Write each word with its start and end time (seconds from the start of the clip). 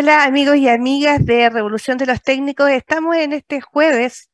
Hola 0.00 0.22
amigos 0.22 0.56
y 0.58 0.68
amigas 0.68 1.26
de 1.26 1.50
Revolución 1.50 1.98
de 1.98 2.06
los 2.06 2.22
Técnicos. 2.22 2.70
Estamos 2.70 3.16
en 3.16 3.32
este 3.32 3.60
jueves 3.60 4.30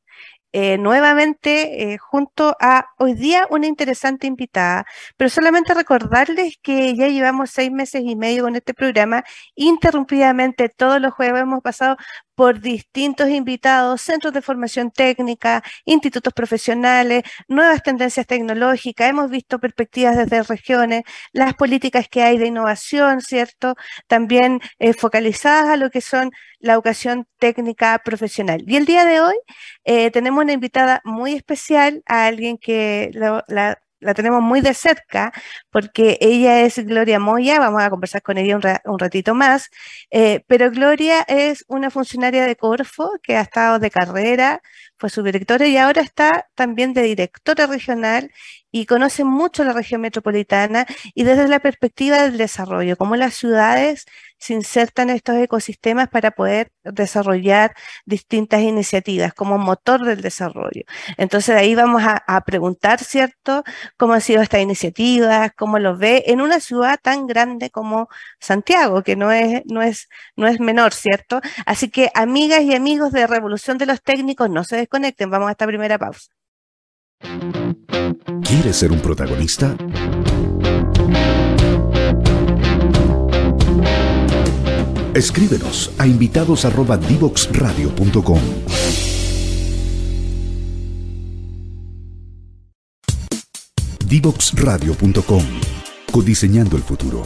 eh, 0.51 0.77
nuevamente 0.77 1.93
eh, 1.93 1.97
junto 1.97 2.55
a 2.61 2.85
hoy 2.99 3.15
día 3.15 3.47
una 3.49 3.65
interesante 3.65 4.27
invitada, 4.27 4.85
pero 5.17 5.27
solamente 5.31 5.73
recordarles 5.73 6.59
que 6.61 6.95
ya 6.95 7.07
llevamos 7.07 7.49
seis 7.49 7.71
meses 7.71 8.03
y 8.05 8.15
medio 8.15 8.43
con 8.43 8.55
este 8.55 8.75
programa, 8.75 9.23
interrumpidamente 9.55 10.69
todos 10.69 11.01
los 11.01 11.13
jueves 11.15 11.41
hemos 11.41 11.63
pasado 11.63 11.97
por 12.35 12.59
distintos 12.61 13.29
invitados, 13.29 14.01
centros 14.01 14.33
de 14.33 14.41
formación 14.41 14.91
técnica, 14.91 15.63
institutos 15.85 16.33
profesionales, 16.33 17.23
nuevas 17.47 17.81
tendencias 17.83 18.27
tecnológicas, 18.27 19.09
hemos 19.09 19.29
visto 19.29 19.59
perspectivas 19.59 20.17
desde 20.17 20.43
regiones, 20.43 21.03
las 21.33 21.53
políticas 21.55 22.07
que 22.09 22.23
hay 22.23 22.37
de 22.37 22.47
innovación, 22.47 23.21
¿cierto? 23.21 23.75
También 24.07 24.61
eh, 24.79 24.93
focalizadas 24.93 25.69
a 25.69 25.77
lo 25.77 25.89
que 25.89 26.01
son 26.01 26.31
la 26.59 26.73
educación 26.73 27.27
técnica 27.39 27.99
profesional. 28.03 28.63
Y 28.67 28.75
el 28.75 28.85
día 28.85 29.05
de 29.05 29.21
hoy 29.21 29.35
eh, 29.83 30.11
tenemos 30.11 30.43
una 30.43 30.53
invitada 30.53 31.01
muy 31.05 31.33
especial, 31.33 32.01
a 32.05 32.25
alguien 32.25 32.57
que 32.57 33.11
la, 33.13 33.79
tenemos 34.15 34.41
muy 34.41 34.61
de 34.61 34.73
cerca, 34.73 35.33
porque 35.69 36.17
ella 36.21 36.61
es 36.61 36.77
Gloria 36.85 37.19
Moya, 37.19 37.59
vamos 37.59 37.81
a 37.81 37.89
conversar 37.89 38.21
con 38.21 38.37
ella 38.37 38.81
un, 38.85 38.99
ratito 38.99 39.33
más, 39.33 39.69
eh, 40.11 40.43
pero 40.47 40.71
Gloria 40.71 41.21
es 41.27 41.65
una 41.67 41.89
funcionaria 41.89 42.45
de 42.45 42.55
Corfo 42.55 43.11
que 43.23 43.37
ha 43.37 43.41
estado 43.41 43.79
de 43.79 43.91
carrera, 43.91 44.61
fue 44.97 45.09
subdirectora 45.09 45.67
y 45.67 45.77
ahora 45.77 46.01
está 46.01 46.47
también 46.55 46.93
de 46.93 47.03
directora 47.03 47.67
regional 47.67 48.31
y 48.71 48.85
conoce 48.85 49.23
mucho 49.23 49.63
la 49.63 49.73
región 49.73 50.01
metropolitana 50.01 50.85
y 51.13 51.23
desde 51.23 51.47
la 51.47 51.59
perspectiva 51.59 52.23
del 52.23 52.37
desarrollo, 52.37 52.97
cómo 52.97 53.15
las 53.15 53.33
ciudades 53.35 54.05
se 54.45 54.53
insertan 54.53 55.09
estos 55.09 55.37
ecosistemas 55.37 56.07
para 56.07 56.29
poder 56.29 56.71
desarrollar 56.83 57.73
distintas 58.05 58.61
iniciativas 58.61 59.33
como 59.33 59.57
motor 59.57 60.05
del 60.05 60.21
desarrollo. 60.21 60.83
Entonces 61.17 61.55
ahí 61.55 61.73
vamos 61.73 62.03
a, 62.05 62.41
preguntar, 62.45 63.03
¿cierto?, 63.03 63.63
cómo 63.97 64.13
han 64.13 64.21
sido 64.21 64.43
estas 64.43 64.61
iniciativas, 64.61 65.51
cómo 65.57 65.79
lo 65.79 65.97
ve 65.97 66.25
en 66.27 66.41
una 66.41 66.59
ciudad 66.59 66.99
tan 67.01 67.25
grande 67.25 67.71
como 67.71 68.07
Santiago, 68.39 69.01
que 69.01 69.15
no 69.15 69.31
es, 69.31 69.63
no 69.65 69.81
es, 69.81 70.09
no 70.35 70.47
es 70.47 70.59
menor, 70.59 70.93
¿cierto? 70.93 71.41
Así 71.65 71.89
que 71.89 72.11
amigas 72.13 72.61
y 72.61 72.75
amigos 72.75 73.11
de 73.13 73.25
Revolución 73.25 73.79
de 73.79 73.87
los 73.87 74.03
Técnicos, 74.03 74.49
no 74.51 74.63
se 74.63 74.77
desconecten, 74.77 75.31
vamos 75.31 75.49
a 75.49 75.51
esta 75.51 75.65
primera 75.65 75.97
pausa. 75.97 76.29
¿Quieres 78.43 78.75
ser 78.75 78.91
un 78.91 78.99
protagonista? 78.99 79.75
Escríbenos 85.15 85.91
a 85.97 86.05
invitados@divoxradio.com. 86.05 88.41
Divoxradio.com. 94.05 95.43
Codiseñando 96.11 96.75
el 96.75 96.83
futuro. 96.83 97.25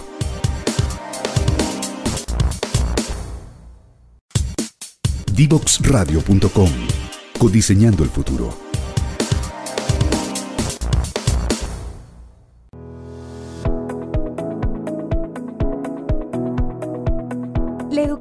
Divoxradio.com. 5.33 6.69
Codiseñando 7.39 8.03
el 8.03 8.11
futuro. 8.11 8.55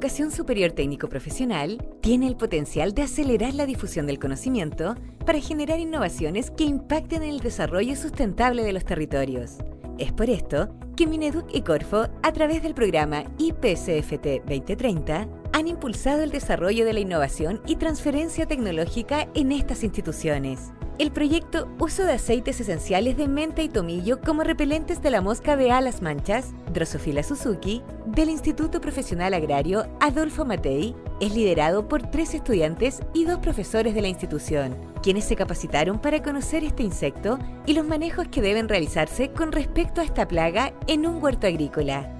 Educación 0.09 0.31
superior 0.31 0.71
técnico 0.71 1.07
profesional 1.07 1.77
tiene 2.01 2.25
el 2.25 2.35
potencial 2.35 2.95
de 2.95 3.03
acelerar 3.03 3.53
la 3.53 3.67
difusión 3.67 4.07
del 4.07 4.17
conocimiento 4.17 4.95
para 5.23 5.39
generar 5.39 5.79
innovaciones 5.79 6.49
que 6.49 6.63
impacten 6.63 7.21
en 7.21 7.29
el 7.29 7.41
desarrollo 7.41 7.95
sustentable 7.95 8.63
de 8.63 8.73
los 8.73 8.85
territorios. 8.85 9.57
Es 9.99 10.11
por 10.11 10.31
esto 10.31 10.73
que 10.95 11.05
Mineduc 11.05 11.53
y 11.53 11.61
Corfo, 11.61 12.07
a 12.23 12.33
través 12.33 12.63
del 12.63 12.73
programa 12.73 13.23
IPCFT 13.37 14.45
2030, 14.47 15.27
han 15.53 15.67
impulsado 15.67 16.23
el 16.23 16.31
desarrollo 16.31 16.85
de 16.85 16.93
la 16.93 17.01
innovación 17.01 17.61
y 17.67 17.75
transferencia 17.75 18.47
tecnológica 18.47 19.27
en 19.35 19.51
estas 19.51 19.83
instituciones 19.83 20.71
el 20.99 21.11
proyecto 21.11 21.69
Uso 21.79 22.03
de 22.03 22.13
aceites 22.13 22.59
esenciales 22.59 23.15
de 23.15 23.29
menta 23.29 23.61
y 23.61 23.69
tomillo 23.69 24.19
como 24.19 24.43
repelentes 24.43 25.01
de 25.01 25.09
la 25.09 25.21
mosca 25.21 25.55
de 25.55 25.71
alas 25.71 26.01
manchas, 26.01 26.51
Drosophila 26.73 27.23
Suzuki, 27.23 27.81
del 28.05 28.29
Instituto 28.29 28.81
Profesional 28.81 29.33
Agrario 29.33 29.87
Adolfo 30.01 30.43
Matei, 30.43 30.93
es 31.21 31.33
liderado 31.33 31.87
por 31.87 32.11
tres 32.11 32.33
estudiantes 32.33 32.99
y 33.13 33.23
dos 33.23 33.39
profesores 33.39 33.95
de 33.95 34.01
la 34.01 34.09
institución, 34.09 34.75
quienes 35.01 35.23
se 35.23 35.37
capacitaron 35.37 35.99
para 35.99 36.21
conocer 36.21 36.65
este 36.65 36.83
insecto 36.83 37.39
y 37.65 37.73
los 37.73 37.87
manejos 37.87 38.27
que 38.27 38.41
deben 38.41 38.67
realizarse 38.67 39.31
con 39.31 39.53
respecto 39.53 40.01
a 40.01 40.03
esta 40.03 40.27
plaga 40.27 40.73
en 40.87 41.07
un 41.07 41.23
huerto 41.23 41.47
agrícola. 41.47 42.13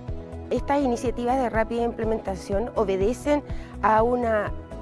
Estas 0.51 0.81
iniciativas 0.81 1.37
de 1.37 1.49
rápida 1.49 1.83
implementación 1.83 2.71
obedecen 2.75 3.43
a 3.81 4.03
un 4.03 4.25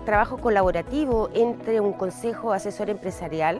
trabajo 0.08 0.38
colaborativo 0.38 1.30
entre 1.34 1.82
un 1.82 1.92
consejo 1.92 2.54
asesor 2.54 2.90
empresarial, 2.90 3.60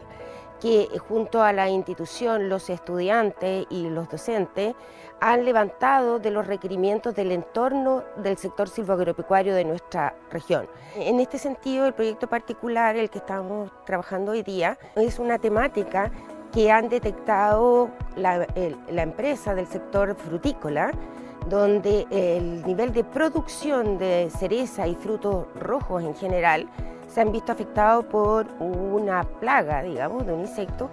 que 0.62 0.88
junto 1.10 1.44
a 1.44 1.52
la 1.52 1.68
institución, 1.68 2.48
los 2.48 2.70
estudiantes 2.70 3.68
y 3.70 3.90
los 3.90 4.08
docentes 4.08 4.74
han 5.20 5.44
levantado 5.44 6.20
de 6.20 6.32
los 6.32 6.48
requerimientos 6.48 7.14
del 7.16 7.34
entorno 7.34 8.06
del 8.16 8.38
sector 8.38 8.70
silvoagropecuario 8.70 9.54
de 9.54 9.66
nuestra 9.66 10.16
región. 10.32 10.70
En 10.96 11.20
este 11.20 11.38
sentido, 11.38 11.86
el 11.86 11.94
proyecto 11.94 12.28
particular, 12.28 12.96
el 12.96 13.10
que 13.10 13.18
estamos 13.18 13.70
trabajando 13.86 14.32
hoy 14.32 14.42
día, 14.42 14.78
es 14.96 15.20
una 15.20 15.40
temática 15.40 16.12
que 16.54 16.72
han 16.72 16.88
detectado 16.88 17.90
la, 18.16 18.48
la 18.90 19.02
empresa 19.02 19.54
del 19.54 19.68
sector 19.68 20.16
frutícola, 20.16 20.92
donde 21.50 22.06
el 22.10 22.66
nivel 22.66 22.94
de 22.94 23.04
producción 23.04 23.98
de 23.98 24.30
cereza 24.38 24.88
y 24.88 24.96
frutos 24.96 25.48
rojos 25.60 26.04
en 26.04 26.16
general 26.16 26.68
se 27.08 27.22
han 27.22 27.32
visto 27.32 27.52
afectados 27.52 28.06
por 28.06 28.48
una 28.60 29.24
plaga, 29.24 29.82
digamos, 29.84 30.26
de 30.26 30.34
un 30.34 30.42
insecto 30.42 30.90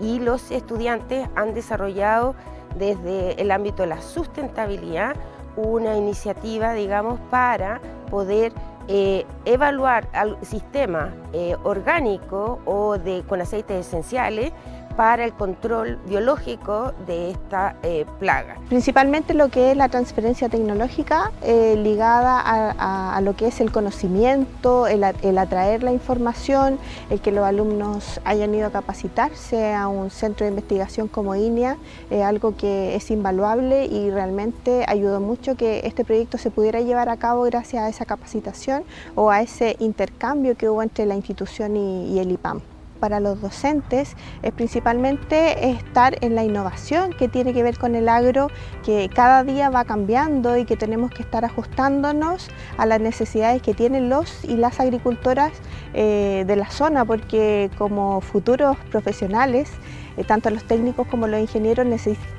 y 0.00 0.18
los 0.18 0.50
estudiantes 0.50 1.28
han 1.34 1.54
desarrollado 1.54 2.34
desde 2.76 3.40
el 3.40 3.50
ámbito 3.50 3.82
de 3.82 3.88
la 3.88 4.00
sustentabilidad 4.00 5.16
una 5.56 5.96
iniciativa, 5.96 6.72
digamos, 6.72 7.18
para 7.30 7.80
poder 8.10 8.52
eh, 8.86 9.26
evaluar 9.44 10.08
sistemas 10.42 11.10
eh, 11.32 11.56
orgánicos 11.64 12.58
o 12.64 12.96
de, 12.96 13.22
con 13.28 13.40
aceites 13.40 13.86
esenciales 13.86 14.52
para 14.98 15.24
el 15.24 15.32
control 15.32 15.96
biológico 16.08 16.92
de 17.06 17.30
esta 17.30 17.76
eh, 17.84 18.04
plaga. 18.18 18.56
Principalmente 18.68 19.32
lo 19.32 19.48
que 19.48 19.70
es 19.70 19.76
la 19.76 19.88
transferencia 19.88 20.48
tecnológica 20.48 21.30
eh, 21.42 21.76
ligada 21.80 22.42
a, 22.44 23.20
lo 23.20 23.36
que 23.36 23.46
es 23.46 23.60
el 23.60 23.70
conocimiento, 23.70 24.88
el, 24.88 25.04
atraer 25.04 25.84
la 25.84 25.92
información, 25.92 26.80
el 27.10 27.20
que 27.20 27.30
los 27.30 27.44
alumnos 27.44 28.20
hayan 28.24 28.52
ido 28.52 28.66
a 28.66 28.70
capacitarse 28.72 29.72
a 29.72 29.86
un 29.86 30.10
centro 30.10 30.46
de 30.46 30.50
investigación 30.50 31.06
como 31.06 31.36
INEA, 31.36 31.76
es 32.10 32.24
algo 32.24 32.56
que 32.56 32.96
es 32.96 33.08
invaluable 33.12 33.86
y 33.86 34.10
realmente 34.10 34.84
ayudó 34.88 35.20
mucho 35.20 35.54
que 35.54 35.82
este 35.84 36.04
proyecto 36.04 36.38
se 36.38 36.50
pudiera 36.50 36.80
llevar 36.80 37.08
a 37.08 37.18
cabo 37.18 37.44
gracias 37.44 37.84
a 37.84 37.88
esa 37.88 38.04
capacitación 38.04 38.82
o 39.14 39.30
a 39.30 39.42
ese 39.42 39.76
intercambio 39.78 40.56
que 40.56 40.68
hubo 40.68 40.82
entre 40.82 41.06
la 41.06 41.14
institución 41.14 41.76
y 41.76 42.18
el 42.18 42.32
IPAM 42.32 42.62
para 42.98 43.20
los 43.20 43.40
docentes 43.40 44.16
es 44.42 44.52
principalmente 44.52 45.70
estar 45.70 46.16
en 46.24 46.34
la 46.34 46.44
innovación 46.44 47.12
que 47.12 47.28
tiene 47.28 47.54
que 47.54 47.62
ver 47.62 47.78
con 47.78 47.94
el 47.94 48.08
agro, 48.08 48.48
que 48.84 49.08
cada 49.14 49.44
día 49.44 49.70
va 49.70 49.84
cambiando 49.84 50.56
y 50.56 50.64
que 50.64 50.76
tenemos 50.76 51.10
que 51.10 51.22
estar 51.22 51.44
ajustándonos 51.44 52.48
a 52.76 52.86
las 52.86 53.00
necesidades 53.00 53.62
que 53.62 53.74
tienen 53.74 54.08
los 54.08 54.44
y 54.44 54.56
las 54.56 54.80
agricultoras 54.80 55.52
eh, 55.94 56.44
de 56.46 56.56
la 56.56 56.70
zona, 56.70 57.04
porque 57.04 57.70
como 57.78 58.20
futuros 58.20 58.76
profesionales, 58.90 59.70
eh, 60.16 60.24
tanto 60.24 60.50
los 60.50 60.64
técnicos 60.64 61.06
como 61.06 61.26
los 61.26 61.40
ingenieros 61.40 61.86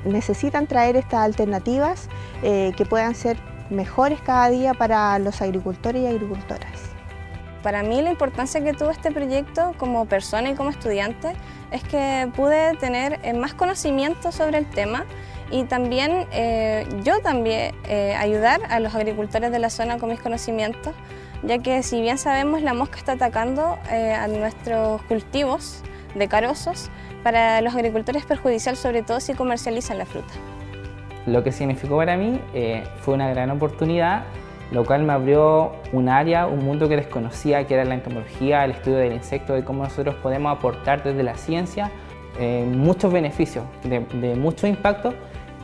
necesitan 0.04 0.66
traer 0.66 0.96
estas 0.96 1.20
alternativas 1.20 2.08
eh, 2.42 2.72
que 2.76 2.84
puedan 2.84 3.14
ser 3.14 3.38
mejores 3.70 4.20
cada 4.20 4.50
día 4.50 4.74
para 4.74 5.18
los 5.18 5.40
agricultores 5.40 6.02
y 6.02 6.06
agricultoras. 6.06 6.89
Para 7.62 7.82
mí 7.82 8.00
la 8.00 8.10
importancia 8.10 8.62
que 8.64 8.72
tuvo 8.72 8.90
este 8.90 9.10
proyecto 9.12 9.74
como 9.76 10.06
persona 10.06 10.50
y 10.50 10.54
como 10.54 10.70
estudiante 10.70 11.32
es 11.70 11.82
que 11.82 12.30
pude 12.34 12.74
tener 12.76 13.20
eh, 13.22 13.34
más 13.34 13.52
conocimiento 13.52 14.32
sobre 14.32 14.58
el 14.58 14.66
tema 14.66 15.04
y 15.50 15.64
también 15.64 16.26
eh, 16.32 16.86
yo 17.04 17.20
también 17.20 17.74
eh, 17.84 18.14
ayudar 18.14 18.60
a 18.70 18.80
los 18.80 18.94
agricultores 18.94 19.52
de 19.52 19.58
la 19.58 19.68
zona 19.68 19.98
con 19.98 20.08
mis 20.08 20.20
conocimientos, 20.20 20.94
ya 21.42 21.58
que 21.58 21.82
si 21.82 22.00
bien 22.00 22.16
sabemos 22.16 22.62
la 22.62 22.72
mosca 22.72 22.96
está 22.98 23.12
atacando 23.12 23.78
a 23.90 24.26
nuestros 24.28 25.02
cultivos 25.02 25.82
de 26.14 26.28
carozos, 26.28 26.88
para 27.22 27.60
los 27.60 27.74
agricultores 27.74 28.22
es 28.22 28.28
perjudicial 28.28 28.76
sobre 28.76 29.02
todo 29.02 29.20
si 29.20 29.34
comercializan 29.34 29.98
la 29.98 30.06
fruta. 30.06 30.32
Lo 31.26 31.44
que 31.44 31.52
significó 31.52 31.98
para 31.98 32.16
mí 32.16 32.40
fue 33.00 33.14
una 33.14 33.28
gran 33.28 33.50
oportunidad 33.50 34.22
lo 34.70 34.84
cual 34.84 35.02
me 35.02 35.12
abrió 35.12 35.72
un 35.92 36.08
área, 36.08 36.46
un 36.46 36.64
mundo 36.64 36.88
que 36.88 36.96
desconocía, 36.96 37.66
que 37.66 37.74
era 37.74 37.84
la 37.84 37.94
entomología, 37.94 38.64
el 38.64 38.72
estudio 38.72 38.98
del 38.98 39.12
insecto, 39.12 39.56
y 39.58 39.62
cómo 39.62 39.84
nosotros 39.84 40.14
podemos 40.16 40.56
aportar 40.56 41.02
desde 41.02 41.22
la 41.22 41.34
ciencia 41.34 41.90
eh, 42.38 42.64
muchos 42.66 43.12
beneficios, 43.12 43.64
de, 43.84 44.34
mucho 44.36 44.66
impacto, 44.66 45.12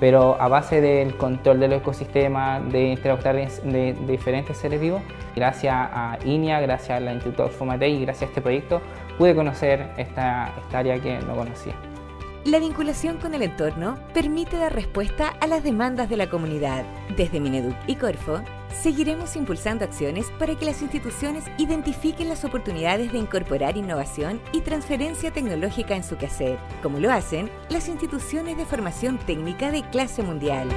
pero 0.01 0.41
a 0.41 0.49
base 0.49 0.81
del 0.81 1.17
control 1.17 1.61
del 1.61 1.75
ecosistema, 1.75 2.61
de 2.61 2.89
interactuar 2.89 3.37
de, 3.37 3.97
diferentes 4.07 4.57
seres 4.57 4.81
vivos. 4.81 5.01
Gracias 5.35 5.75
a 5.75 6.19
INIA, 6.25 6.61
gracias 6.61 7.01
al 7.01 7.13
Instituto 7.15 7.49
Fomatei 7.49 7.95
y 7.95 8.03
gracias 8.03 8.25
a 8.25 8.27
este 8.27 8.41
proyecto 8.41 8.81
pude 9.17 9.35
conocer 9.35 9.87
esta 9.97 10.53
área 10.73 10.99
que 10.99 11.19
no 11.21 11.35
conocía. 11.35 11.75
La 12.47 12.61
vinculación 12.61 13.17
con 13.17 13.35
el 13.35 13.43
entorno 13.43 13.99
permite 14.15 14.57
dar 14.57 14.73
respuesta 14.73 15.31
a 15.41 15.49
las 15.49 15.65
demandas 15.65 16.09
de 16.09 16.17
la 16.17 16.31
comunidad. 16.31 16.85
Desde 17.17 17.41
Mineduc 17.41 17.75
y 17.89 17.97
Corfo, 17.97 18.41
seguiremos 18.81 19.35
impulsando 19.35 19.85
acciones 19.85 20.31
para 20.39 20.55
que 20.55 20.65
las 20.65 20.81
instituciones 20.81 21.43
identifiquen 21.59 22.29
las 22.29 22.45
oportunidades 22.45 23.11
de 23.11 23.19
incorporar 23.19 23.77
innovación 23.77 24.41
y 24.53 24.61
transferencia 24.61 25.33
tecnológica 25.33 25.97
en 25.97 26.05
su 26.05 26.17
quehacer, 26.19 26.57
como 26.85 27.01
lo 27.01 27.11
hacen 27.11 27.51
las 27.69 27.89
instituciones 27.89 28.57
de 28.57 28.65
formación 28.65 29.19
técnica 29.19 29.73
de 29.73 29.83
clase 29.91 30.23
mundial. 30.23 30.69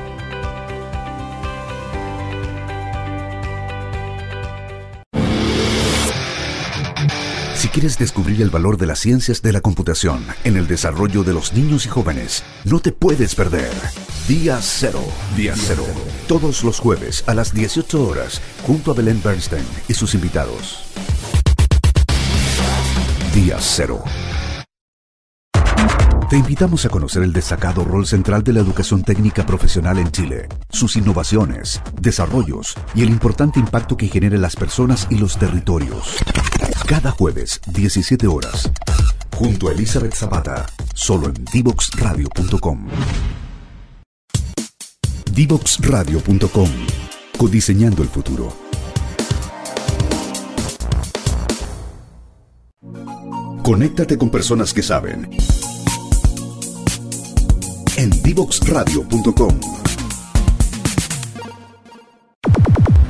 Si 7.70 7.74
quieres 7.74 8.00
descubrir 8.00 8.42
el 8.42 8.50
valor 8.50 8.78
de 8.78 8.88
las 8.88 8.98
ciencias 8.98 9.44
de 9.44 9.54
la 9.54 9.62
computación 9.62 10.26
en 10.44 10.58
el 10.58 10.66
desarrollo 10.66 11.24
de 11.24 11.34
los 11.34 11.54
niños 11.54 11.86
y 11.86 11.90
jóvenes, 11.90 12.44
no 12.66 12.80
te 12.80 12.92
puedes 12.92 13.36
perder. 13.36 13.72
Día 14.28 14.58
Cero. 14.60 15.04
Día 15.38 15.54
Cero. 15.56 15.86
Todos 16.28 16.64
los 16.64 16.80
jueves 16.80 17.24
a 17.28 17.36
las 17.36 17.54
18 17.54 18.08
horas, 18.08 18.42
junto 18.66 18.90
a 18.90 18.96
Belén 18.96 19.22
Bernstein 19.24 19.64
y 19.88 19.94
sus 19.94 20.16
invitados. 20.16 20.80
Día 23.36 23.58
Cero. 23.60 24.04
Te 26.28 26.38
invitamos 26.38 26.88
a 26.88 26.90
conocer 26.90 27.22
el 27.22 27.34
destacado 27.34 27.84
rol 27.84 28.08
central 28.08 28.44
de 28.44 28.54
la 28.54 28.62
educación 28.62 29.04
técnica 29.04 29.46
profesional 29.46 30.00
en 30.00 30.10
Chile, 30.10 30.48
sus 30.72 30.96
innovaciones, 30.96 31.84
desarrollos 32.02 32.76
y 32.96 33.04
el 33.04 33.10
importante 33.10 33.60
impacto 33.60 33.96
que 33.96 34.08
genera 34.08 34.36
en 34.36 34.42
las 34.42 34.56
personas 34.56 35.06
y 35.12 35.20
los 35.20 35.38
territorios. 35.38 36.18
Cada 36.90 37.12
jueves, 37.12 37.62
17 37.68 38.26
horas. 38.26 38.68
Junto 39.36 39.70
a 39.70 39.74
Elizabeth 39.74 40.16
Zapata, 40.16 40.66
solo 40.96 41.28
en 41.28 41.46
divoxradio.com. 41.54 42.88
Divoxradio.com. 45.32 46.70
Codiseñando 47.38 48.02
el 48.02 48.10
futuro. 48.10 48.52
Conéctate 53.62 54.18
con 54.18 54.32
personas 54.32 54.74
que 54.74 54.82
saben. 54.82 55.30
En 57.98 58.10
divoxradio.com. 58.24 59.60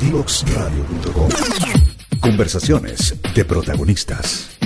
Divoxradio.com. 0.01 1.78
Conversaciones 2.21 3.15
de 3.33 3.45
protagonistas. 3.45 4.57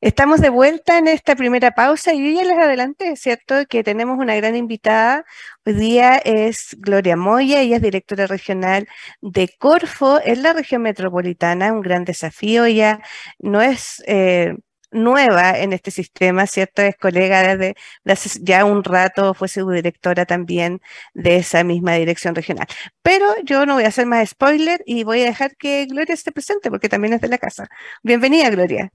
Estamos 0.00 0.40
de 0.40 0.48
vuelta 0.48 0.98
en 0.98 1.08
esta 1.08 1.36
primera 1.36 1.72
pausa 1.72 2.14
y 2.14 2.24
yo 2.24 2.40
ya 2.40 2.46
les 2.46 2.58
adelante, 2.58 3.14
cierto 3.16 3.54
que 3.68 3.84
tenemos 3.84 4.18
una 4.18 4.34
gran 4.34 4.56
invitada. 4.56 5.24
Hoy 5.66 5.74
día 5.74 6.16
es 6.16 6.76
Gloria 6.78 7.16
Moya, 7.16 7.60
ella 7.60 7.76
es 7.76 7.82
directora 7.82 8.26
regional 8.26 8.88
de 9.20 9.50
Corfo 9.58 10.18
en 10.24 10.42
la 10.42 10.54
región 10.54 10.82
metropolitana, 10.82 11.72
un 11.72 11.82
gran 11.82 12.04
desafío. 12.04 12.64
Ella 12.64 13.00
no 13.38 13.60
es 13.60 14.02
eh, 14.06 14.54
nueva 14.90 15.58
en 15.58 15.72
este 15.72 15.90
sistema, 15.90 16.46
¿cierto? 16.46 16.82
Es 16.82 16.96
colega 16.96 17.56
desde 17.56 17.76
hace 18.04 18.40
ya 18.42 18.64
un 18.64 18.84
rato, 18.84 19.34
fue 19.34 19.48
subdirectora 19.48 20.26
también 20.26 20.80
de 21.14 21.36
esa 21.36 21.64
misma 21.64 21.94
dirección 21.94 22.34
regional. 22.34 22.66
Pero 23.02 23.26
yo 23.44 23.66
no 23.66 23.74
voy 23.74 23.84
a 23.84 23.88
hacer 23.88 24.06
más 24.06 24.30
spoiler 24.30 24.82
y 24.86 25.04
voy 25.04 25.22
a 25.22 25.26
dejar 25.26 25.56
que 25.56 25.86
Gloria 25.86 26.14
esté 26.14 26.32
presente 26.32 26.70
porque 26.70 26.88
también 26.88 27.14
es 27.14 27.20
de 27.20 27.28
la 27.28 27.38
casa. 27.38 27.68
Bienvenida, 28.02 28.50
Gloria. 28.50 28.92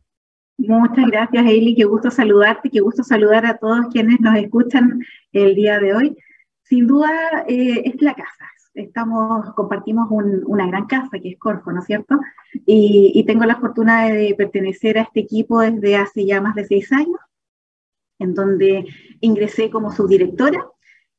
Muchas 0.58 1.06
gracias, 1.08 1.46
Eli. 1.46 1.76
Qué 1.76 1.84
gusto 1.84 2.10
saludarte, 2.10 2.70
qué 2.70 2.80
gusto 2.80 3.04
saludar 3.04 3.46
a 3.46 3.58
todos 3.58 3.88
quienes 3.92 4.20
nos 4.22 4.38
escuchan 4.38 5.02
el 5.34 5.54
día 5.56 5.80
de 5.80 5.94
hoy. 5.94 6.18
Sin 6.64 6.88
duda, 6.88 7.12
eh, 7.48 7.84
es 7.86 8.02
la 8.02 8.14
casa, 8.14 8.50
estamos, 8.76 9.54
compartimos 9.56 10.08
una 10.12 10.68
gran 10.68 10.86
casa 10.86 11.20
que 11.20 11.30
es 11.30 11.40
Corfo, 11.40 11.72
¿no 11.72 11.80
es 11.80 11.86
cierto? 11.86 12.20
Y, 12.66 13.24
tengo 13.26 13.46
la 13.46 13.56
fortuna 13.56 14.06
de 14.10 14.36
pertenecer 14.38 14.98
a 14.98 15.04
este 15.04 15.22
equipo 15.22 15.62
desde 15.62 15.96
hace 15.96 16.26
ya 16.26 16.42
más 16.42 16.56
de 16.56 16.66
seis 16.66 16.92
años, 16.92 17.20
en 18.20 18.34
donde 18.34 18.86
ingresé 19.22 19.70
como 19.70 19.92
subdirectora, 19.92 20.68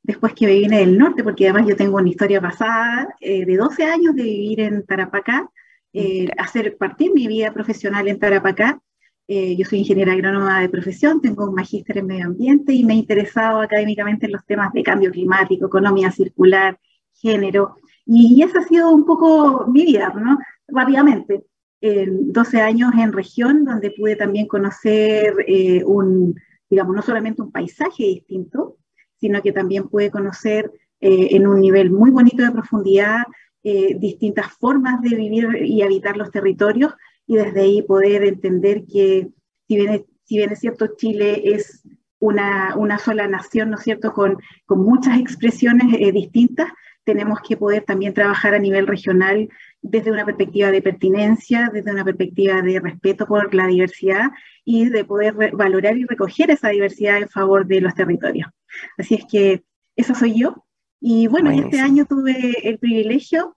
después 0.03 0.35
que 0.35 0.47
vine 0.47 0.79
del 0.79 0.99
norte, 0.99 1.25
porque 1.25 1.49
además 1.49 1.69
yo 1.69 1.77
tengo 1.77 1.97
una 1.97 2.09
historia 2.09 2.41
pasada 2.41 3.09
eh, 3.21 3.45
de 3.45 3.57
12 3.57 3.85
años 3.85 4.15
de 4.15 4.23
vivir 4.23 4.61
en 4.61 4.87
Tarapacá, 4.87 5.51
eh, 5.93 6.29
hacer 6.39 6.77
partir 6.77 7.13
mi 7.13 7.27
vida 7.27 7.53
profesional 7.53 8.07
en 8.07 8.19
Tarapacá. 8.19 8.81
Eh, 9.29 9.57
yo 9.57 9.65
soy 9.65 9.81
ingeniera 9.81 10.13
agrónoma 10.13 10.61
de 10.61 10.69
profesión, 10.69 11.21
tengo 11.21 11.49
un 11.49 11.55
magíster 11.55 11.99
en 11.99 12.07
medio 12.07 12.27
ambiente 12.27 12.73
y 12.73 12.85
me 12.85 12.93
he 12.93 12.97
interesado 12.97 13.61
académicamente 13.61 14.27
en 14.27 14.33
los 14.33 14.45
temas 14.47 14.73
de 14.73 14.85
cambio 14.85 15.11
climático, 15.11 15.67
economía 15.67 16.13
circular, 16.13 16.79
género. 17.21 17.77
Y 18.05 18.43
esa 18.43 18.61
ha 18.61 18.63
sido 18.63 18.91
un 18.91 19.05
poco 19.05 19.67
mi 19.67 19.85
vida, 19.85 20.13
¿no? 20.15 20.39
Rápidamente. 20.69 21.45
12 21.81 22.61
años 22.61 22.93
en 22.99 23.13
región, 23.13 23.65
donde 23.65 23.91
pude 23.91 24.17
también 24.17 24.47
conocer 24.47 25.35
eh, 25.47 25.85
un, 25.85 26.35
digamos, 26.69 26.95
no 26.95 27.03
solamente 27.03 27.43
un 27.43 27.53
paisaje 27.53 28.05
distinto, 28.05 28.79
sino 29.19 29.43
que 29.43 29.53
también 29.53 29.89
pude 29.89 30.11
conocer 30.11 30.71
eh, 31.01 31.29
en 31.33 31.47
un 31.47 31.61
nivel 31.61 31.91
muy 31.91 32.11
bonito 32.11 32.43
de 32.43 32.51
profundidad 32.51 33.23
eh, 33.63 33.97
distintas 33.99 34.53
formas 34.53 35.03
de 35.03 35.17
vivir 35.17 35.49
y 35.65 35.83
habitar 35.83 36.17
los 36.17 36.31
territorios 36.31 36.95
y 37.27 37.37
desde 37.37 37.61
ahí 37.61 37.83
poder 37.83 38.25
entender 38.25 38.85
que 38.85 39.29
si 39.67 39.77
bien 39.77 39.93
es, 39.93 40.03
si 40.25 40.37
bien 40.37 40.53
es 40.53 40.61
cierto 40.61 40.95
Chile 40.97 41.43
es 41.45 41.83
una, 42.19 42.75
una 42.77 42.99
sola 42.99 43.27
nación, 43.27 43.71
¿no 43.71 43.77
es 43.77 43.83
cierto?, 43.83 44.13
con, 44.13 44.39
con 44.65 44.81
muchas 44.83 45.19
expresiones 45.19 45.87
distintas, 46.13 46.69
tenemos 47.07 47.39
que 47.41 47.57
poder 47.57 47.85
también 47.85 48.13
trabajar 48.13 48.53
a 48.53 48.59
nivel 48.59 48.87
regional 48.89 49.49
desde 49.81 50.11
una 50.11 50.25
perspectiva 50.25 50.73
de 50.73 50.83
pertinencia, 50.83 51.71
desde 51.73 51.93
una 51.93 52.05
perspectiva 52.05 52.61
de 52.63 52.81
respeto 52.81 53.27
por 53.27 53.55
la 53.55 53.69
diversidad 53.69 54.33
y 54.65 54.89
de 54.89 55.05
poder 55.05 55.35
valorar 55.53 55.97
y 55.97 56.05
recoger 56.05 56.51
esa 56.51 56.71
diversidad 56.71 57.19
en 57.19 57.29
favor 57.29 57.65
de 57.65 57.81
los 57.81 57.95
territorios. 57.95 58.51
Así 58.99 59.15
es 59.15 59.25
que 59.31 59.63
eso 59.95 60.17
soy 60.17 60.41
yo. 60.41 60.67
Y 61.01 61.29
bueno, 61.29 61.53
este 61.53 61.79
año 61.79 62.07
tuve 62.07 62.69
el 62.69 62.79
privilegio 62.79 63.57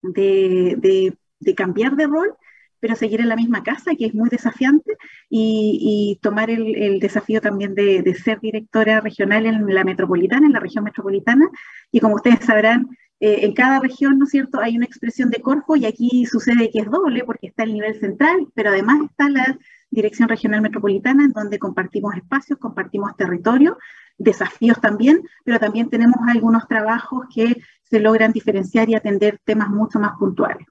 de, 0.00 1.12
de 1.40 1.54
cambiar 1.56 1.96
de 1.96 2.06
rol 2.06 2.36
pero 2.80 2.96
seguir 2.96 3.20
en 3.20 3.28
la 3.28 3.36
misma 3.36 3.62
casa, 3.62 3.94
que 3.96 4.06
es 4.06 4.14
muy 4.14 4.28
desafiante, 4.28 4.96
y, 5.28 6.18
tomar 6.22 6.50
el, 6.50 7.00
desafío 7.00 7.40
también 7.40 7.74
de, 7.74 8.14
ser 8.14 8.40
directora 8.40 9.00
regional 9.00 9.46
en 9.46 9.74
la 9.74 9.84
metropolitana, 9.84 10.46
en 10.46 10.52
la 10.52 10.60
región 10.60 10.84
metropolitana, 10.84 11.48
y 11.92 12.00
como 12.00 12.16
ustedes 12.16 12.44
sabrán, 12.44 12.88
eh, 13.20 13.40
en 13.42 13.52
cada 13.52 13.80
región, 13.80 14.18
¿no 14.18 14.26
es 14.26 14.30
cierto?, 14.30 14.60
hay 14.60 14.76
una 14.76 14.86
expresión 14.86 15.30
de 15.30 15.40
Corfo, 15.40 15.76
y 15.76 15.86
aquí 15.86 16.24
sucede 16.26 16.70
que 16.70 16.80
es 16.80 16.90
doble, 16.90 17.24
porque 17.24 17.48
está 17.48 17.64
el 17.64 17.72
nivel 17.72 17.98
central, 17.98 18.46
pero 18.54 18.70
además 18.70 19.00
está 19.10 19.28
la 19.28 19.58
Dirección 19.90 20.28
Regional 20.28 20.60
Metropolitana, 20.60 21.24
en 21.24 21.32
donde 21.32 21.58
compartimos 21.58 22.14
espacios, 22.14 22.58
compartimos 22.58 23.16
territorio, 23.16 23.78
desafíos 24.18 24.80
también, 24.80 25.22
pero 25.44 25.58
también 25.58 25.88
tenemos 25.88 26.16
algunos 26.28 26.66
trabajos 26.68 27.26
que 27.34 27.56
se 27.84 28.00
logran 28.00 28.32
diferenciar 28.32 28.88
y 28.90 28.94
atender 28.94 29.40
temas 29.44 29.70
mucho 29.70 29.98
más 29.98 30.12
puntuales. 30.18 30.66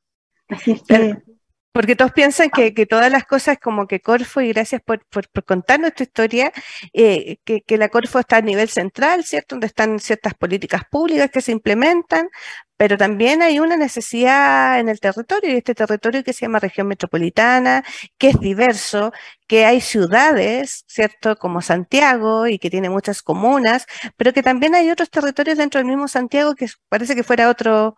Así 0.50 0.72
es 0.72 0.84
que... 0.84 1.22
Porque 1.78 1.96
todos 1.96 2.12
piensan 2.12 2.50
que, 2.50 2.72
todas 2.88 3.12
las 3.12 3.26
cosas 3.26 3.60
como 3.62 3.86
que 3.86 4.00
Corfo, 4.00 4.42
y 4.42 4.50
gracias 4.52 4.82
por, 4.82 5.06
por, 5.06 5.30
contarnos 5.46 5.94
tu 5.94 6.02
historia, 6.02 6.52
eh, 6.92 7.38
que, 7.46 7.78
la 7.78 7.90
Corfo 7.90 8.18
está 8.18 8.38
a 8.38 8.42
nivel 8.42 8.68
central, 8.68 9.24
¿cierto? 9.24 9.54
Donde 9.54 9.68
están 9.68 10.00
ciertas 10.00 10.34
políticas 10.34 10.82
públicas 10.90 11.30
que 11.30 11.40
se 11.40 11.52
implementan, 11.52 12.30
pero 12.78 12.98
también 12.98 13.44
hay 13.44 13.60
una 13.60 13.78
necesidad 13.78 14.80
en 14.80 14.90
el 14.90 15.00
territorio, 15.00 15.52
y 15.54 15.58
este 15.58 15.76
territorio 15.76 16.24
que 16.24 16.34
se 16.34 16.46
llama 16.48 16.58
región 16.58 16.88
metropolitana, 16.88 17.84
que 18.18 18.30
es 18.30 18.40
diverso, 18.40 19.12
que 19.46 19.66
hay 19.66 19.80
ciudades, 19.80 20.84
¿cierto? 20.88 21.36
Como 21.36 21.62
Santiago, 21.62 22.48
y 22.48 22.58
que 22.58 22.72
tiene 22.72 22.90
muchas 22.90 23.22
comunas, 23.22 23.86
pero 24.16 24.34
que 24.34 24.42
también 24.42 24.74
hay 24.74 24.90
otros 24.90 25.12
territorios 25.12 25.60
dentro 25.60 25.78
del 25.78 25.88
mismo 25.88 26.08
Santiago 26.08 26.56
que 26.56 26.66
parece 26.90 27.16
que 27.16 27.24
fuera 27.24 27.50
otro 27.50 27.96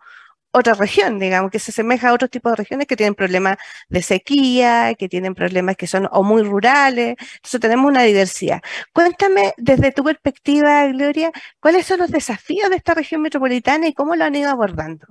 otra 0.52 0.74
región, 0.74 1.18
digamos, 1.18 1.50
que 1.50 1.58
se 1.58 1.70
asemeja 1.70 2.08
a 2.08 2.12
otros 2.12 2.30
tipos 2.30 2.52
de 2.52 2.56
regiones 2.56 2.86
que 2.86 2.96
tienen 2.96 3.14
problemas 3.14 3.56
de 3.88 4.02
sequía, 4.02 4.94
que 4.94 5.08
tienen 5.08 5.34
problemas 5.34 5.76
que 5.76 5.86
son 5.86 6.08
o 6.10 6.22
muy 6.22 6.42
rurales. 6.42 7.16
Entonces 7.36 7.60
tenemos 7.60 7.86
una 7.86 8.02
diversidad. 8.02 8.60
Cuéntame 8.92 9.54
desde 9.56 9.92
tu 9.92 10.02
perspectiva, 10.04 10.86
Gloria, 10.88 11.30
¿cuáles 11.60 11.86
son 11.86 11.98
los 12.00 12.10
desafíos 12.10 12.70
de 12.70 12.76
esta 12.76 12.94
región 12.94 13.22
metropolitana 13.22 13.86
y 13.88 13.94
cómo 13.94 14.16
lo 14.16 14.24
han 14.24 14.34
ido 14.34 14.50
abordando? 14.50 15.06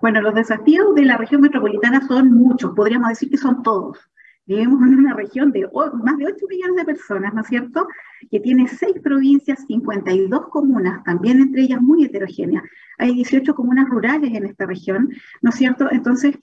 Bueno, 0.00 0.20
los 0.20 0.34
desafíos 0.34 0.94
de 0.94 1.04
la 1.04 1.16
región 1.16 1.40
metropolitana 1.40 2.06
son 2.06 2.32
muchos, 2.32 2.72
podríamos 2.74 3.08
decir 3.08 3.30
que 3.30 3.38
son 3.38 3.62
todos. 3.62 3.98
Vivimos 4.46 4.82
en 4.82 4.96
una 4.96 5.14
región 5.14 5.52
de 5.52 5.68
más 6.02 6.18
de 6.18 6.26
8 6.26 6.46
millones 6.48 6.76
de 6.76 6.84
personas, 6.84 7.32
¿no 7.32 7.40
es 7.40 7.46
cierto? 7.46 7.88
Que 8.30 8.40
tiene 8.40 8.68
6 8.68 8.96
provincias, 9.02 9.64
52 9.66 10.48
comunas, 10.48 11.02
también 11.04 11.40
entre 11.40 11.62
ellas 11.62 11.80
muy 11.80 12.04
heterogéneas. 12.04 12.62
Hay 12.98 13.14
18 13.14 13.54
comunas 13.54 13.88
rurales 13.88 14.34
en 14.34 14.44
esta 14.44 14.66
región, 14.66 15.10
¿no 15.40 15.50
es 15.50 15.56
cierto? 15.56 15.90
Entonces, 15.90 16.36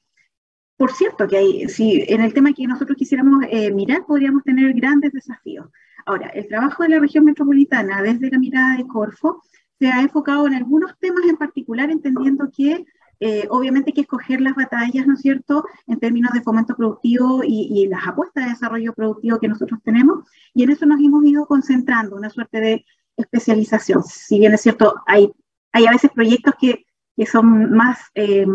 por 0.77 0.91
cierto 0.91 1.27
que 1.27 1.38
hay, 1.38 1.70
si 1.70 2.03
en 2.08 2.22
el 2.22 2.34
tema 2.34 2.53
que 2.53 2.65
nosotros 2.65 2.98
quisiéramos 2.98 3.46
eh, 3.50 3.72
mirar, 3.72 4.03
podríamos 4.08 4.43
tener 4.43 4.74
grandes 4.74 5.12
desafíos. 5.12 5.70
Ahora, 6.08 6.27
el 6.29 6.48
trabajo 6.48 6.81
de 6.81 6.89
la 6.89 7.00
región 7.00 7.25
metropolitana 7.25 8.01
desde 8.01 8.31
la 8.31 8.39
mirada 8.39 8.77
de 8.77 8.88
Corfo 8.88 9.43
se 9.77 9.88
ha 9.88 10.01
enfocado 10.01 10.48
en 10.48 10.55
algunos 10.55 10.98
temas 10.98 11.24
en 11.25 11.38
particular, 11.38 11.91
entendiendo 11.91 12.50
que 12.51 12.84
eh, 13.23 13.45
obviamente 13.51 13.91
hay 13.91 13.93
que 13.93 14.01
escoger 14.01 14.41
las 14.41 14.55
batallas, 14.55 15.05
¿no 15.05 15.13
es 15.13 15.21
cierto?, 15.21 15.63
en 15.85 15.99
términos 15.99 16.33
de 16.33 16.41
fomento 16.41 16.75
productivo 16.75 17.43
y, 17.45 17.85
las 17.87 18.07
apuestas 18.07 18.45
de 18.45 18.49
desarrollo 18.49 18.93
productivo 18.93 19.37
que 19.37 19.47
nosotros 19.47 19.79
tenemos, 19.83 20.27
y 20.55 20.63
en 20.63 20.71
eso 20.71 20.87
nos 20.87 20.99
hemos 20.99 21.23
ido 21.23 21.45
concentrando, 21.45 22.15
una 22.15 22.31
suerte 22.31 22.59
de 22.59 22.85
especialización. 23.15 24.01
Si 24.03 24.39
bien 24.39 24.55
es 24.55 24.61
cierto, 24.61 24.95
hay, 25.05 25.31
hay 25.71 25.85
a 25.85 25.91
veces 25.91 26.09
proyectos 26.15 26.55
que, 26.59 26.87
que 27.15 27.27
son 27.27 27.71
más 27.71 27.99
eh, 28.15 28.47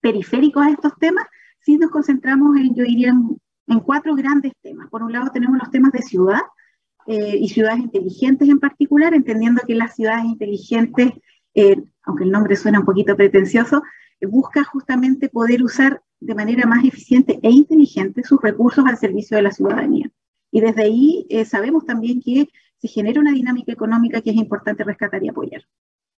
periféricos 0.00 0.64
a 0.64 0.70
estos 0.70 0.96
temas, 1.00 1.26
sí 1.58 1.76
nos 1.76 1.90
concentramos 1.90 2.56
en, 2.56 2.76
yo 2.76 2.84
diría, 2.84 3.08
en, 3.66 3.80
cuatro 3.80 4.14
grandes 4.14 4.52
temas. 4.62 4.88
Por 4.90 5.02
un 5.02 5.12
lado 5.12 5.30
tenemos 5.32 5.58
los 5.58 5.72
temas 5.72 5.90
de 5.90 6.02
ciudad, 6.02 6.42
eh, 7.08 7.36
y 7.36 7.48
ciudades 7.48 7.80
inteligentes 7.80 8.48
en 8.48 8.60
particular, 8.60 9.12
entendiendo 9.12 9.60
que 9.66 9.74
las 9.74 9.96
ciudades 9.96 10.24
inteligentes 10.24 11.10
eh, 11.54 11.82
aunque 12.04 12.24
el 12.24 12.30
nombre 12.30 12.56
suena 12.56 12.80
un 12.80 12.86
poquito 12.86 13.16
pretencioso, 13.16 13.82
busca 14.20 14.64
justamente 14.64 15.28
poder 15.28 15.62
usar 15.62 16.02
de 16.20 16.34
manera 16.34 16.66
más 16.66 16.84
eficiente 16.84 17.40
e 17.42 17.50
inteligente 17.50 18.22
sus 18.22 18.40
recursos 18.40 18.84
al 18.86 18.96
servicio 18.96 19.36
de 19.36 19.42
la 19.42 19.50
ciudadanía. 19.50 20.10
Y 20.50 20.60
desde 20.60 20.82
ahí 20.82 21.26
eh, 21.30 21.44
sabemos 21.44 21.84
también 21.84 22.20
que 22.20 22.48
se 22.78 22.88
genera 22.88 23.20
una 23.20 23.32
dinámica 23.32 23.72
económica 23.72 24.20
que 24.20 24.30
es 24.30 24.36
importante 24.36 24.84
rescatar 24.84 25.22
y 25.24 25.28
apoyar. 25.28 25.62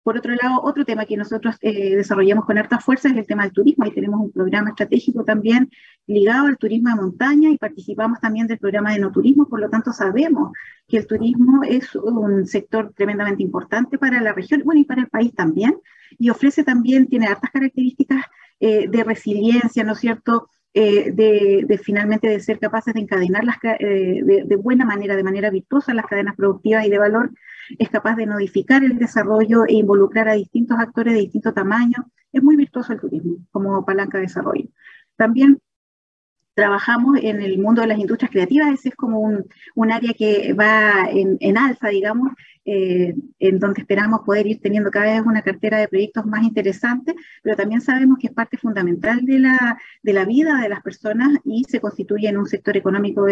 Por 0.03 0.19
otro 0.19 0.35
lado, 0.35 0.61
otro 0.63 0.85
tema 0.85 1.05
que 1.05 1.17
nosotros 1.17 1.57
eh, 1.61 1.97
desarrollamos 1.97 2.45
con 2.45 2.59
harta 2.59 2.81
fuerza 2.81 3.09
es 3.09 3.17
el 3.17 3.27
tema 3.27 3.45
del 3.45 3.53
turismo. 3.53 3.85
Ahí 3.85 3.93
tenemos 3.93 4.21
un 4.21 4.33
programa 4.33 4.71
estratégico 4.71 5.25
también 5.25 5.71
ligado 6.07 6.47
al 6.47 6.59
turismo 6.59 6.91
de 6.91 6.97
montaña 6.97 7.51
y 7.51 7.59
participamos 7.59 8.19
también 8.21 8.47
del 8.49 8.59
programa 8.59 8.93
de 8.93 8.99
no 8.99 9.13
turismo. 9.13 9.47
Por 9.49 9.61
lo 9.61 9.71
tanto, 9.71 9.93
sabemos 9.93 10.51
que 10.89 10.97
el 10.99 11.07
turismo 11.07 11.63
es 11.63 11.95
un 11.95 12.47
sector 12.47 12.93
tremendamente 12.97 13.43
importante 13.43 13.97
para 13.99 14.21
la 14.21 14.33
región, 14.33 14.63
bueno, 14.65 14.81
y 14.81 14.85
para 14.85 15.03
el 15.03 15.09
país 15.09 15.33
también. 15.35 15.79
Y 16.19 16.31
ofrece 16.31 16.65
también, 16.65 17.07
tiene 17.07 17.27
hartas 17.27 17.51
características 17.51 18.25
eh, 18.59 18.89
de 18.89 19.05
resiliencia, 19.05 19.85
¿no 19.85 19.93
es 19.93 20.01
cierto? 20.01 20.49
Eh, 20.75 21.13
de, 21.13 21.79
finalmente 21.83 22.29
de 22.29 22.41
ser 22.41 22.59
capaces 22.59 22.95
de 22.95 23.01
encadenar 23.01 23.45
las, 23.45 23.57
de, 23.61 24.45
de, 24.47 24.57
buena 24.57 24.87
manera, 24.87 25.17
de 25.17 25.23
manera 25.23 25.51
virtuosa 25.51 25.93
las 25.93 26.07
cadenas 26.07 26.35
productivas 26.35 26.87
y 26.87 26.89
de 26.89 26.97
valor 26.97 27.31
es 27.79 27.91
capaz 27.91 28.17
de 28.17 28.27
modificar 28.27 28.83
el 28.83 28.99
desarrollo 28.99 29.67
e 29.67 29.75
involucrar 29.75 30.29
a 30.29 30.33
distintos 30.33 30.79
actores 30.79 31.13
de 31.15 31.21
distinto 31.21 31.53
tamaño. 31.53 32.11
Es 32.33 32.43
muy 32.43 32.57
virtuoso 32.57 32.95
el 32.95 33.01
turismo 33.01 33.37
como 33.51 33.85
palanca 33.85 34.17
de 34.17 34.25
desarrollo. 34.25 34.69
También 35.17 35.61
trabajamos 36.55 37.19
en 37.23 37.41
el 37.41 37.59
mundo 37.59 37.81
de 37.83 37.89
las 37.89 37.99
industrias 37.99 38.31
creativas, 38.31 38.73
ese 38.73 38.91
es 38.91 38.95
como 38.95 39.21
un, 39.21 39.93
área 39.93 40.13
que 40.15 40.53
va 40.53 41.09
en, 41.11 41.59
alza, 41.59 41.89
digamos, 41.89 42.33
eh, 42.65 43.15
en 43.39 43.59
donde 43.59 43.81
esperamos 43.81 44.21
poder 44.21 44.47
ir 44.47 44.61
teniendo 44.61 44.91
cada 44.91 45.07
vez 45.07 45.23
una 45.27 45.43
cartera 45.43 45.79
de 45.79 45.89
proyectos 45.89 46.25
más 46.27 46.43
interesantes, 46.45 47.15
pero 47.43 47.57
también 47.57 47.81
sabemos 47.81 48.19
que 48.19 48.29
es 48.29 48.33
parte 48.33 48.57
fundamental 48.57 49.25
de 49.25 49.39
la, 49.41 49.79
de 50.03 50.13
la 50.13 50.25
vida 50.25 50.61
de 50.61 50.69
las 50.69 50.83
personas 50.83 51.39
y 51.45 51.65
se 51.65 51.81
constituye 51.81 52.29
en 52.29 52.39
un 52.39 52.47
sector 52.47 52.77
económico 52.77 53.27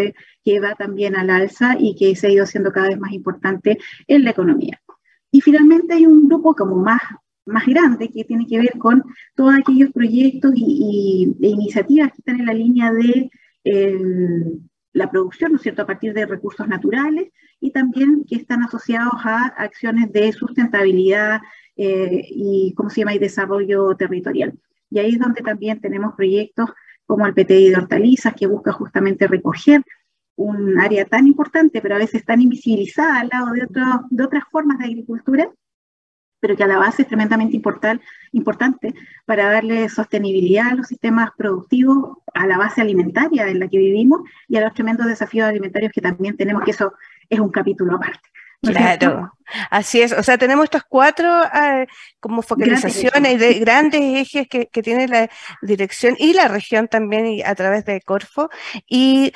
que 0.44 0.60
va 0.60 0.74
también 0.74 1.16
al 1.16 1.30
alza 1.30 1.76
y 1.78 1.94
que 1.94 2.16
se 2.16 2.26
ha 2.26 2.30
ido 2.30 2.46
siendo 2.46 2.72
cada 2.72 2.88
vez 2.88 2.98
más 2.98 3.12
importante 3.12 3.78
en 4.06 4.24
la 4.24 4.30
economía. 4.30 4.80
Y 5.30 5.40
finalmente 5.40 5.94
hay 5.94 6.06
un 6.06 6.26
grupo 6.26 6.54
como 6.54 6.76
más 6.76 7.00
más 7.50 7.66
grande 7.66 8.08
que 8.10 8.24
tiene 8.24 8.46
que 8.46 8.58
ver 8.58 8.78
con 8.78 9.02
todos 9.34 9.54
aquellos 9.54 9.90
proyectos 9.92 10.52
y, 10.54 11.36
e 11.40 11.48
iniciativas 11.48 12.12
que 12.12 12.18
están 12.18 12.40
en 12.40 12.46
la 12.46 12.54
línea 12.54 12.92
de 12.92 13.30
la 14.92 15.10
producción, 15.10 15.52
¿no 15.52 15.56
es 15.56 15.62
cierto?, 15.62 15.82
a 15.82 15.86
partir 15.86 16.12
de 16.12 16.26
recursos 16.26 16.66
naturales 16.66 17.28
y 17.60 17.70
también 17.70 18.24
que 18.28 18.36
están 18.36 18.62
asociados 18.62 19.14
a 19.24 19.46
acciones 19.46 20.12
de 20.12 20.32
sustentabilidad 20.32 21.40
eh, 21.76 22.24
y, 22.28 22.74
¿cómo 22.76 22.90
se 22.90 23.00
llama?, 23.00 23.14
y 23.14 23.18
desarrollo 23.18 23.94
territorial. 23.96 24.58
Y 24.90 24.98
ahí 24.98 25.12
es 25.12 25.18
donde 25.18 25.42
también 25.42 25.80
tenemos 25.80 26.14
proyectos 26.14 26.70
como 27.06 27.26
el 27.26 27.34
PTI 27.34 27.70
de 27.70 27.76
hortalizas, 27.76 28.34
que 28.34 28.46
busca 28.46 28.72
justamente 28.72 29.26
recoger 29.26 29.82
un 30.36 30.78
área 30.78 31.04
tan 31.04 31.26
importante, 31.26 31.80
pero 31.80 31.96
a 31.96 31.98
veces 31.98 32.24
tan 32.24 32.40
invisibilizada 32.40 33.20
al 33.20 33.28
lado 33.28 33.52
de, 33.52 33.66
de 34.10 34.24
otras 34.24 34.44
formas 34.50 34.78
de 34.78 34.86
agricultura, 34.86 35.50
pero 36.40 36.56
que 36.56 36.64
a 36.64 36.66
la 36.66 36.78
base 36.78 37.02
es 37.02 37.08
tremendamente 37.08 37.56
importante 38.32 38.94
para 39.26 39.50
darle 39.50 39.88
sostenibilidad 39.88 40.68
a 40.68 40.74
los 40.74 40.88
sistemas 40.88 41.30
productivos, 41.36 42.18
a 42.34 42.46
la 42.46 42.58
base 42.58 42.80
alimentaria 42.80 43.46
en 43.46 43.60
la 43.60 43.68
que 43.68 43.78
vivimos 43.78 44.22
y 44.48 44.56
a 44.56 44.62
los 44.62 44.74
tremendos 44.74 45.06
desafíos 45.06 45.46
alimentarios 45.46 45.92
que 45.92 46.00
también 46.00 46.36
tenemos, 46.36 46.64
que 46.64 46.72
eso 46.72 46.94
es 47.28 47.38
un 47.38 47.50
capítulo 47.50 47.96
aparte. 47.96 48.20
claro, 48.62 49.32
así 49.70 50.02
es. 50.02 50.12
O 50.12 50.22
sea, 50.22 50.38
tenemos 50.38 50.64
estos 50.64 50.82
cuatro 50.88 51.28
ah, 51.28 51.84
como 52.18 52.42
focalizaciones 52.42 53.38
de 53.38 53.58
grandes 53.58 54.00
ejes 54.00 54.48
que, 54.48 54.66
que, 54.66 54.82
tiene 54.82 55.08
la 55.08 55.30
dirección 55.62 56.14
y 56.18 56.32
la 56.34 56.48
región 56.48 56.88
también 56.88 57.46
a 57.46 57.54
través 57.54 57.84
de 57.84 58.00
Corfo. 58.00 58.50
Y 58.86 59.32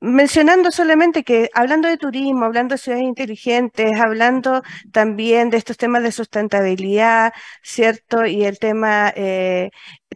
mencionando 0.00 0.70
solamente 0.70 1.24
que 1.24 1.50
hablando 1.54 1.88
de 1.88 1.96
turismo, 1.96 2.44
hablando 2.44 2.74
de 2.74 2.78
ciudades 2.78 3.04
inteligentes, 3.04 3.98
hablando 4.00 4.62
también 4.92 5.50
de 5.50 5.56
estos 5.56 5.76
temas 5.76 6.02
de 6.02 6.12
sustentabilidad, 6.12 7.32
¿cierto? 7.62 8.24
Y 8.26 8.44
el 8.44 8.58
tema, 8.58 9.12
eh, 9.16 9.70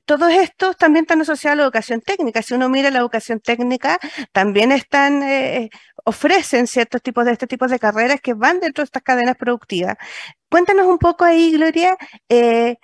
todos 0.05 0.33
estos 0.33 0.77
también 0.77 1.05
están 1.05 1.21
asociados 1.21 1.55
a 1.55 1.57
la 1.57 1.63
educación 1.65 2.01
técnica. 2.01 2.43
Si 2.43 2.55
uno 2.55 2.69
mira 2.69 2.91
la 2.91 3.01
educación 3.01 3.41
técnica, 3.41 3.99
también 4.33 4.73
están, 4.73 5.23
eh, 5.23 5.71
ofrecen 6.05 6.67
ciertos 6.67 7.03
tipos 7.03 7.25
de 7.25 7.33
este 7.33 7.47
tipo 7.47 7.67
de 7.69 7.79
carreras 7.79 8.21
que 8.21 8.35
van 8.35 8.61
dentro 8.61 8.83
de 8.83 8.87
estas 8.87 9.03
cadenas 9.03 9.37
productivas. 9.37 9.97
Cuéntanos 10.49 10.87
un 10.87 10.99
poco 10.99 11.25
ahí, 11.25 11.53
Gloria, 11.53 11.97
eh, 12.29 12.77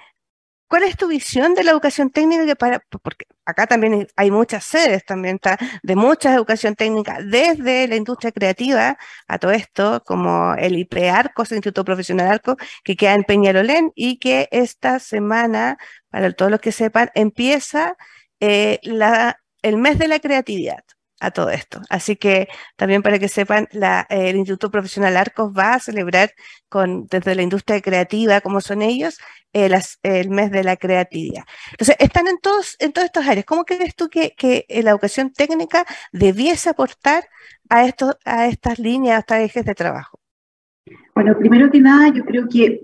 ¿Cuál 0.69 0.83
es 0.83 0.97
tu 0.99 1.09
visión 1.09 1.55
de 1.55 1.65
la 1.65 1.71
educación 1.71 2.11
técnica? 2.11 2.45
Que 2.45 2.55
para, 2.57 2.81
porque 3.03 3.25
acá 3.49 3.67
también 3.67 4.07
hay 4.17 4.31
muchas 4.31 4.65
sedes 4.65 5.05
también 5.07 5.37
está, 5.37 5.59
de 5.83 5.97
mucha 5.97 6.35
educación 6.35 6.75
técnica, 6.75 7.19
desde 7.25 7.89
la 7.89 7.97
industria 7.97 8.31
creativa 8.31 8.99
a 9.27 9.39
todo 9.39 9.53
esto, 9.53 10.03
como 10.05 10.55
el 10.55 10.77
IPE 10.79 11.11
Arcos, 11.11 11.51
el 11.51 11.57
Instituto 11.57 11.85
Profesional 11.85 12.29
Arco, 12.29 12.57
que 12.85 12.95
queda 12.97 13.15
en 13.15 13.25
Peñalolén 13.25 13.91
y 13.95 14.19
que 14.19 14.49
esta 14.53 14.99
semana, 14.99 15.79
para 16.11 16.31
todos 16.33 16.51
los 16.51 16.61
que 16.61 16.73
sepan, 16.73 17.11
empieza 17.15 17.97
eh, 18.41 18.81
la, 18.83 19.41
el 19.63 19.79
mes 19.79 19.99
de 19.99 20.09
la 20.09 20.21
creatividad 20.21 20.85
a 21.21 21.31
todo 21.31 21.51
esto. 21.51 21.81
Así 21.89 22.17
que 22.17 22.49
también 22.77 23.03
para 23.03 23.19
que 23.19 23.29
sepan, 23.29 23.69
el 24.09 24.37
Instituto 24.37 24.71
Profesional 24.71 25.17
Arcos 25.17 25.53
va 25.57 25.75
a 25.75 25.81
celebrar 25.81 26.33
con, 26.69 27.07
desde 27.07 27.35
la 27.35 27.43
industria 27.43 27.81
creativa, 27.81 28.41
como 28.41 28.61
son 28.61 28.83
ellos, 28.83 29.19
el, 29.53 29.75
el 30.03 30.31
mes 30.31 30.51
de 30.51 30.65
la 30.65 30.77
creatividad. 30.77 31.45
Entonces, 31.73 31.97
están 31.99 32.29
en 32.29 32.39
todos, 32.39 32.77
en 32.79 32.93
todas 32.93 33.07
estas 33.07 33.27
áreas. 33.27 33.47
¿Cómo 33.47 33.65
crees 33.65 33.95
tú 33.95 34.09
que, 34.09 34.35
que 34.37 34.67
la 34.83 34.91
educación 34.91 35.33
técnica 35.33 35.85
debiese 36.13 36.71
aportar 36.71 37.25
a, 37.69 37.85
estos, 37.85 38.17
a 38.25 38.47
estas 38.47 38.79
líneas, 38.79 39.17
a 39.17 39.21
estos 39.21 39.37
ejes 39.39 39.65
de 39.65 39.75
trabajo? 39.75 40.21
Bueno, 41.15 41.37
primero 41.39 41.71
que 41.71 41.81
nada, 41.81 42.09
yo 42.15 42.25
creo 42.25 42.49
que 42.49 42.81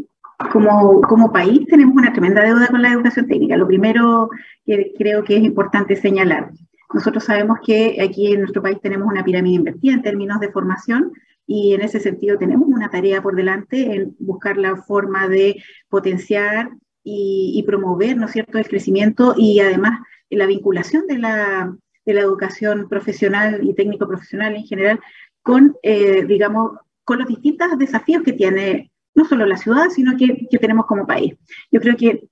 como, 0.50 1.00
como 1.03 1.33
país 1.33 1.61
tenemos 1.69 1.95
una 1.95 2.12
tremenda 2.12 2.43
deuda 2.43 2.67
con 2.69 2.83
la 2.83 2.93
educación 2.93 3.26
técnica. 3.29 3.57
Lo 3.57 3.67
primero 3.67 4.29
que 4.67 4.93
creo 4.99 5.23
que 5.23 5.37
es 5.37 5.43
importante 5.43 5.97
señalar 5.97 6.50
nosotros 6.93 7.25
sabemos 7.25 7.59
que 7.64 7.99
aquí 8.00 8.33
en 8.33 8.41
nuestro 8.41 8.62
país 8.62 8.79
tenemos 8.81 9.09
una 9.09 9.25
pirámide 9.25 9.57
invertida 9.57 9.95
en 9.95 10.03
términos 10.03 10.41
de 10.41 10.53
formación 10.53 11.12
y 11.47 11.75
en 11.75 11.83
ese 11.83 12.00
sentido 12.00 12.38
tenemos 12.38 12.67
una 12.69 12.91
tarea 12.91 13.23
por 13.23 13.37
delante 13.37 13.95
en 13.95 14.17
buscar 14.19 14.57
la 14.57 14.76
forma 14.76 15.29
de 15.29 15.62
potenciar 15.88 16.71
y, 17.07 17.62
promover, 17.67 18.17
¿no 18.17 18.26
es 18.26 18.33
cierto?, 18.33 18.57
el 18.57 18.67
crecimiento 18.67 19.35
y 19.37 19.61
además 19.61 20.00
la 20.31 20.47
vinculación 20.47 21.07
de 21.07 21.19
la, 21.19 21.76
de 22.07 22.14
la 22.14 22.21
educación 22.21 22.88
profesional 22.88 23.61
y 23.62 23.75
técnico 23.75 24.09
profesional 24.09 24.57
en 24.57 24.64
general 24.64 25.00
con, 25.43 25.76
eh, 25.83 26.25
digamos, 26.25 26.79
con 27.05 27.19
los 27.19 27.29
distintos 27.29 27.79
desafíos 27.79 28.23
que 28.23 28.33
tiene 28.33 28.91
no 29.14 29.26
solo 29.26 29.45
la 29.45 29.59
ciudad, 29.59 29.91
sino 29.91 30.17
que, 30.17 30.47
que 30.50 30.59
tenemos 30.59 30.87
como 30.87 31.07
país. 31.07 31.35
Yo 31.71 31.81
creo 31.81 31.97
que 31.97 32.26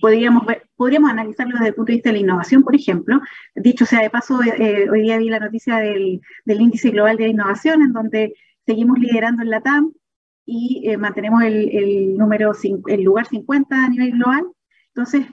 podríamos, 0.00 0.44
podríamos 0.76 1.10
analizarlo 1.10 1.54
desde 1.54 1.68
el 1.68 1.74
punto 1.74 1.90
de 1.90 1.96
vista 1.96 2.10
de 2.10 2.14
la 2.14 2.22
innovación, 2.22 2.62
por 2.62 2.74
ejemplo. 2.74 3.20
Dicho 3.54 3.86
sea 3.86 4.02
de 4.02 4.10
paso, 4.10 4.40
eh, 4.42 4.88
hoy 4.90 5.02
día 5.02 5.18
vi 5.18 5.28
la 5.28 5.40
noticia 5.40 5.76
del, 5.76 6.20
índice 6.46 6.90
global 6.90 7.16
de 7.16 7.28
innovación, 7.28 7.82
en 7.82 7.92
donde 7.92 8.34
seguimos 8.66 8.98
liderando 8.98 9.42
en 9.42 9.50
la 9.50 9.60
TAM 9.60 9.92
y 10.44 10.96
mantenemos 10.96 11.42
el, 11.42 11.70
el, 11.70 12.16
número, 12.16 12.52
el 12.86 13.02
lugar 13.02 13.26
50 13.26 13.84
a 13.84 13.88
nivel 13.88 14.12
global. 14.12 14.44
Entonces, 14.94 15.26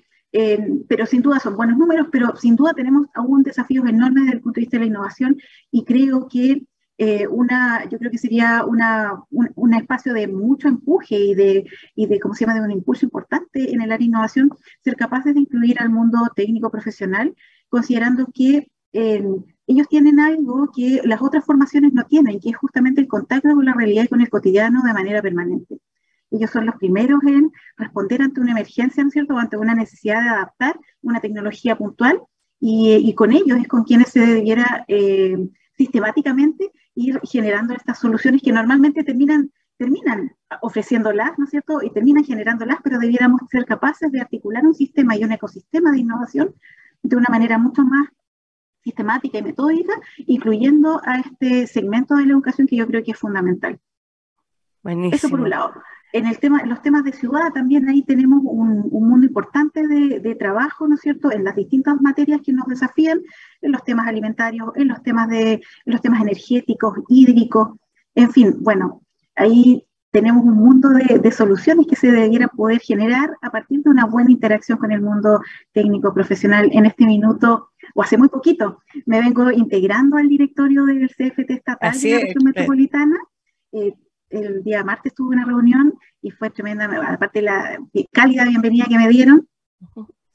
pero 0.88 1.06
sin 1.06 1.22
duda 1.22 1.40
son 1.40 1.56
buenos 1.56 1.78
números, 1.78 2.08
pero 2.12 2.36
sin 2.36 2.56
duda 2.56 2.74
tenemos 2.74 3.08
aún 3.14 3.44
desafíos 3.44 3.88
enormes 3.88 4.24
desde 4.24 4.38
el 4.38 4.42
punto 4.42 4.56
de 4.56 4.62
vista 4.62 4.78
de 4.78 4.82
la 4.82 4.88
innovación 4.88 5.38
y 5.70 5.86
creo 5.86 6.28
que 6.28 6.64
eh, 6.98 7.28
una, 7.28 7.88
yo 7.90 7.98
creo 7.98 8.12
que 8.12 8.18
sería 8.18 8.64
una, 8.66 9.24
un, 9.32 9.74
espacio 9.74 10.14
de 10.14 10.28
mucho 10.28 10.68
empuje 10.68 11.16
y 11.16 11.34
de, 11.34 11.66
y 11.96 12.06
de, 12.06 12.20
¿cómo 12.20 12.36
se 12.36 12.46
llama?, 12.46 12.60
de 12.60 12.66
un 12.66 12.72
impulso 12.72 13.06
importante 13.06 13.72
en 13.74 13.82
el 13.82 13.92
área 13.92 13.98
de 13.98 14.06
innovación, 14.06 14.52
ser 14.84 14.96
capaces 14.96 15.34
de 15.34 15.40
incluir 15.42 15.80
al 15.80 15.90
mundo 15.90 16.20
técnico 16.36 16.70
profesional, 16.70 17.36
considerando 17.70 18.28
que 18.34 18.70
ellos 19.66 19.88
tienen 19.90 20.20
algo 20.20 20.70
que 20.72 21.02
las 21.04 21.20
otras 21.20 21.44
formaciones 21.44 21.94
no 21.94 22.06
tienen, 22.06 22.40
que 22.40 22.50
es 22.50 22.58
justamente 22.58 23.02
el 23.02 23.08
contacto 23.08 23.50
con 23.56 23.66
la 23.66 23.74
realidad 23.74 24.04
y 24.04 24.08
con 24.08 24.22
el 24.22 24.30
cotidiano 24.30 24.84
de 24.84 24.94
manera 24.94 25.20
permanente. 25.20 25.80
Ellos 26.30 26.52
son 26.52 26.68
los 26.68 26.76
primeros 26.76 27.24
en 27.24 27.52
responder 27.76 28.22
ante 28.22 28.40
una 28.40 28.52
emergencia, 28.52 29.04
¿no 29.04 29.08
es 29.08 29.14
cierto?, 29.14 29.34
o 29.34 29.40
ante 29.40 29.58
una 29.58 29.74
necesidad 29.74 30.22
de 30.22 30.30
adaptar 30.30 30.80
una 31.02 31.20
tecnología 31.20 31.76
puntual, 31.76 32.22
y, 32.60 32.96
y 32.96 33.14
con 33.16 33.34
ellos 33.34 33.60
es 33.60 33.68
con 33.68 33.84
quienes 33.84 34.10
se 34.10 34.20
debiera 34.20 34.86
eh, 34.88 35.38
sistemáticamente 35.76 36.72
ir 36.96 37.20
generando 37.24 37.74
estas 37.74 38.00
soluciones 38.00 38.42
que 38.42 38.52
normalmente 38.52 39.04
terminan, 39.04 39.52
terminan 39.78 40.36
ofreciéndolas, 40.62 41.38
¿no 41.38 41.46
es 41.46 41.52
cierto? 41.52 41.82
Y 41.82 41.92
terminan 41.92 42.24
generándolas, 42.24 42.78
pero 42.84 43.00
debiéramos 43.00 43.42
ser 43.50 43.66
capaces 43.66 44.12
de 44.12 44.22
articular 44.22 44.66
un 44.66 44.74
sistema 44.74 45.16
y 45.16 45.24
un 45.24 45.32
ecosistema 45.32 45.92
de 45.92 46.00
innovación 46.00 46.56
de 47.02 47.16
una 47.16 47.28
manera 47.30 47.58
mucho 47.58 47.84
más 47.84 48.08
sistemática 48.84 49.38
y 49.38 49.44
metódica, 49.44 49.94
incluyendo 50.18 51.02
a 51.06 51.20
este 51.20 51.68
segmento 51.68 52.16
de 52.16 52.26
la 52.26 52.34
educación 52.34 52.68
que 52.68 52.76
yo 52.76 52.88
creo 52.88 53.04
que 53.04 53.12
es 53.12 53.18
fundamental. 53.18 53.80
Buenísimo. 54.82 55.16
Eso 55.16 55.30
por 55.30 55.40
un 55.40 55.50
lado. 55.50 55.74
En, 56.14 56.28
el 56.28 56.40
tema, 56.40 56.62
en 56.62 56.70
los 56.70 56.82
temas 56.82 57.04
de 57.04 57.12
ciudad 57.12 57.52
también 57.54 57.90
ahí 57.90 58.04
tenemos 58.04 58.40
un, 58.44 58.88
mundo 58.92 59.26
importante 59.26 59.88
de, 59.88 60.36
trabajo, 60.36 60.88
¿no 60.88 60.96
es 60.96 61.02
cierto?, 61.02 61.32
en 61.32 61.44
las 61.44 61.56
distintas 61.56 62.00
materias 62.00 62.42
que 62.42 62.54
nos 62.54 62.68
desafían, 62.68 63.20
en 63.62 63.72
los 63.72 63.84
temas 63.84 64.08
alimentarios, 64.08 64.70
en 64.76 64.88
los 64.88 65.02
temas, 65.04 65.28
de, 65.28 65.62
los 65.86 66.02
temas 66.02 66.22
energéticos, 66.22 67.00
hídricos, 67.10 67.70
en 68.16 68.32
fin, 68.32 68.56
bueno, 68.60 69.02
ahí 69.36 69.86
tenemos 70.14 70.46
un 70.46 70.54
mundo 70.54 70.90
de, 70.90 71.32
soluciones 71.32 71.88
que 71.88 71.96
se 71.96 72.12
debiera 72.12 72.48
poder 72.48 72.80
generar 72.80 73.32
a 73.42 73.50
partir 73.50 73.82
de 73.82 73.90
una 73.90 74.06
buena 74.06 74.30
interacción 74.30 74.78
con 74.78 74.92
el 74.92 75.02
mundo 75.02 75.42
técnico 75.72 76.14
profesional. 76.14 76.70
En 76.72 76.86
este 76.86 77.08
minuto, 77.08 77.72
o 77.96 78.04
hace 78.04 78.16
muy 78.20 78.30
poquito, 78.30 78.84
me 79.08 79.20
vengo 79.20 79.50
integrando 79.50 80.18
al 80.18 80.30
directorio 80.30 80.86
del 80.86 81.10
CFT 81.10 81.50
estatal 81.50 82.00
de 82.00 82.12
la 82.12 82.20
región 82.20 82.44
metropolitana. 82.44 83.18
Eh, 83.72 83.96
el 84.34 84.64
día 84.64 84.84
martes 84.84 85.14
tuve 85.14 85.36
una 85.36 85.46
reunión 85.46 85.94
y 86.22 86.32
fue 86.32 86.50
tremenda, 86.50 86.86
aparte 87.08 87.40
de 87.40 87.46
la 87.46 87.78
cálida 88.12 88.46
bienvenida 88.46 88.86
que 88.90 88.98
me 88.98 89.08
dieron, 89.08 89.48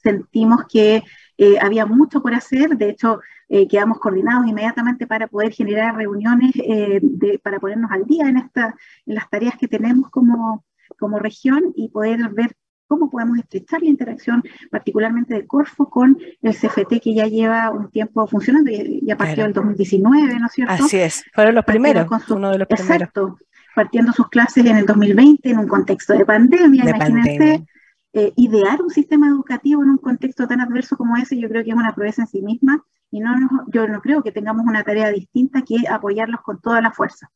sentimos 0.03 0.65
que 0.69 1.03
eh, 1.37 1.59
había 1.61 1.87
mucho 1.87 2.23
por 2.23 2.35
hacer, 2.35 2.77
de 2.77 2.91
hecho 2.91 3.21
eh, 3.49 3.67
quedamos 3.67 3.99
coordinados 3.99 4.47
inmediatamente 4.47 5.07
para 5.07 5.27
poder 5.27 5.53
generar 5.53 5.97
reuniones, 5.97 6.53
eh, 6.57 7.01
para 7.43 7.59
ponernos 7.59 7.91
al 7.91 8.05
día 8.05 8.29
en, 8.29 8.37
esta, 8.37 8.75
en 9.07 9.15
las 9.15 9.29
tareas 9.29 9.57
que 9.57 9.69
tenemos 9.69 10.11
como, 10.11 10.65
como 10.99 11.19
región 11.19 11.73
y 11.75 11.89
poder 11.89 12.29
ver 12.31 12.55
cómo 12.87 13.11
podemos 13.11 13.39
estrechar 13.39 13.83
la 13.83 13.91
interacción, 13.91 14.43
particularmente 14.71 15.35
de 15.35 15.47
Corfo, 15.47 15.91
con 15.91 16.19
el 16.41 16.55
CFT 16.55 17.01
que 17.03 17.15
ya 17.15 17.27
lleva 17.27 17.71
un 17.71 17.91
tiempo 17.91 18.27
funcionando, 18.27 18.71
ya 19.03 19.17
partió 19.17 19.45
en 19.45 19.49
el 19.49 19.53
2019, 19.53 20.41
¿no 20.41 20.47
es 20.47 20.53
cierto? 20.53 20.73
Así 20.73 20.97
es, 20.97 21.23
fueron 21.35 21.55
los 21.55 21.65
primeros, 21.67 22.07
uno 22.31 22.51
de 22.51 22.59
los 22.59 22.67
primeros. 22.67 22.91
Exacto, 22.91 23.39
partiendo 23.79 24.12
sus 24.12 24.29
clases 24.29 24.67
en 24.67 24.77
el 24.77 24.87
2020 24.87 25.51
en 25.51 25.59
un 25.61 25.69
contexto 25.69 26.12
de 26.12 26.25
pandemia, 26.25 26.83
imagínense. 26.83 27.64
Eh, 28.12 28.33
idear 28.35 28.83
un 28.83 28.91
sistema 28.91 29.29
educativo 29.29 29.85
en 29.85 29.91
un 29.91 29.99
contexto 29.99 30.49
tan 30.49 30.61
adverso 30.61 30.97
como 30.97 31.17
ese, 31.17 31.38
yo 31.38 31.49
creo 31.49 31.62
que 31.62 31.71
es 31.71 31.77
una 31.77 31.95
prueba 31.95 32.12
en 32.19 32.27
sí 32.27 32.43
misma 32.43 32.83
y 33.12 33.21
no 33.21 33.37
yo 33.69 33.87
no 33.87 34.01
creo 34.01 34.25
que 34.25 34.33
tengamos 34.33 34.67
una 34.67 34.83
tarea 34.83 35.11
distinta 35.11 35.62
que 35.62 35.87
apoyarlos 35.88 36.41
con 36.41 36.61
toda 36.61 36.81
la 36.81 36.91
fuerza. 36.91 37.31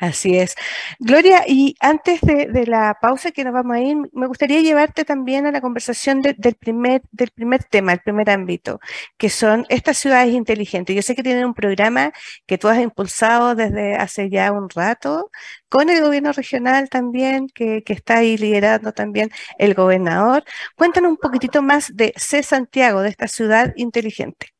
Así 0.00 0.36
es. 0.36 0.56
Gloria, 0.98 1.44
y 1.46 1.76
antes 1.80 2.20
de, 2.20 2.66
la 2.66 2.98
pausa 3.00 3.30
que 3.30 3.44
nos 3.44 3.52
vamos 3.52 3.76
a 3.76 3.80
ir, 3.80 3.96
me 4.12 4.26
gustaría 4.26 4.60
llevarte 4.60 5.04
también 5.04 5.46
a 5.46 5.52
la 5.52 5.60
conversación 5.60 6.20
del, 6.20 6.34
primer, 6.56 7.02
del 7.12 7.30
primer 7.30 7.62
tema, 7.62 7.92
el 7.92 8.00
primer 8.00 8.28
ámbito, 8.28 8.80
que 9.18 9.30
son 9.30 9.66
estas 9.68 9.96
ciudades 9.98 10.34
inteligentes. 10.34 10.96
Yo 10.96 11.02
sé 11.02 11.14
que 11.14 11.22
tienen 11.22 11.44
un 11.46 11.54
programa 11.54 12.12
que 12.46 12.58
tú 12.58 12.68
has 12.68 12.80
impulsado 12.80 13.54
desde 13.54 13.94
hace 13.94 14.30
ya 14.30 14.50
un 14.52 14.68
rato, 14.68 15.30
con 15.68 15.88
el 15.88 16.02
gobierno 16.02 16.32
regional 16.32 16.88
también, 16.88 17.48
que, 17.48 17.82
que 17.84 17.92
está 17.92 18.18
ahí 18.18 18.36
liderando 18.36 18.92
también 18.92 19.30
el 19.58 19.74
gobernador. 19.74 20.44
Cuéntanos 20.76 21.12
un 21.12 21.18
poquitito 21.18 21.62
más 21.62 21.94
de 21.96 22.12
C. 22.16 22.42
Santiago, 22.42 23.02
de 23.02 23.10
esta 23.10 23.28
ciudad 23.28 23.72
inteligente. 23.76 24.54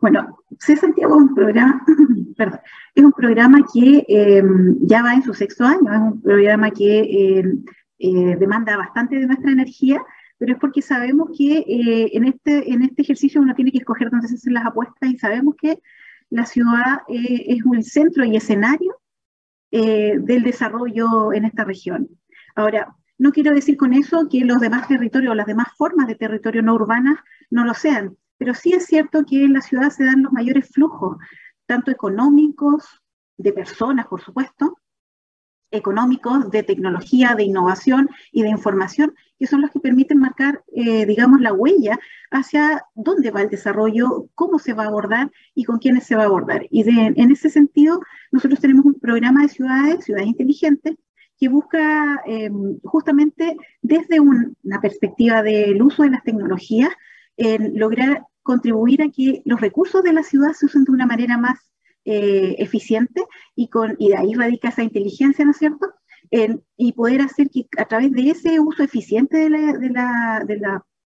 Bueno, 0.00 0.38
C. 0.58 0.76
Santiago 0.76 1.14
es 1.16 1.22
un 1.22 1.34
programa, 1.34 1.84
perdón, 2.36 2.60
es 2.94 3.04
un 3.04 3.12
programa 3.12 3.58
que 3.72 4.04
em, 4.08 4.78
ya 4.80 5.02
va 5.02 5.12
en 5.12 5.22
su 5.22 5.34
sexto 5.34 5.64
año, 5.64 5.92
es 5.92 6.00
un 6.00 6.22
programa 6.22 6.70
que 6.70 7.38
em, 7.38 7.64
eh, 7.98 8.36
demanda 8.38 8.78
bastante 8.78 9.16
de 9.16 9.26
nuestra 9.26 9.52
energía, 9.52 10.02
pero 10.38 10.54
es 10.54 10.58
porque 10.58 10.80
sabemos 10.80 11.28
que 11.36 11.58
eh, 11.58 12.10
en, 12.14 12.24
este, 12.24 12.72
en 12.72 12.82
este 12.82 13.02
ejercicio 13.02 13.42
uno 13.42 13.54
tiene 13.54 13.72
que 13.72 13.78
escoger 13.78 14.08
dónde 14.10 14.28
se 14.28 14.36
hacen 14.36 14.54
las 14.54 14.64
apuestas 14.64 15.10
y 15.10 15.18
sabemos 15.18 15.54
que 15.60 15.82
la 16.30 16.46
ciudad 16.46 17.02
eh, 17.08 17.44
es 17.48 17.64
un 17.66 17.82
centro 17.82 18.24
y 18.24 18.36
escenario 18.36 18.96
del 19.72 20.42
desarrollo 20.42 21.32
en 21.32 21.44
esta 21.44 21.62
región. 21.62 22.08
Ahora, 22.56 22.96
no 23.18 23.30
quiero 23.30 23.54
decir 23.54 23.76
con 23.76 23.92
eso 23.92 24.28
que 24.28 24.44
los 24.44 24.60
demás 24.60 24.88
territorios 24.88 25.30
o 25.30 25.34
las 25.36 25.46
demás 25.46 25.68
formas 25.76 26.08
de 26.08 26.16
territorio 26.16 26.60
no 26.60 26.74
urbanas 26.74 27.20
no 27.50 27.64
lo 27.64 27.72
sean, 27.74 28.16
pero 28.40 28.54
sí 28.54 28.72
es 28.72 28.86
cierto 28.86 29.26
que 29.26 29.44
en 29.44 29.52
la 29.52 29.60
ciudad 29.60 29.90
se 29.90 30.06
dan 30.06 30.22
los 30.22 30.32
mayores 30.32 30.70
flujos, 30.70 31.18
tanto 31.66 31.90
económicos, 31.90 33.02
de 33.36 33.52
personas, 33.52 34.06
por 34.06 34.22
supuesto, 34.22 34.78
económicos, 35.70 36.50
de 36.50 36.62
tecnología, 36.62 37.34
de 37.34 37.44
innovación 37.44 38.08
y 38.32 38.42
de 38.42 38.48
información, 38.48 39.14
que 39.38 39.46
son 39.46 39.60
los 39.60 39.70
que 39.70 39.78
permiten 39.78 40.18
marcar, 40.18 40.64
eh, 40.74 41.04
digamos, 41.04 41.42
la 41.42 41.52
huella 41.52 42.00
hacia 42.30 42.82
dónde 42.94 43.30
va 43.30 43.42
el 43.42 43.50
desarrollo, 43.50 44.30
cómo 44.34 44.58
se 44.58 44.72
va 44.72 44.84
a 44.84 44.88
abordar 44.88 45.30
y 45.54 45.64
con 45.64 45.78
quiénes 45.78 46.04
se 46.04 46.16
va 46.16 46.22
a 46.22 46.26
abordar. 46.26 46.66
Y 46.70 46.88
en 46.88 47.30
ese 47.30 47.50
sentido, 47.50 48.00
nosotros 48.32 48.58
tenemos 48.58 48.86
un 48.86 48.98
programa 48.98 49.42
de 49.42 49.48
ciudades, 49.50 50.06
ciudades 50.06 50.28
inteligentes, 50.28 50.96
que 51.38 51.48
busca 51.48 52.22
em, 52.24 52.78
justamente 52.84 53.54
desde 53.82 54.18
una 54.18 54.80
perspectiva 54.80 55.42
del 55.42 55.82
uso 55.82 56.04
de 56.04 56.10
las 56.10 56.24
tecnologías, 56.24 56.90
lograr 57.74 58.26
contribuir 58.42 59.02
a 59.02 59.10
que 59.10 59.42
los 59.44 59.60
recursos 59.60 60.02
de 60.02 60.12
la 60.12 60.22
ciudad 60.22 60.52
se 60.52 60.66
usen 60.66 60.84
de 60.84 60.92
una 60.92 61.06
manera 61.06 61.38
más 61.38 61.70
eh, 62.04 62.56
eficiente 62.58 63.24
y, 63.54 63.68
con, 63.68 63.96
de 63.96 64.16
ahí 64.16 64.34
radica 64.34 64.68
esa 64.68 64.82
inteligencia, 64.82 65.44
¿no 65.44 65.52
es 65.52 65.58
cierto? 65.58 65.86
y 66.76 66.92
poder 66.92 67.22
hacer 67.22 67.50
que 67.50 67.66
a 67.76 67.86
través 67.86 68.12
de 68.12 68.30
ese 68.30 68.60
uso 68.60 68.84
eficiente 68.84 69.50
de 69.50 69.50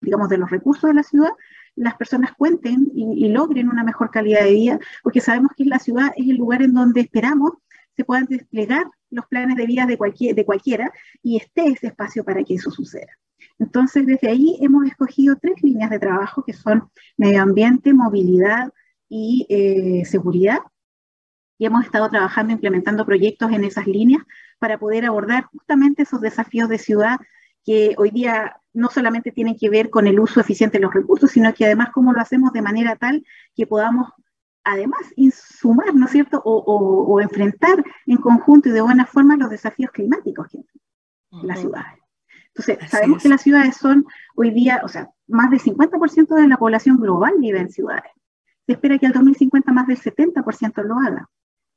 los 0.00 0.50
recursos 0.50 0.88
de 0.88 0.94
la 0.94 1.02
ciudad, 1.02 1.32
las 1.76 1.94
personas 1.96 2.32
cuenten 2.36 2.90
y, 2.94 3.28
logren 3.28 3.68
una 3.68 3.84
mejor 3.84 4.10
calidad 4.10 4.44
de 4.44 4.52
vida, 4.52 4.78
porque 5.02 5.20
sabemos 5.20 5.52
que 5.56 5.64
la 5.64 5.78
ciudad 5.78 6.12
es 6.16 6.28
el 6.28 6.36
lugar 6.36 6.62
en 6.62 6.72
donde 6.72 7.02
esperamos 7.02 7.52
se 7.96 8.04
puedan 8.04 8.26
desplegar 8.26 8.84
los 9.10 9.26
planes 9.26 9.56
de 9.56 9.66
vida 9.66 9.84
de, 9.84 9.98
cualquier, 9.98 10.34
de 10.34 10.46
cualquiera 10.46 10.90
y 11.22 11.36
esté 11.36 11.66
ese 11.66 11.88
espacio 11.88 12.24
para 12.24 12.42
que 12.44 12.54
eso 12.54 12.70
suceda. 12.70 13.12
Entonces, 13.60 14.06
desde 14.06 14.28
ahí 14.28 14.56
hemos 14.60 14.86
escogido 14.86 15.36
tres 15.40 15.62
líneas 15.62 15.90
de 15.90 15.98
trabajo 15.98 16.42
que 16.42 16.54
son 16.54 16.90
medio 17.18 17.42
ambiente, 17.42 17.92
movilidad 17.92 18.72
y 19.08 19.46
eh, 19.50 20.04
seguridad. 20.06 20.58
Y 21.58 21.66
hemos 21.66 21.84
estado 21.84 22.08
trabajando, 22.08 22.54
implementando 22.54 23.04
proyectos 23.04 23.52
en 23.52 23.64
esas 23.64 23.86
líneas 23.86 24.22
para 24.58 24.78
poder 24.78 25.04
abordar 25.04 25.44
justamente 25.44 26.02
esos 26.02 26.22
desafíos 26.22 26.70
de 26.70 26.78
ciudad 26.78 27.18
que 27.62 27.94
hoy 27.98 28.10
día 28.10 28.56
no 28.72 28.88
solamente 28.88 29.30
tienen 29.30 29.58
que 29.58 29.68
ver 29.68 29.90
con 29.90 30.06
el 30.06 30.18
uso 30.18 30.40
eficiente 30.40 30.78
de 30.78 30.84
los 30.84 30.94
recursos, 30.94 31.30
sino 31.30 31.52
que 31.52 31.66
además 31.66 31.90
cómo 31.92 32.14
lo 32.14 32.20
hacemos 32.20 32.54
de 32.54 32.62
manera 32.62 32.96
tal 32.96 33.22
que 33.54 33.66
podamos 33.66 34.08
además 34.64 35.00
insumar, 35.16 35.94
¿no 35.94 36.06
es 36.06 36.12
cierto?, 36.12 36.40
o, 36.44 37.20
enfrentar 37.20 37.84
en 38.06 38.16
conjunto 38.16 38.70
y 38.70 38.72
de 38.72 38.80
buena 38.80 39.04
forma 39.04 39.36
los 39.36 39.50
desafíos 39.50 39.90
climáticos 39.90 40.48
que 40.48 40.64
las 41.42 41.60
ciudades. 41.60 41.99
Entonces, 42.54 42.90
sabemos 42.90 43.22
que 43.22 43.28
las 43.28 43.42
ciudades 43.42 43.76
son 43.76 44.04
hoy 44.34 44.50
día, 44.50 44.80
o 44.84 44.88
sea, 44.88 45.08
más 45.28 45.50
del 45.50 45.60
50% 45.60 46.34
de 46.34 46.48
la 46.48 46.56
población 46.56 46.96
global 46.98 47.34
vive 47.38 47.60
en 47.60 47.70
ciudades. 47.70 48.10
Se 48.66 48.72
espera 48.72 48.98
que 48.98 49.06
al 49.06 49.12
2050 49.12 49.72
más 49.72 49.86
del 49.86 49.98
70% 49.98 50.82
lo 50.82 50.98
haga. 50.98 51.28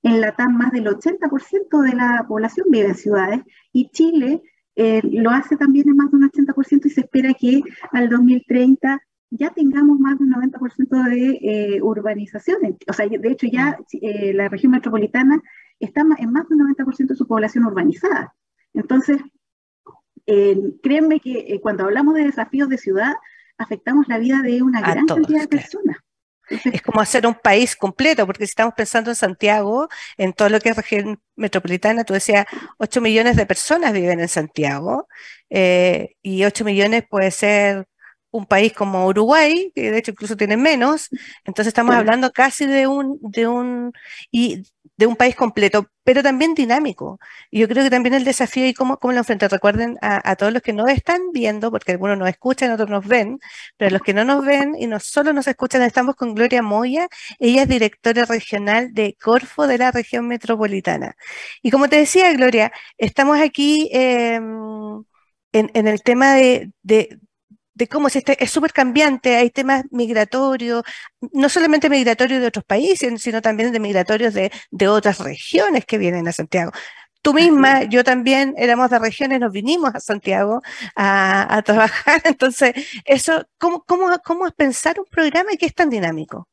En 0.02 0.20
la 0.20 0.36
TAM 0.36 0.58
más 0.58 0.72
del 0.72 0.88
80% 0.88 1.82
de 1.82 1.96
la 1.96 2.26
población 2.28 2.68
vive 2.70 2.90
en 2.90 2.96
ciudades 2.96 3.42
y 3.72 3.90
Chile 3.90 4.42
eh, 4.76 5.02
lo 5.04 5.30
hace 5.30 5.56
también 5.56 5.88
en 5.88 5.96
más 5.96 6.12
de 6.12 6.18
un 6.18 6.30
80% 6.30 6.86
y 6.86 6.90
se 6.90 7.02
espera 7.02 7.34
que 7.34 7.62
al 7.92 8.10
2030 8.10 9.02
ya 9.30 9.50
tengamos 9.52 10.00
más 10.00 10.18
de 10.18 10.26
un 10.26 10.34
90% 10.34 11.10
de 11.10 11.40
eh, 11.42 11.82
urbanización. 11.82 12.78
O 12.88 12.94
sea, 12.94 13.08
de 13.08 13.32
hecho 13.32 13.48
ya 13.48 13.78
eh, 14.02 14.34
la 14.34 14.50
región 14.50 14.72
metropolitana 14.72 15.42
está 15.80 16.02
en 16.02 16.32
más 16.32 16.48
de 16.50 16.56
un 16.56 16.76
90% 16.76 17.08
de 17.08 17.16
su 17.16 17.28
población 17.28 17.66
urbanizada. 17.66 18.36
Entonces, 18.74 19.18
créanme 20.82 21.20
que 21.20 21.60
cuando 21.62 21.84
hablamos 21.84 22.16
de 22.16 22.26
desafíos 22.26 22.70
de 22.70 22.78
ciudad, 22.78 23.14
afectamos 23.58 24.08
la 24.08 24.18
vida 24.18 24.42
de 24.42 24.62
una 24.62 24.82
gran 24.82 25.06
cantidad 25.06 25.42
de 25.42 25.48
personas. 25.48 25.98
Es 26.50 26.82
como 26.82 27.00
hacer 27.00 27.26
un 27.26 27.36
país 27.36 27.76
completo, 27.76 28.26
porque 28.26 28.46
si 28.46 28.52
estamos 28.52 28.74
pensando 28.76 29.10
en 29.10 29.16
Santiago, 29.16 29.88
en 30.18 30.34
todo 30.34 30.50
lo 30.50 30.60
que 30.60 30.70
es 30.70 30.76
región 30.76 31.20
metropolitana, 31.36 32.04
tú 32.04 32.14
decías, 32.14 32.46
8 32.78 33.02
millones 33.02 33.38
de 33.38 33.46
personas 33.46 33.94
viven 33.94 34.20
en 34.20 34.28
Santiago, 34.28 35.08
eh, 35.50 36.16
y 36.22 36.44
8 36.44 36.66
millones 36.66 37.06
puede 37.10 37.32
ser 37.32 37.88
un 38.34 38.46
país 38.48 38.74
como 38.74 39.06
Uruguay, 39.08 39.72
que 39.76 39.92
de 39.92 40.00
hecho 40.00 40.12
incluso 40.12 40.36
tiene 40.36 40.58
menos, 40.58 41.10
entonces 41.46 41.68
estamos 41.68 41.96
hablando 41.96 42.32
casi 42.32 42.66
de 42.66 42.88
un, 42.88 43.20
de 43.22 43.48
un, 43.48 43.94
y 44.32 44.64
de 44.98 45.06
un 45.08 45.16
país 45.16 45.36
completo, 45.36 45.88
pero 46.04 46.24
también 46.24 46.56
dinámico. 46.56 47.20
Y 47.52 47.60
yo 47.60 47.68
creo 47.68 47.84
que 47.84 47.90
también 47.92 48.16
el 48.16 48.24
desafío 48.24 48.66
y 48.68 48.74
cómo, 48.74 48.98
cómo 48.98 49.14
lo 49.14 49.20
enfrentar. 49.20 49.52
Recuerden 49.52 49.98
a, 50.02 50.36
todos 50.36 50.52
los 50.52 50.62
que 50.64 50.74
no 50.74 50.88
están 50.88 51.22
viendo, 51.32 51.72
porque 51.72 51.92
algunos 51.92 52.18
nos 52.18 52.30
escuchan, 52.30 52.72
otros 52.72 52.90
nos 52.90 53.08
ven, 53.08 53.40
pero 53.78 53.92
los 53.92 54.02
que 54.02 54.14
no 54.14 54.26
nos 54.26 54.46
ven 54.46 54.76
y 54.78 54.88
no 54.88 55.00
solo 55.00 55.32
nos 55.34 55.48
escuchan, 55.48 55.84
estamos 55.84 56.16
con 56.16 56.34
Gloria 56.36 56.62
Moya, 56.64 57.08
ella 57.40 57.64
es 57.64 57.68
directora 57.68 58.26
regional 58.26 58.94
de 58.94 59.16
Corfo 59.22 59.68
de 59.68 59.78
la 59.78 59.92
región 59.92 60.28
metropolitana. 60.28 61.16
Y 61.62 61.72
como 61.72 61.88
te 61.90 61.98
decía, 61.98 62.34
Gloria, 62.34 62.72
estamos 62.98 63.40
aquí 63.40 63.90
em, 63.94 65.04
en, 65.52 65.72
en, 65.74 65.88
el 65.88 66.02
tema 66.04 66.34
de, 66.34 66.72
de 66.84 67.20
de 67.74 67.88
cómo 67.88 68.08
es, 68.08 68.16
este, 68.16 68.42
es 68.44 68.52
súper 68.52 68.74
cambiante, 68.74 69.36
hay 69.36 69.50
temas 69.50 69.84
migratorios, 69.92 70.84
no 71.32 71.50
solamente 71.50 71.90
migratorios 71.90 72.42
de 72.42 72.48
otros 72.48 72.66
países, 72.66 73.22
sino 73.22 73.42
también 73.42 73.72
de 73.72 73.80
migratorios 73.80 74.34
de, 74.34 74.52
de 74.72 74.88
otras 74.88 75.20
regiones 75.20 75.86
que 75.86 75.98
vienen 75.98 76.28
a 76.28 76.32
Santiago. 76.34 76.72
Tú 77.22 77.34
misma, 77.34 77.84
yo 77.84 78.04
también 78.04 78.54
éramos 78.58 78.90
de 78.90 79.00
regiones, 79.00 79.40
nos 79.40 79.52
vinimos 79.52 79.96
a 79.96 80.00
Santiago 80.02 80.62
a, 80.96 81.56
a 81.56 81.62
trabajar. 81.62 82.22
Entonces, 82.26 82.74
eso, 83.06 83.46
¿cómo, 83.58 83.84
cómo, 83.86 84.08
¿cómo 84.26 84.48
es 84.48 84.54
pensar 84.54 85.00
un 85.00 85.06
programa 85.06 85.52
que 85.58 85.66
es 85.66 85.74
tan 85.74 85.90
dinámico? 85.90 86.48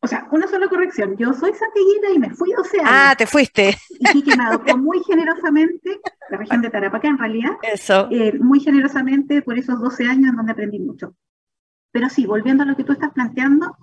O 0.00 0.06
sea, 0.06 0.28
una 0.30 0.46
sola 0.46 0.68
corrección, 0.68 1.16
yo 1.16 1.32
soy 1.32 1.52
santiaguina 1.54 2.10
y 2.14 2.18
me 2.18 2.30
fui 2.30 2.52
12 2.52 2.78
años. 2.78 2.90
Ah, 2.92 3.14
te 3.16 3.26
fuiste. 3.26 3.76
Y 4.14 4.22
que 4.22 4.36
me 4.36 4.44
adoptó 4.44 4.76
muy 4.78 5.00
generosamente, 5.04 6.00
la 6.30 6.38
región 6.38 6.62
de 6.62 6.70
Tarapacá 6.70 7.08
en 7.08 7.18
realidad, 7.18 7.52
Eso. 7.62 8.08
Eh, 8.10 8.38
muy 8.38 8.60
generosamente 8.60 9.42
por 9.42 9.58
esos 9.58 9.80
12 9.80 10.04
años 10.04 10.30
en 10.30 10.36
donde 10.36 10.52
aprendí 10.52 10.78
mucho. 10.78 11.14
Pero 11.90 12.08
sí, 12.08 12.26
volviendo 12.26 12.62
a 12.62 12.66
lo 12.66 12.76
que 12.76 12.84
tú 12.84 12.92
estás 12.92 13.12
planteando, 13.12 13.76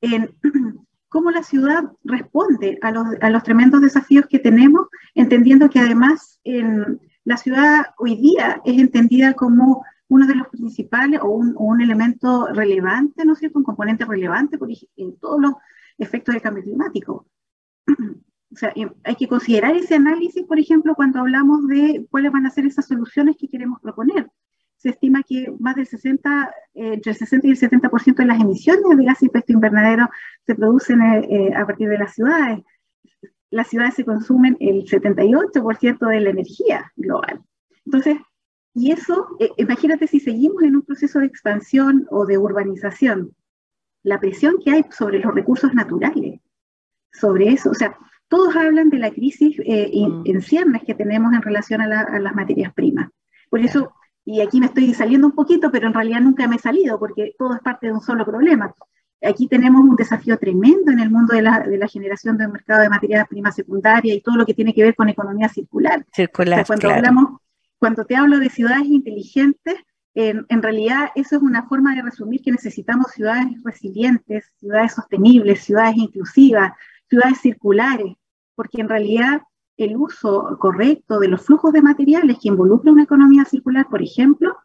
en 0.00 0.34
cómo 1.08 1.30
la 1.30 1.42
ciudad 1.42 1.84
responde 2.04 2.78
a 2.82 2.90
los, 2.90 3.06
a 3.20 3.30
los 3.30 3.42
tremendos 3.42 3.80
desafíos 3.80 4.26
que 4.28 4.38
tenemos, 4.38 4.88
entendiendo 5.14 5.70
que 5.70 5.78
además 5.78 6.40
en, 6.44 7.00
la 7.24 7.36
ciudad 7.36 7.86
hoy 7.98 8.16
día 8.16 8.60
es 8.64 8.78
entendida 8.78 9.34
como 9.34 9.84
uno 10.10 10.26
de 10.26 10.34
los 10.34 10.48
principales 10.48 11.20
o 11.22 11.28
un, 11.28 11.80
elemento 11.80 12.48
relevante, 12.48 13.24
¿no 13.24 13.32
es 13.32 13.38
cierto? 13.38 13.58
Un 13.58 13.64
componente 13.64 14.04
relevante 14.04 14.58
por, 14.58 14.68
en 14.96 15.16
todos 15.18 15.40
los 15.40 15.52
efectos 15.98 16.34
del 16.34 16.42
cambio 16.42 16.64
climático. 16.64 17.26
O 18.52 18.56
sea, 18.56 18.74
hay 19.04 19.14
que 19.14 19.28
considerar 19.28 19.76
ese 19.76 19.94
análisis, 19.94 20.44
por 20.44 20.58
ejemplo, 20.58 20.96
cuando 20.96 21.20
hablamos 21.20 21.68
de 21.68 22.04
cuáles 22.10 22.32
van 22.32 22.46
a 22.46 22.50
ser 22.50 22.66
esas 22.66 22.84
soluciones 22.84 23.36
que 23.36 23.46
queremos 23.46 23.80
proponer. 23.80 24.28
Se 24.76 24.88
estima 24.88 25.22
que 25.22 25.54
más 25.60 25.76
del 25.76 25.86
60, 25.86 26.52
eh, 26.74 26.94
entre 26.94 27.12
el 27.12 27.16
60 27.16 27.46
y 27.46 27.50
el 27.50 27.56
70% 27.56 28.16
de 28.16 28.26
las 28.26 28.40
emisiones 28.40 28.82
de 28.96 29.04
gas 29.04 29.22
y 29.22 29.26
efecto 29.26 29.52
invernadero 29.52 30.08
se 30.44 30.56
producen 30.56 31.00
eh, 31.00 31.28
eh, 31.30 31.54
a 31.54 31.64
partir 31.64 31.88
de 31.88 31.98
las 31.98 32.12
ciudades. 32.12 32.64
Las 33.50 33.68
ciudades 33.68 33.94
se 33.94 34.04
consumen 34.04 34.56
el 34.58 34.84
78% 34.84 36.08
de 36.08 36.20
la 36.20 36.30
energía 36.30 36.92
global. 36.96 37.44
Entonces, 37.84 38.16
y 38.74 38.92
eso, 38.92 39.28
eh, 39.40 39.50
imagínate 39.56 40.06
si 40.06 40.20
seguimos 40.20 40.62
en 40.62 40.76
un 40.76 40.82
proceso 40.82 41.18
de 41.18 41.26
expansión 41.26 42.06
o 42.10 42.24
de 42.24 42.38
urbanización, 42.38 43.34
la 44.02 44.20
presión 44.20 44.56
que 44.64 44.70
hay 44.70 44.84
sobre 44.90 45.18
los 45.18 45.34
recursos 45.34 45.74
naturales, 45.74 46.40
sobre 47.12 47.48
eso, 47.48 47.70
o 47.70 47.74
sea, 47.74 47.96
todos 48.28 48.54
hablan 48.54 48.90
de 48.90 48.98
la 48.98 49.10
crisis 49.10 49.60
eh, 49.64 49.90
mm. 49.92 50.22
en 50.24 50.40
ciernes 50.40 50.82
que 50.84 50.94
tenemos 50.94 51.34
en 51.34 51.42
relación 51.42 51.80
a, 51.82 52.18
las 52.20 52.34
materias 52.34 52.72
primas. 52.72 53.10
Por 53.50 53.60
eso, 53.60 53.92
y 54.24 54.40
aquí 54.40 54.60
me 54.60 54.66
estoy 54.66 54.94
saliendo 54.94 55.26
un 55.26 55.34
poquito, 55.34 55.72
pero 55.72 55.88
en 55.88 55.94
realidad 55.94 56.20
nunca 56.20 56.46
me 56.46 56.56
he 56.56 56.60
salido 56.60 56.98
porque 56.98 57.34
todo 57.36 57.54
es 57.54 57.60
parte 57.60 57.88
de 57.88 57.92
un 57.92 58.00
solo 58.00 58.24
problema. 58.24 58.72
Aquí 59.20 59.48
tenemos 59.48 59.82
un 59.82 59.96
desafío 59.96 60.38
tremendo 60.38 60.92
en 60.92 61.00
el 61.00 61.10
mundo 61.10 61.34
de 61.34 61.42
la, 61.42 61.58
de 61.58 61.76
la 61.76 61.88
generación 61.88 62.38
del 62.38 62.52
mercado 62.52 62.82
de 62.82 62.88
materias 62.88 63.26
primas 63.28 63.56
secundarias 63.56 64.16
y 64.16 64.20
todo 64.20 64.36
lo 64.36 64.46
que 64.46 64.54
tiene 64.54 64.72
que 64.72 64.84
ver 64.84 64.94
con 64.94 65.08
economía 65.08 65.48
circular. 65.48 66.06
Circular, 66.12 66.64
cuando 66.66 66.88
hablamos 66.88 67.39
cuando 67.80 68.04
te 68.04 68.14
hablo 68.14 68.38
de 68.38 68.50
ciudades 68.50 68.84
inteligentes, 68.86 69.74
en, 70.14 70.62
realidad 70.62 71.10
eso 71.14 71.36
es 71.36 71.42
una 71.42 71.66
forma 71.66 71.94
de 71.94 72.02
resumir 72.02 72.42
que 72.42 72.52
necesitamos 72.52 73.12
ciudades 73.12 73.46
resilientes, 73.64 74.52
ciudades 74.58 74.92
sostenibles, 74.92 75.64
ciudades 75.64 75.96
inclusivas, 75.96 76.72
ciudades 77.08 77.40
circulares, 77.40 78.14
porque 78.54 78.82
en 78.82 78.88
realidad 78.88 79.40
el 79.78 79.96
uso 79.96 80.58
correcto 80.60 81.18
de 81.20 81.28
los 81.28 81.46
flujos 81.46 81.72
de 81.72 81.80
materiales 81.80 82.36
que 82.40 82.48
involucra 82.48 82.92
una 82.92 83.04
economía 83.04 83.46
circular, 83.46 83.86
por 83.88 84.02
ejemplo, 84.02 84.58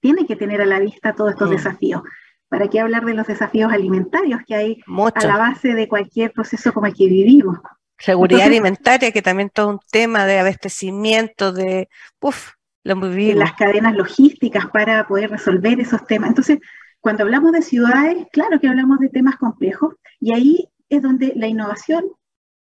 tiene 0.00 0.26
que 0.26 0.36
tener 0.36 0.62
a 0.62 0.66
la 0.66 0.80
vista 0.80 1.14
todos 1.14 1.32
estos 1.32 1.50
mm. 1.50 1.52
desafíos. 1.52 2.02
¿Para 2.48 2.68
qué 2.68 2.80
hablar 2.80 3.04
de 3.04 3.14
los 3.14 3.26
desafíos 3.26 3.70
alimentarios 3.70 4.40
que 4.46 4.54
hay 4.54 4.80
a 5.14 5.26
la 5.26 5.36
base 5.36 5.74
de 5.74 5.86
cualquier 5.86 6.32
proceso 6.32 6.72
como 6.72 6.86
el 6.86 6.94
que 6.94 7.08
vivimos? 7.08 7.58
Seguridad 8.02 8.42
alimentaria, 8.46 9.12
que 9.12 9.22
también 9.22 9.50
todo 9.50 9.68
un 9.68 9.80
tema 9.90 10.26
de 10.26 10.38
abastecimiento, 10.38 11.52
de, 11.52 11.88
uff, 12.20 12.52
lo 12.82 12.96
muy 12.96 13.32
Las 13.32 13.52
cadenas 13.52 13.94
logísticas 13.94 14.66
para 14.72 15.06
poder 15.06 15.30
resolver 15.30 15.78
esos 15.78 16.04
temas. 16.06 16.30
Entonces, 16.30 16.58
cuando 17.00 17.22
hablamos 17.22 17.52
de 17.52 17.62
ciudades, 17.62 18.26
claro 18.32 18.58
que 18.58 18.68
hablamos 18.68 18.98
de 18.98 19.08
temas 19.08 19.36
complejos 19.36 19.94
y 20.20 20.34
ahí 20.34 20.68
es 20.88 21.00
donde 21.00 21.32
la 21.36 21.46
innovación 21.46 22.04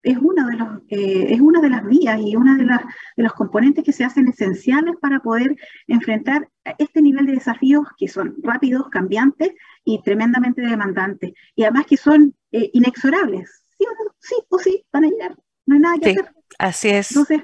es 0.02 0.16
una 0.16 0.46
de, 0.46 0.56
los, 0.56 0.68
eh, 0.88 1.26
es 1.34 1.40
una 1.40 1.60
de 1.60 1.70
las 1.70 1.84
vías 1.84 2.18
y 2.20 2.36
una 2.36 2.56
de, 2.56 2.64
las, 2.64 2.80
de 3.16 3.22
los 3.22 3.32
componentes 3.34 3.84
que 3.84 3.92
se 3.92 4.04
hacen 4.04 4.28
esenciales 4.28 4.94
para 5.00 5.20
poder 5.20 5.56
enfrentar 5.88 6.48
este 6.78 7.02
nivel 7.02 7.26
de 7.26 7.32
desafíos 7.32 7.86
que 7.98 8.08
son 8.08 8.36
rápidos, 8.42 8.88
cambiantes 8.88 9.50
y 9.84 10.00
tremendamente 10.02 10.62
demandantes. 10.62 11.32
Y 11.54 11.64
además 11.64 11.86
que 11.86 11.98
son 11.98 12.34
eh, 12.52 12.70
inexorables 12.72 13.64
sí 13.78 13.84
o 13.86 14.04
no, 14.04 14.10
sí 14.18 14.34
o 14.48 14.58
sí, 14.58 14.84
van 14.92 15.04
a 15.04 15.08
llegar, 15.08 15.36
no 15.66 15.74
hay 15.74 15.80
nada 15.80 15.98
que 15.98 16.10
hacer. 16.10 16.32
Así 16.58 16.88
es. 16.88 17.10
Entonces, 17.12 17.42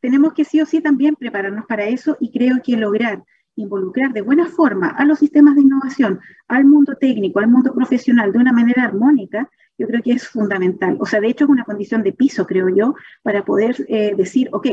tenemos 0.00 0.34
que 0.34 0.44
sí 0.44 0.60
o 0.60 0.66
sí 0.66 0.80
también 0.80 1.14
prepararnos 1.14 1.66
para 1.66 1.86
eso 1.86 2.16
y 2.20 2.30
creo 2.30 2.56
que 2.62 2.76
lograr 2.76 3.22
involucrar 3.56 4.12
de 4.12 4.20
buena 4.20 4.46
forma 4.46 4.88
a 4.88 5.04
los 5.04 5.18
sistemas 5.18 5.54
de 5.54 5.62
innovación, 5.62 6.20
al 6.46 6.64
mundo 6.64 6.94
técnico, 6.96 7.38
al 7.38 7.48
mundo 7.48 7.74
profesional 7.74 8.32
de 8.32 8.38
una 8.38 8.52
manera 8.52 8.84
armónica, 8.84 9.50
yo 9.78 9.86
creo 9.86 10.02
que 10.02 10.12
es 10.12 10.28
fundamental. 10.28 10.96
O 11.00 11.06
sea, 11.06 11.20
de 11.20 11.28
hecho 11.28 11.44
es 11.44 11.50
una 11.50 11.64
condición 11.64 12.02
de 12.02 12.12
piso, 12.12 12.46
creo 12.46 12.68
yo, 12.68 12.94
para 13.22 13.44
poder 13.44 13.76
eh, 13.88 14.14
decir, 14.16 14.48
ok, 14.52 14.66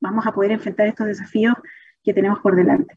vamos 0.00 0.26
a 0.26 0.32
poder 0.32 0.52
enfrentar 0.52 0.86
estos 0.86 1.06
desafíos 1.06 1.54
que 2.02 2.14
tenemos 2.14 2.38
por 2.40 2.56
delante. 2.56 2.96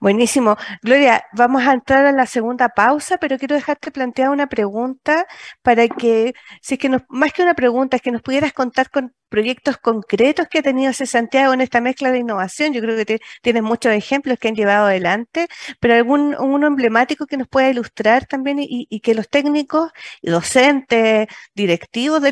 Buenísimo. 0.00 0.56
Gloria, 0.82 1.24
vamos 1.32 1.62
a 1.66 1.72
entrar 1.72 2.06
a 2.06 2.12
la 2.12 2.26
segunda 2.26 2.68
pausa, 2.68 3.18
pero 3.18 3.38
quiero 3.38 3.54
dejarte 3.54 3.90
plantear 3.90 4.30
una 4.30 4.46
pregunta 4.48 5.26
para 5.62 5.88
que, 5.88 6.34
si 6.60 6.74
es 6.74 6.80
que 6.80 6.88
nos, 6.88 7.02
más 7.08 7.32
que 7.32 7.42
una 7.42 7.54
pregunta, 7.54 7.96
es 7.96 8.02
que 8.02 8.12
nos 8.12 8.22
pudieras 8.22 8.52
contar 8.52 8.90
con 8.90 9.14
proyectos 9.28 9.76
concretos 9.78 10.46
que 10.48 10.58
ha 10.58 10.62
tenido 10.62 10.92
Santiago 10.92 11.52
en 11.52 11.60
esta 11.60 11.80
mezcla 11.80 12.10
de 12.10 12.18
innovación. 12.18 12.72
Yo 12.72 12.80
creo 12.80 12.96
que 13.04 13.20
tienes 13.42 13.62
muchos 13.62 13.92
ejemplos 13.92 14.38
que 14.38 14.48
han 14.48 14.54
llevado 14.54 14.86
adelante, 14.86 15.48
pero 15.80 15.94
algún 15.94 16.34
uno 16.38 16.66
emblemático 16.66 17.26
que 17.26 17.36
nos 17.36 17.48
pueda 17.48 17.70
ilustrar 17.70 18.26
también 18.26 18.58
y, 18.60 19.00
que 19.00 19.14
los 19.14 19.28
técnicos 19.28 19.90
docentes, 20.22 21.28
directivos 21.54 22.22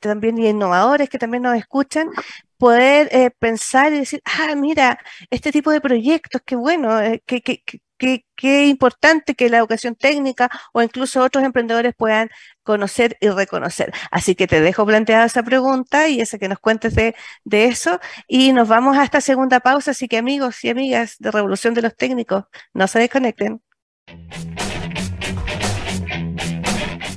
también 0.00 0.38
y 0.38 0.48
innovadores 0.48 1.08
que 1.08 1.18
también 1.18 1.42
nos 1.44 1.56
escuchan 1.56 2.08
poder 2.58 3.08
eh, 3.12 3.30
pensar 3.38 3.92
y 3.92 3.98
decir, 4.00 4.22
ah, 4.24 4.54
mira, 4.56 4.98
este 5.30 5.52
tipo 5.52 5.70
de 5.70 5.80
proyectos, 5.80 6.42
qué 6.44 6.56
bueno, 6.56 7.00
eh, 7.00 7.22
qué, 7.26 7.40
qué, 7.42 7.62
qué, 7.98 8.24
qué, 8.36 8.66
importante 8.66 9.34
que 9.34 9.48
la 9.48 9.58
educación 9.58 9.94
técnica 9.94 10.50
o 10.72 10.82
incluso 10.82 11.22
otros 11.22 11.44
emprendedores 11.44 11.94
puedan 11.96 12.30
conocer 12.62 13.16
y 13.20 13.28
reconocer. 13.28 13.92
Así 14.10 14.34
que 14.34 14.46
te 14.46 14.60
dejo 14.60 14.86
planteada 14.86 15.24
esa 15.26 15.42
pregunta 15.42 16.08
y 16.08 16.20
esa 16.20 16.38
que 16.38 16.48
nos 16.48 16.58
cuentes 16.58 16.94
de, 16.94 17.14
de 17.44 17.66
eso 17.66 18.00
y 18.28 18.52
nos 18.52 18.68
vamos 18.68 18.96
a 18.96 19.04
esta 19.04 19.20
segunda 19.20 19.60
pausa, 19.60 19.92
así 19.92 20.08
que 20.08 20.18
amigos 20.18 20.64
y 20.64 20.70
amigas 20.70 21.16
de 21.18 21.30
Revolución 21.30 21.74
de 21.74 21.82
los 21.82 21.96
Técnicos, 21.96 22.44
no 22.72 22.88
se 22.88 22.98
desconecten. 22.98 23.60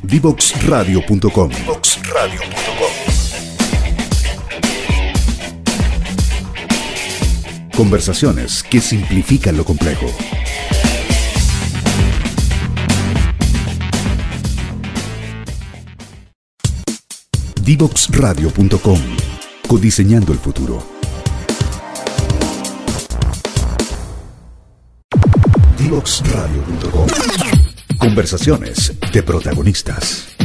Divoxradio.com 0.04 1.52
Conversaciones 7.78 8.63
que 8.63 8.82
simplifican 8.82 9.56
lo 9.56 9.63
complejo. 9.63 10.08
Divoxradio.com 17.62 19.00
Codiseñando 19.68 20.34
el 20.34 20.40
futuro. 20.40 20.84
Divoxradio.com 25.78 27.08
Conversaciones 28.00 28.94
de 29.13 29.22
protagonistas. 29.22 30.37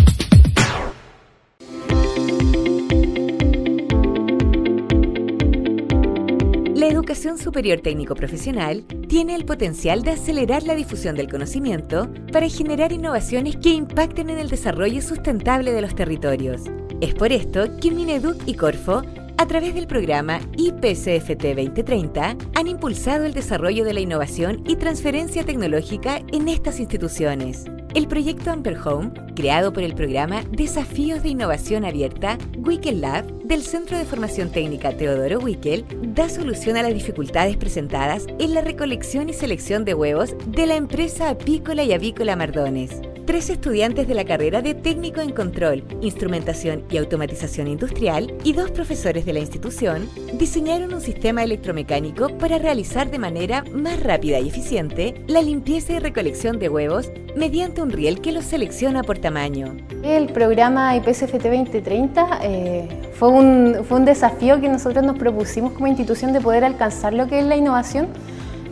Educación 7.22 7.38
superior 7.38 7.80
técnico 7.80 8.16
profesional 8.16 8.84
tiene 9.08 9.36
el 9.36 9.44
potencial 9.44 10.02
de 10.02 10.10
acelerar 10.10 10.64
la 10.64 10.74
difusión 10.74 11.14
del 11.14 11.30
conocimiento 11.30 12.10
para 12.32 12.48
generar 12.48 12.90
innovaciones 12.90 13.56
que 13.58 13.68
impacten 13.68 14.28
en 14.28 14.38
el 14.38 14.48
desarrollo 14.48 15.00
sustentable 15.00 15.70
de 15.70 15.82
los 15.82 15.94
territorios. 15.94 16.62
Es 17.00 17.14
por 17.14 17.30
esto 17.30 17.76
que 17.80 17.92
Mineduc 17.92 18.42
y 18.44 18.54
Corfo, 18.54 19.02
a 19.38 19.46
través 19.46 19.72
del 19.72 19.86
programa 19.86 20.40
IPCFT 20.56 21.54
2030, 21.54 22.36
han 22.56 22.66
impulsado 22.66 23.24
el 23.24 23.34
desarrollo 23.34 23.84
de 23.84 23.94
la 23.94 24.00
innovación 24.00 24.64
y 24.66 24.74
transferencia 24.74 25.44
tecnológica 25.44 26.22
en 26.32 26.48
estas 26.48 26.80
instituciones. 26.80 27.66
El 27.94 28.08
proyecto 28.08 28.50
Amper 28.50 28.78
Home, 28.86 29.10
creado 29.36 29.74
por 29.74 29.82
el 29.82 29.94
programa 29.94 30.44
Desafíos 30.50 31.22
de 31.22 31.28
Innovación 31.28 31.84
Abierta 31.84 32.38
Wickel 32.56 33.02
Lab 33.02 33.26
del 33.44 33.62
Centro 33.62 33.98
de 33.98 34.06
Formación 34.06 34.50
Técnica 34.50 34.96
Teodoro 34.96 35.40
Wickel, 35.40 35.84
da 36.00 36.30
solución 36.30 36.78
a 36.78 36.82
las 36.82 36.94
dificultades 36.94 37.58
presentadas 37.58 38.26
en 38.38 38.54
la 38.54 38.62
recolección 38.62 39.28
y 39.28 39.34
selección 39.34 39.84
de 39.84 39.92
huevos 39.92 40.34
de 40.46 40.66
la 40.66 40.76
empresa 40.76 41.28
apícola 41.28 41.84
y 41.84 41.92
avícola 41.92 42.34
Mardones 42.34 43.02
tres 43.24 43.50
estudiantes 43.50 44.08
de 44.08 44.14
la 44.14 44.24
carrera 44.24 44.62
de 44.62 44.74
técnico 44.74 45.20
en 45.20 45.30
control, 45.30 45.84
instrumentación 46.00 46.84
y 46.90 46.96
automatización 46.96 47.68
industrial 47.68 48.34
y 48.44 48.52
dos 48.52 48.70
profesores 48.70 49.24
de 49.24 49.32
la 49.32 49.40
institución 49.40 50.08
diseñaron 50.34 50.92
un 50.92 51.00
sistema 51.00 51.42
electromecánico 51.44 52.28
para 52.38 52.58
realizar 52.58 53.10
de 53.10 53.18
manera 53.18 53.64
más 53.72 54.02
rápida 54.02 54.40
y 54.40 54.48
eficiente 54.48 55.22
la 55.28 55.42
limpieza 55.42 55.92
y 55.92 55.98
recolección 55.98 56.58
de 56.58 56.68
huevos 56.68 57.10
mediante 57.36 57.82
un 57.82 57.90
riel 57.90 58.20
que 58.20 58.32
los 58.32 58.44
selecciona 58.44 59.02
por 59.02 59.18
tamaño. 59.18 59.76
El 60.02 60.26
programa 60.32 60.96
IPCFT 60.96 61.44
2030 61.44 62.40
eh, 62.42 62.88
fue, 63.14 63.28
un, 63.28 63.76
fue 63.84 63.98
un 63.98 64.04
desafío 64.04 64.60
que 64.60 64.68
nosotros 64.68 65.04
nos 65.04 65.18
propusimos 65.18 65.72
como 65.72 65.86
institución 65.86 66.32
de 66.32 66.40
poder 66.40 66.64
alcanzar 66.64 67.12
lo 67.12 67.28
que 67.28 67.38
es 67.38 67.46
la 67.46 67.56
innovación 67.56 68.08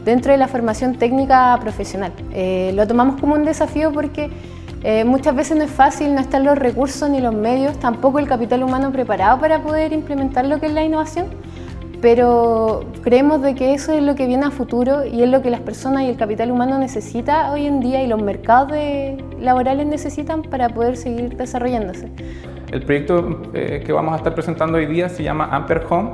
dentro 0.05 0.33
de 0.33 0.39
la 0.39 0.49
formación 0.49 0.97
técnica 0.97 1.59
profesional. 1.61 2.13
Eh, 2.33 2.73
lo 2.75 2.87
tomamos 2.87 3.21
como 3.21 3.35
un 3.35 3.45
desafío 3.45 3.93
porque 3.93 4.31
eh, 4.83 5.05
muchas 5.05 5.37
veces 5.37 5.59
no 5.59 5.65
es 5.65 5.71
fácil, 5.71 6.15
no 6.15 6.21
están 6.21 6.45
los 6.45 6.57
recursos 6.57 7.09
ni 7.11 7.21
los 7.21 7.35
medios, 7.35 7.79
tampoco 7.79 8.19
el 8.19 8.27
capital 8.27 8.63
humano 8.63 8.91
preparado 8.93 9.39
para 9.39 9.63
poder 9.63 9.93
implementar 9.93 10.47
lo 10.47 10.59
que 10.59 10.67
es 10.67 10.73
la 10.73 10.83
innovación, 10.83 11.27
pero 12.01 12.87
creemos 13.03 13.43
de 13.43 13.55
que 13.55 13.75
eso 13.75 13.93
es 13.93 14.03
lo 14.03 14.15
que 14.15 14.27
viene 14.27 14.47
a 14.47 14.51
futuro 14.51 15.05
y 15.05 15.23
es 15.23 15.29
lo 15.29 15.43
que 15.43 15.51
las 15.51 15.61
personas 15.61 16.05
y 16.05 16.07
el 16.07 16.17
capital 16.17 16.51
humano 16.51 16.79
necesita 16.79 17.53
hoy 17.53 17.67
en 17.67 17.81
día 17.81 18.03
y 18.03 18.07
los 18.07 18.23
mercados 18.23 18.73
laborales 19.39 19.87
necesitan 19.87 20.43
para 20.43 20.71
poder 20.71 20.97
seguir 20.97 21.37
desarrollándose. 21.37 22.09
El 22.73 22.83
proyecto 22.83 23.43
eh, 23.53 23.83
que 23.85 23.93
vamos 23.93 24.15
a 24.15 24.17
estar 24.17 24.33
presentando 24.33 24.79
hoy 24.79 24.87
día 24.87 25.11
se 25.11 25.23
llama 25.23 25.49
Amper 25.51 25.85
Home 25.91 26.13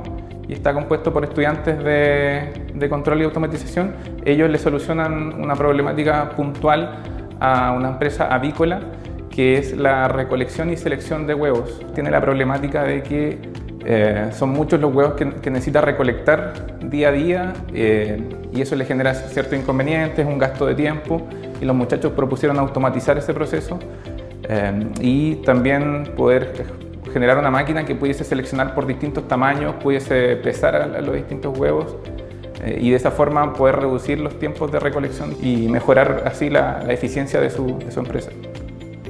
y 0.49 0.53
está 0.53 0.73
compuesto 0.73 1.13
por 1.13 1.23
estudiantes 1.23 1.81
de, 1.81 2.66
control 2.89 3.21
y 3.21 3.23
automatización. 3.25 3.93
Ellos 4.25 4.49
le 4.49 4.57
solucionan 4.59 5.33
una 5.39 5.55
problemática 5.55 6.29
puntual 6.29 6.99
a 7.39 7.71
una 7.71 7.89
empresa 7.89 8.33
avícola 8.33 8.81
que 9.37 9.57
es 9.59 9.77
la 9.77 10.07
recolección 10.07 10.71
y 10.71 10.77
selección 10.77 11.27
de 11.27 11.35
huevos. 11.35 11.81
Tiene 11.93 12.09
la 12.09 12.19
problemática 12.19 12.83
de 12.83 13.03
que 13.03 13.37
eh, 13.85 14.31
son 14.33 14.49
muchos 14.49 14.81
los 14.81 14.93
huevos 14.93 15.13
que, 15.13 15.49
necesita 15.51 15.79
recolectar 15.79 16.79
día 16.89 17.09
a 17.09 17.11
día 17.11 17.53
eh, 17.73 18.21
y 18.51 18.61
eso 18.61 18.75
le 18.75 18.83
genera 18.83 19.13
ciertos 19.13 19.57
inconvenientes, 19.57 20.25
un 20.25 20.39
gasto 20.39 20.65
de 20.65 20.75
tiempo 20.75 21.27
y 21.61 21.65
los 21.65 21.75
muchachos 21.75 22.13
propusieron 22.13 22.57
automatizar 22.57 23.17
ese 23.17 23.33
proceso 23.33 23.77
eh, 24.49 24.87
y 24.99 25.35
también 25.35 26.03
poder 26.17 26.65
generar 27.13 27.37
una 27.37 27.51
máquina 27.51 27.85
que 27.85 27.95
pudiese 27.95 28.23
seleccionar 28.23 28.73
por 28.73 28.87
distintos 28.87 29.27
tamaños, 29.27 29.75
pudiese 29.75 30.35
pesar 30.37 30.75
a, 30.75 30.99
los 30.99 31.15
distintos 31.15 31.57
huevos 31.57 31.95
eh, 32.63 32.79
y 32.81 32.89
de 32.91 32.95
esa 32.95 33.11
forma 33.11 33.53
poder 33.53 33.77
reducir 33.77 34.19
los 34.19 34.37
tiempos 34.39 34.71
de 34.71 34.79
recolección 34.79 35.35
y 35.41 35.67
mejorar 35.67 36.23
así 36.25 36.49
la, 36.49 36.83
eficiencia 36.89 37.39
de 37.39 37.49
su, 37.49 37.77
empresa. 37.95 38.31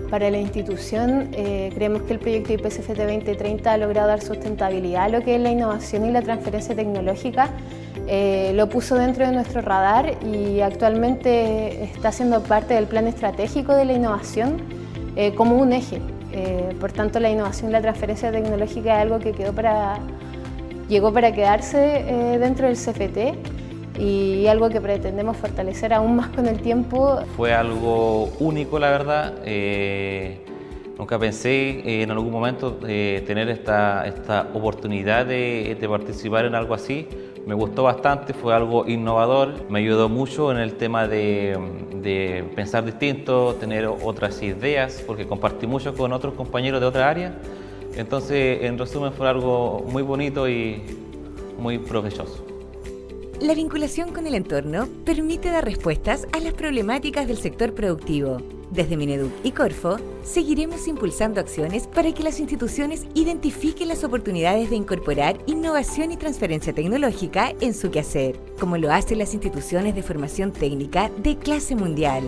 Para 0.10 0.30
la 0.30 0.38
institución, 0.38 1.30
eh, 1.34 1.72
creemos 1.76 2.04
que 2.04 2.14
el 2.14 2.20
proyecto 2.20 2.54
IPCFT 2.54 2.98
2030 2.98 3.74
ha 3.74 3.78
logrado 3.78 4.08
dar 4.08 4.22
sustentabilidad 4.22 5.04
a 5.06 5.10
lo 5.10 5.22
que 5.22 5.36
es 5.36 5.42
la 5.42 5.52
innovación 5.52 6.06
y 6.06 6.12
la 6.12 6.22
transferencia 6.22 6.76
tecnológica. 6.76 7.50
Eh, 8.08 8.54
lo 8.56 8.70
puso 8.70 8.96
dentro 8.96 9.26
de 9.26 9.34
nuestro 9.34 9.62
radar 9.62 10.16
y 10.24 10.62
actualmente 10.62 11.84
está 11.84 12.14
siendo 12.14 12.42
parte 12.42 12.74
del 12.74 12.86
plan 12.86 13.06
estratégico 13.08 13.76
de 13.76 13.86
la 13.86 13.94
innovación 13.94 14.62
como 15.36 15.58
un 15.58 15.74
eje 15.74 16.00
eh, 16.32 16.76
por 16.80 16.92
tanto, 16.92 17.20
la 17.20 17.30
innovación 17.30 17.70
y 17.72 17.74
la 17.74 17.82
transferencia 17.82 18.32
tecnológica 18.32 18.98
es 18.98 19.02
algo 19.02 19.20
que 19.20 19.32
quedó 19.32 19.54
para, 19.54 19.98
llegó 20.88 21.14
para 21.14 21.34
quedarse 21.34 22.06
eh, 22.08 22.38
dentro 22.40 22.68
del 22.68 22.76
CFT 22.76 24.00
y 24.00 24.48
algo 24.48 24.70
que 24.70 24.80
pretendemos 24.80 25.38
fortalecer 25.38 25.94
aún 25.94 26.16
más 26.16 26.28
con 26.30 26.48
el 26.48 26.62
tiempo. 26.62 27.22
Fue 27.36 27.54
algo 27.54 28.26
único, 28.40 28.78
la 28.80 28.92
verdad. 28.92 29.34
Eh, 29.46 30.46
nunca 30.98 31.18
pensé 31.18 32.02
en 32.04 32.12
algún 32.12 32.32
momento 32.32 32.74
tener 32.74 33.50
esta, 33.50 34.06
esta 34.06 34.50
oportunidad 34.54 35.26
de, 35.26 35.78
de 35.80 35.90
participar 35.90 36.46
en 36.46 36.56
algo 36.56 36.74
así. 36.74 37.08
Me 37.48 37.54
gustó 37.54 37.84
bastante, 37.84 38.34
fue 38.34 38.54
algo 38.54 38.86
innovador, 38.90 39.70
me 39.70 39.80
ayudó 39.80 40.10
mucho 40.10 40.52
en 40.52 40.58
el 40.58 40.74
tema 40.74 41.08
de, 41.08 42.44
pensar 42.58 42.84
distinto, 42.84 43.56
tener 43.58 43.86
otras 43.86 44.44
ideas, 44.44 45.02
porque 45.08 45.26
compartí 45.26 45.66
mucho 45.66 45.94
con 45.94 46.12
otros 46.12 46.34
compañeros 46.34 46.82
de 46.82 46.88
otra 46.88 47.10
área. 47.10 47.36
Entonces, 47.98 48.64
en 48.64 48.78
resumen, 48.78 49.12
fue 49.12 49.28
algo 49.28 49.84
muy 49.90 50.04
bonito 50.04 50.48
y 50.48 50.82
muy 51.58 51.80
provechoso. 51.80 52.46
La 53.42 53.54
vinculación 53.54 54.14
con 54.14 54.26
el 54.26 54.36
entorno 54.36 54.88
permite 55.06 55.50
dar 55.50 55.66
respuestas 55.66 56.28
a 56.32 56.40
las 56.40 56.54
problemáticas 56.54 57.28
del 57.28 57.38
sector 57.38 57.74
productivo 57.74 58.38
desde 58.72 58.98
Mineduc 58.98 59.32
y 59.44 59.52
Corfo, 59.52 59.98
seguiremos 60.24 60.88
impulsando 60.88 61.40
acciones 61.40 61.88
para 61.88 62.14
que 62.14 62.24
las 62.24 62.40
instituciones 62.40 63.06
identifiquen 63.14 63.88
las 63.88 64.04
oportunidades 64.04 64.70
de 64.70 64.76
incorporar 64.76 65.38
innovación 65.46 66.12
y 66.12 66.18
transferencia 66.18 66.74
tecnológica 66.74 67.54
en 67.62 67.74
su 67.74 67.92
quehacer, 67.92 68.38
como 68.60 68.78
lo 68.78 68.92
hacen 68.92 69.20
las 69.20 69.34
instituciones 69.34 69.96
de 69.96 70.04
formación 70.04 70.52
técnica 70.52 71.10
de 71.18 71.38
clase 71.38 71.76
mundial. 71.76 72.28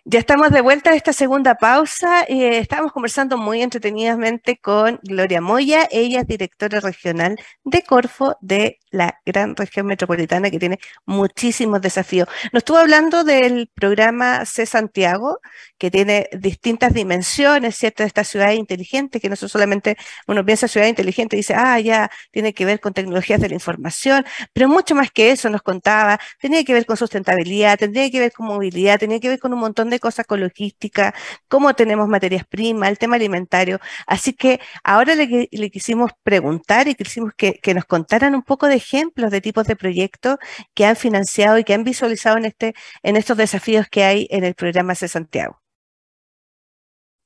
Ya 0.04 0.18
estamos 0.18 0.50
de 0.50 0.62
vuelta 0.62 0.90
de 0.90 0.96
esta 0.96 1.12
segunda 1.12 1.56
pausa 1.56 2.22
eh, 2.22 2.58
estamos 2.58 2.90
conversando 2.92 3.36
muy 3.36 3.60
entretenidamente 3.62 4.58
con 4.58 4.98
Gloria 5.02 5.40
Moya. 5.42 5.86
Ella 5.90 6.20
es 6.20 6.26
directora 6.26 6.80
regional 6.80 7.36
de 7.64 7.82
Corfo 7.82 8.36
de 8.40 8.78
la 8.90 9.20
gran 9.24 9.56
región 9.56 9.86
metropolitana 9.86 10.50
que 10.50 10.58
tiene 10.58 10.78
muchísimos 11.06 11.80
desafíos. 11.80 12.28
Nos 12.52 12.60
estuvo 12.60 12.78
hablando 12.78 13.24
del 13.24 13.70
programa 13.74 14.44
C 14.46 14.66
Santiago, 14.66 15.38
que 15.78 15.90
tiene 15.90 16.28
distintas 16.32 16.92
dimensiones, 16.92 17.76
¿cierto? 17.76 18.02
De 18.02 18.08
esta 18.08 18.24
ciudad 18.24 18.52
inteligente, 18.52 19.20
que 19.20 19.28
no 19.28 19.36
solamente 19.36 19.96
uno 20.26 20.44
piensa 20.44 20.68
ciudad 20.68 20.86
inteligente 20.86 21.36
y 21.36 21.40
dice, 21.40 21.54
ah, 21.54 21.78
ya 21.80 22.10
tiene 22.30 22.52
que 22.52 22.64
ver 22.64 22.80
con 22.80 22.92
tecnologías 22.92 23.40
de 23.40 23.48
la 23.48 23.54
información, 23.54 24.24
pero 24.52 24.68
mucho 24.68 24.94
más 24.94 25.10
que 25.10 25.30
eso 25.30 25.48
nos 25.50 25.62
contaba, 25.62 26.18
tenía 26.40 26.64
que 26.64 26.72
ver 26.72 26.86
con 26.86 26.96
sustentabilidad, 26.96 27.78
tenía 27.78 28.10
que 28.10 28.20
ver 28.20 28.32
con 28.32 28.46
movilidad, 28.46 28.98
tenía 28.98 29.20
que 29.20 29.28
ver 29.28 29.38
con 29.38 29.52
un 29.52 29.60
montón 29.60 29.90
de 29.90 30.00
cosas 30.00 30.26
con 30.26 30.40
logística, 30.40 31.14
cómo 31.48 31.74
tenemos 31.74 32.08
materias 32.08 32.44
primas, 32.46 32.90
el 32.90 32.98
tema 32.98 33.16
alimentario. 33.16 33.80
Así 34.06 34.32
que 34.32 34.60
ahora 34.84 35.14
le, 35.14 35.48
quisimos 35.70 36.12
preguntar 36.22 36.88
y 36.88 36.94
quisimos 36.94 37.32
que, 37.36 37.60
nos 37.74 37.84
contaran 37.84 38.34
un 38.34 38.42
poco 38.42 38.66
de 38.66 38.79
ejemplos 38.82 39.30
de 39.30 39.40
tipos 39.40 39.66
de 39.66 39.76
proyectos 39.76 40.36
que 40.74 40.84
han 40.84 40.96
financiado 40.96 41.58
y 41.58 41.64
que 41.64 41.74
han 41.74 41.84
visualizado 41.84 42.36
en, 42.38 42.44
este, 42.44 42.74
en 43.02 43.16
estos 43.16 43.36
desafíos 43.36 43.86
que 43.88 44.04
hay 44.04 44.26
en 44.30 44.44
el 44.44 44.54
programa 44.54 44.94
C 44.94 45.08
Santiago. 45.08 45.60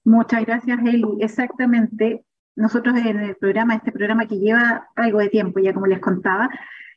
Muchas 0.04 0.44
gracias, 0.44 0.78
Eli. 0.84 1.12
Exactamente. 1.20 2.24
Nosotros 2.56 2.94
en 2.96 3.18
el 3.20 3.36
programa, 3.36 3.74
este 3.74 3.90
programa 3.90 4.28
que 4.28 4.38
lleva 4.38 4.88
algo 4.96 5.18
de 5.18 5.28
tiempo, 5.28 5.60
ya 5.60 5.72
como 5.72 5.86
les 5.86 5.98
contaba, 5.98 6.48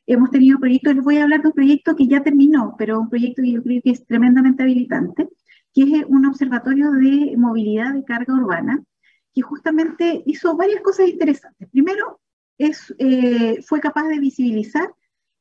hemos 0.06 0.30
tenido 0.30 0.58
proyectos, 0.58 0.94
les 0.94 1.04
voy 1.04 1.18
a 1.18 1.24
hablar 1.24 1.42
de 1.42 1.48
un 1.48 1.54
proyecto 1.54 1.96
que 1.96 2.06
ya 2.06 2.22
terminó, 2.22 2.74
pero 2.78 3.00
un 3.00 3.08
proyecto 3.08 3.42
que 3.42 3.52
yo 3.52 3.62
creo 3.62 3.80
que 3.82 3.90
es 3.90 4.06
tremendamente 4.06 4.62
habilitante, 4.62 5.28
que 5.74 5.82
es 5.82 6.04
un 6.06 6.26
observatorio 6.26 6.92
de 6.92 7.34
movilidad 7.36 7.94
de 7.94 8.04
carga 8.04 8.34
urbana, 8.34 8.82
que 9.34 9.42
justamente 9.42 10.22
hizo 10.26 10.56
varias 10.56 10.80
cosas 10.80 11.08
interesantes. 11.08 11.68
Primero, 11.70 12.20
eh, 12.58 13.62
fue 13.62 13.80
capaz 13.80 14.08
de 14.08 14.18
visibilizar 14.18 14.92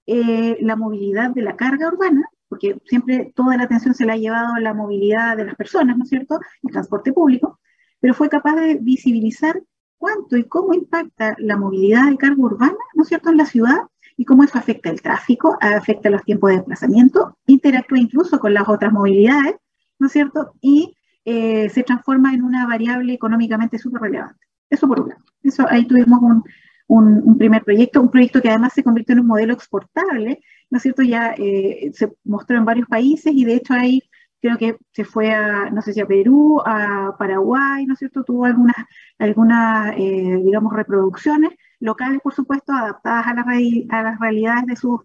eh, 0.05 0.57
la 0.61 0.75
movilidad 0.75 1.31
de 1.31 1.41
la 1.41 1.55
carga 1.55 1.89
urbana, 1.89 2.23
porque 2.47 2.77
siempre 2.85 3.33
toda 3.35 3.57
la 3.57 3.63
atención 3.63 3.93
se 3.93 4.05
la 4.05 4.13
ha 4.13 4.17
llevado 4.17 4.53
a 4.53 4.59
la 4.59 4.73
movilidad 4.73 5.35
de 5.35 5.45
las 5.45 5.55
personas, 5.55 5.97
¿no 5.97 6.03
es 6.03 6.09
cierto?, 6.09 6.39
el 6.63 6.71
transporte 6.71 7.11
público, 7.11 7.59
pero 7.99 8.13
fue 8.13 8.29
capaz 8.29 8.55
de 8.55 8.75
visibilizar 8.75 9.61
cuánto 9.97 10.37
y 10.37 10.45
cómo 10.45 10.73
impacta 10.73 11.35
la 11.39 11.57
movilidad 11.57 12.09
de 12.09 12.17
carga 12.17 12.41
urbana, 12.41 12.77
¿no 12.93 13.03
es 13.03 13.09
cierto?, 13.09 13.29
en 13.29 13.37
la 13.37 13.45
ciudad 13.45 13.79
y 14.15 14.25
cómo 14.25 14.43
eso 14.43 14.57
afecta 14.57 14.89
el 14.89 15.01
tráfico, 15.01 15.57
afecta 15.59 16.09
los 16.09 16.23
tiempos 16.23 16.51
de 16.51 16.57
desplazamiento, 16.57 17.37
interactúa 17.45 17.99
incluso 17.99 18.39
con 18.39 18.53
las 18.53 18.67
otras 18.67 18.93
movilidades, 18.93 19.55
¿no 19.99 20.07
es 20.07 20.13
cierto? 20.13 20.53
Y 20.61 20.95
eh, 21.25 21.69
se 21.69 21.83
transforma 21.83 22.33
en 22.33 22.43
una 22.43 22.65
variable 22.65 23.13
económicamente 23.13 23.77
súper 23.77 24.01
relevante. 24.01 24.45
Eso 24.69 24.87
por 24.87 25.01
un 25.01 25.09
lado. 25.09 25.21
Eso, 25.43 25.65
ahí 25.69 25.85
tuvimos 25.85 26.19
un, 26.21 26.43
un, 26.87 27.37
primer 27.37 27.63
proyecto, 27.63 28.01
un 28.01 28.11
proyecto 28.11 28.41
que 28.41 28.49
además 28.49 28.73
se 28.73 28.83
convirtió 28.83 29.13
en 29.13 29.19
un 29.21 29.27
modelo 29.27 29.53
exportable, 29.53 30.39
¿no 30.69 30.77
es 30.77 30.83
cierto? 30.83 31.03
Ya 31.03 31.33
eh, 31.37 31.91
se 31.93 32.13
mostró 32.23 32.57
en 32.57 32.65
varios 32.65 32.87
países 32.87 33.33
y 33.33 33.45
de 33.45 33.55
hecho 33.55 33.73
ahí 33.73 34.01
creo 34.41 34.57
que 34.57 34.77
se 34.91 35.03
fue 35.03 35.33
a, 35.33 35.69
no 35.71 35.81
sé 35.81 35.93
si 35.93 36.01
a 36.01 36.05
Perú, 36.05 36.61
a 36.65 37.15
Paraguay, 37.17 37.85
¿no 37.85 37.93
es 37.93 37.99
cierto? 37.99 38.23
Tuvo 38.23 38.45
algunas, 38.45 38.75
algunas 39.19 39.95
eh, 39.97 40.41
digamos, 40.43 40.73
reproducciones 40.73 41.51
locales, 41.79 42.21
por 42.21 42.33
supuesto, 42.33 42.71
adaptadas 42.73 43.27
a, 43.27 43.33
la, 43.33 43.45
a 43.89 44.03
las 44.03 44.19
realidades 44.19 44.65
de 44.67 44.75
sus 44.75 45.01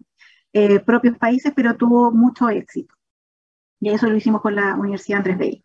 propios 0.85 1.17
países, 1.17 1.51
pero 1.55 1.75
tuvo 1.75 2.11
mucho 2.11 2.47
éxito. 2.49 2.93
Y 3.79 3.89
eso 3.89 4.07
lo 4.07 4.15
hicimos 4.15 4.41
con 4.41 4.55
la 4.55 4.75
Universidad 4.75 5.17
Andrés 5.17 5.37
Bello. 5.37 5.61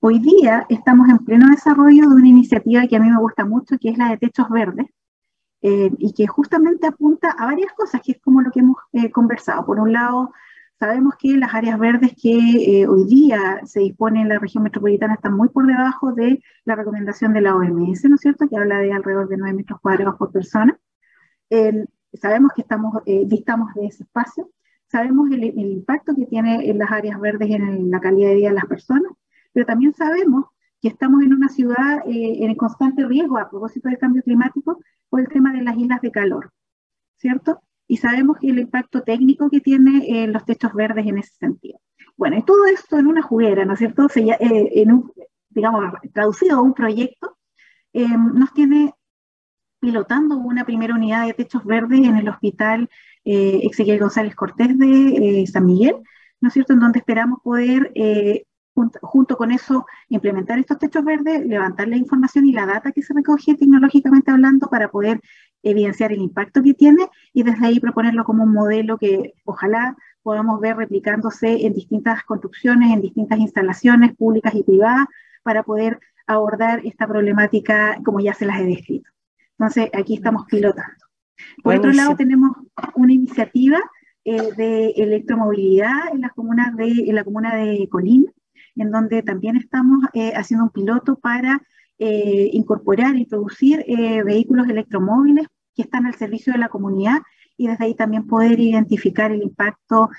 Hoy 0.00 0.18
día 0.18 0.66
estamos 0.68 1.08
en 1.08 1.16
pleno 1.18 1.48
desarrollo 1.48 2.10
de 2.10 2.14
una 2.14 2.28
iniciativa 2.28 2.86
que 2.86 2.96
a 2.96 3.00
mí 3.00 3.08
me 3.08 3.18
gusta 3.18 3.46
mucho, 3.46 3.78
que 3.78 3.88
es 3.88 3.96
la 3.96 4.10
de 4.10 4.18
Techos 4.18 4.50
Verdes, 4.50 4.86
eh, 5.66 5.90
y 5.98 6.12
que 6.12 6.26
justamente 6.26 6.86
apunta 6.86 7.30
a 7.30 7.46
varias 7.46 7.72
cosas, 7.72 8.02
que 8.02 8.12
es 8.12 8.20
como 8.20 8.42
lo 8.42 8.50
que 8.50 8.60
hemos 8.60 8.76
eh, 8.92 9.10
conversado. 9.10 9.64
Por 9.64 9.80
un 9.80 9.94
lado, 9.94 10.30
sabemos 10.78 11.14
que 11.18 11.38
las 11.38 11.54
áreas 11.54 11.78
verdes 11.78 12.12
que 12.20 12.82
eh, 12.82 12.86
hoy 12.86 13.06
día 13.06 13.60
se 13.64 13.80
disponen 13.80 14.22
en 14.22 14.28
la 14.28 14.38
región 14.38 14.62
metropolitana 14.62 15.14
están 15.14 15.34
muy 15.34 15.48
por 15.48 15.66
debajo 15.66 16.12
de 16.12 16.42
la 16.66 16.76
recomendación 16.76 17.32
de 17.32 17.40
la 17.40 17.56
OMS, 17.56 18.04
¿no 18.10 18.16
es 18.16 18.20
cierto?, 18.20 18.46
que 18.46 18.58
habla 18.58 18.78
de 18.78 18.92
alrededor 18.92 19.26
de 19.28 19.38
9 19.38 19.56
metros 19.56 19.80
cuadrados 19.80 20.16
por 20.16 20.32
persona. 20.32 20.78
sabemos 22.12 22.52
que 22.54 22.62
estamos, 22.62 23.02
distamos 23.26 23.72
de 23.74 23.86
ese 23.86 24.02
espacio 24.04 24.50
sabemos 24.88 25.30
el, 25.30 25.44
impacto 25.44 26.14
que 26.14 26.26
tiene 26.26 26.68
en 26.68 26.78
las 26.78 26.92
áreas 26.92 27.18
verdes 27.20 27.50
en 27.50 27.90
la 27.90 28.00
calidad 28.00 28.28
de 28.28 28.34
vida 28.36 28.48
de 28.50 28.54
las 28.54 28.66
personas, 28.66 29.10
pero 29.52 29.66
también 29.66 29.94
sabemos 29.94 30.44
que 30.84 30.90
estamos 30.90 31.22
en 31.22 31.32
una 31.32 31.48
ciudad 31.48 32.06
eh, 32.06 32.44
en 32.44 32.54
constante 32.56 33.06
riesgo 33.06 33.38
a 33.38 33.48
propósito 33.48 33.88
del 33.88 33.96
cambio 33.96 34.22
climático 34.22 34.82
por 35.08 35.20
el 35.20 35.28
tema 35.28 35.54
de 35.54 35.62
las 35.62 35.78
islas 35.78 36.02
de 36.02 36.10
calor, 36.10 36.52
¿cierto? 37.16 37.62
Y 37.88 37.96
sabemos 37.96 38.36
el 38.42 38.58
impacto 38.58 39.02
técnico 39.02 39.48
que 39.48 39.60
tiene 39.60 40.04
eh, 40.06 40.26
los 40.26 40.44
techos 40.44 40.74
verdes 40.74 41.06
en 41.06 41.16
ese 41.16 41.34
sentido. 41.36 41.80
Bueno, 42.18 42.36
y 42.36 42.42
todo 42.42 42.66
esto 42.66 42.98
en 42.98 43.06
una 43.06 43.22
juguera, 43.22 43.64
¿no 43.64 43.72
es 43.72 43.78
cierto? 43.78 44.08
Eh, 44.14 44.36
en 44.38 44.92
un, 44.92 45.10
digamos, 45.48 45.94
traducido 46.12 46.58
a 46.58 46.60
un 46.60 46.74
proyecto, 46.74 47.38
nos 47.94 48.52
tiene 48.52 48.92
pilotando 49.80 50.36
una 50.36 50.66
primera 50.66 50.94
unidad 50.94 51.26
de 51.26 51.32
techos 51.32 51.64
verdes 51.64 52.00
en 52.00 52.16
el 52.16 52.28
hospital 52.28 52.90
eh, 53.24 53.60
Ezequiel 53.62 54.00
González 54.00 54.34
Cortés 54.34 54.78
de 54.78 55.42
eh, 55.42 55.46
San 55.46 55.64
Miguel, 55.64 55.96
¿no 56.42 56.48
es 56.48 56.52
cierto?, 56.52 56.74
en 56.74 56.80
donde 56.80 56.98
esperamos 56.98 57.38
poder, 57.42 57.90
eh, 57.94 58.44
junto, 58.74 59.36
con 59.36 59.52
eso, 59.52 59.86
implementar 60.08 60.58
estos 60.58 60.78
techos 60.78 61.04
verdes, 61.04 61.46
levantar 61.46 61.88
la 61.88 61.96
información 61.96 62.46
y 62.46 62.52
la 62.52 62.66
data 62.66 62.92
que 62.92 63.02
se 63.02 63.14
recoge 63.14 63.54
tecnológicamente 63.54 64.30
hablando 64.30 64.68
para 64.68 64.90
poder 64.90 65.20
evidenciar 65.62 66.12
el 66.12 66.20
impacto 66.20 66.62
que 66.62 66.74
tiene 66.74 67.06
y 67.32 67.42
desde 67.42 67.66
ahí 67.66 67.80
proponerlo 67.80 68.24
como 68.24 68.44
un 68.44 68.52
modelo 68.52 68.98
que 68.98 69.34
ojalá 69.44 69.96
podamos 70.22 70.60
ver 70.60 70.76
replicándose 70.76 71.66
en 71.66 71.72
distintas 71.72 72.22
construcciones, 72.24 72.92
en 72.92 73.00
distintas 73.00 73.38
instalaciones 73.38 74.14
públicas 74.16 74.54
y 74.54 74.62
privadas 74.62 75.06
para 75.42 75.62
poder 75.62 76.00
abordar 76.26 76.80
esta 76.84 77.06
problemática 77.06 77.98
como 78.04 78.20
ya 78.20 78.34
se 78.34 78.46
las 78.46 78.60
he 78.60 78.64
descrito. 78.64 79.10
Entonces, 79.58 79.90
aquí 79.92 80.14
estamos 80.14 80.46
pilotando. 80.46 81.04
Por 81.62 81.76
otro 81.76 81.92
lado, 81.92 82.16
tenemos 82.16 82.52
una 82.94 83.12
iniciativa 83.12 83.78
eh, 84.24 84.52
de 84.56 84.90
electromovilidad 84.96 86.08
en, 86.12 86.22
las 86.22 86.32
comunas 86.32 86.74
de, 86.76 86.88
en 86.88 87.14
la 87.14 87.24
comuna 87.24 87.54
de 87.56 87.88
Colín, 87.90 88.26
en 88.76 88.90
donde 88.90 89.22
también 89.22 89.56
estamos 89.56 90.04
eh, 90.12 90.32
haciendo 90.34 90.64
un 90.64 90.70
piloto 90.70 91.16
para 91.16 91.62
eh, 91.98 92.50
incorporar 92.52 93.16
y 93.16 93.24
producir 93.26 93.84
vehículos 94.24 94.68
electromóviles 94.68 95.46
que 95.74 95.82
están 95.82 96.06
al 96.06 96.14
servicio 96.14 96.52
de 96.52 96.58
la 96.58 96.68
comunidad 96.68 97.18
y 97.56 97.68
desde 97.68 97.84
ahí 97.84 97.94
también 97.94 98.26
poder 98.26 98.58
identificar 98.58 99.30
el 99.30 99.42
impacto 99.42 100.10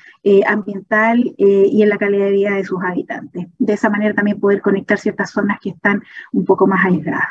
ambiental 0.48 1.34
y 1.38 1.82
en 1.82 1.90
la 1.90 1.98
calidad 1.98 2.26
de 2.26 2.32
vida 2.32 2.52
de 2.52 2.64
sus 2.64 2.82
habitantes. 2.82 3.48
De 3.58 3.74
esa 3.74 3.90
manera 3.90 4.14
también 4.14 4.40
poder 4.40 4.62
conectar 4.62 4.98
ciertas 4.98 5.32
zonas 5.32 5.60
que 5.62 5.72
están 5.72 6.02
un 6.32 6.46
poco 6.46 6.66
más 6.66 6.86
aisladas. 6.86 7.28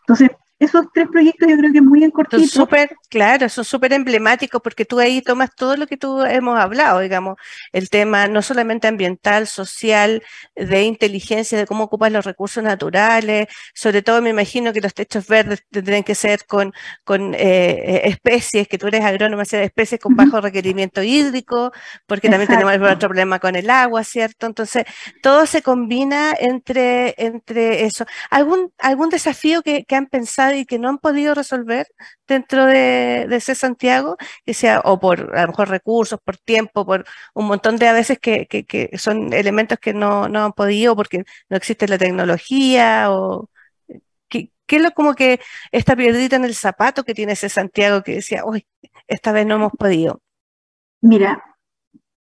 Entonces, 0.00 0.30
esos 0.64 0.86
tres 0.94 1.08
proyectos 1.10 1.48
yo 1.48 1.56
creo 1.56 1.72
que 1.72 1.82
muy 1.82 2.04
en 2.04 2.10
cortito. 2.10 2.38
Son 2.38 2.48
súper, 2.48 2.96
claro, 3.08 3.48
son 3.48 3.64
súper 3.64 3.92
emblemáticos 3.92 4.60
porque 4.62 4.84
tú 4.84 5.00
ahí 5.00 5.20
tomas 5.20 5.54
todo 5.54 5.76
lo 5.76 5.86
que 5.86 5.96
tú 5.96 6.22
hemos 6.22 6.58
hablado, 6.58 7.00
digamos, 7.00 7.36
el 7.72 7.90
tema 7.90 8.28
no 8.28 8.42
solamente 8.42 8.86
ambiental, 8.86 9.46
social, 9.48 10.22
de 10.54 10.84
inteligencia, 10.84 11.58
de 11.58 11.66
cómo 11.66 11.84
ocupas 11.84 12.12
los 12.12 12.24
recursos 12.24 12.62
naturales, 12.62 13.48
sobre 13.74 14.02
todo 14.02 14.22
me 14.22 14.30
imagino 14.30 14.72
que 14.72 14.80
los 14.80 14.94
techos 14.94 15.26
verdes 15.26 15.64
tendrían 15.70 16.04
que 16.04 16.14
ser 16.14 16.46
con, 16.46 16.72
con 17.04 17.34
eh, 17.34 18.02
especies, 18.04 18.68
que 18.68 18.78
tú 18.78 18.86
eres 18.86 19.04
agrónomo, 19.04 19.44
sea 19.44 19.62
especies 19.62 20.00
con 20.00 20.14
bajo 20.14 20.40
requerimiento 20.40 21.02
hídrico, 21.02 21.72
porque 22.06 22.28
también 22.28 22.48
tenemos 22.48 22.74
otro 22.76 23.08
problema 23.08 23.40
con 23.40 23.56
el 23.56 23.68
agua, 23.68 24.04
¿cierto? 24.04 24.46
Entonces, 24.46 24.84
todo 25.22 25.46
se 25.46 25.62
combina 25.62 26.34
entre, 26.38 27.14
entre 27.18 27.84
eso. 27.84 28.06
¿Algún, 28.30 28.72
algún 28.78 29.08
desafío 29.08 29.62
que, 29.62 29.84
que 29.84 29.96
han 29.96 30.06
pensado 30.06 30.51
y 30.58 30.66
que 30.66 30.78
no 30.78 30.88
han 30.88 30.98
podido 30.98 31.34
resolver 31.34 31.86
dentro 32.26 32.66
de, 32.66 33.26
de 33.28 33.40
Santiago, 33.40 34.16
que 34.44 34.54
sea 34.54 34.80
o 34.84 34.98
por 35.00 35.36
a 35.36 35.42
lo 35.42 35.48
mejor 35.48 35.68
recursos, 35.68 36.20
por 36.24 36.36
tiempo, 36.36 36.86
por 36.86 37.04
un 37.34 37.46
montón 37.46 37.76
de 37.76 37.88
a 37.88 37.92
veces 37.92 38.18
que, 38.18 38.46
que, 38.46 38.90
son 38.98 39.32
elementos 39.32 39.78
que 39.78 39.94
no, 39.94 40.28
no, 40.28 40.44
han 40.44 40.52
podido 40.52 40.96
porque 40.96 41.24
no 41.48 41.56
existe 41.56 41.88
la 41.88 41.98
tecnología 41.98 43.10
o 43.10 43.48
¿qué, 44.28 44.50
es 44.68 44.82
lo 44.82 44.90
como 44.92 45.14
que 45.14 45.40
esta 45.70 45.96
piedrita 45.96 46.36
en 46.36 46.44
el 46.44 46.54
zapato 46.54 47.04
que 47.04 47.14
tiene 47.14 47.32
ese 47.32 47.48
Santiago 47.48 48.02
que 48.02 48.16
decía, 48.16 48.44
uy, 48.44 48.66
esta 49.06 49.32
vez 49.32 49.46
no 49.46 49.56
hemos 49.56 49.72
podido? 49.72 50.22
Mira, 51.00 51.42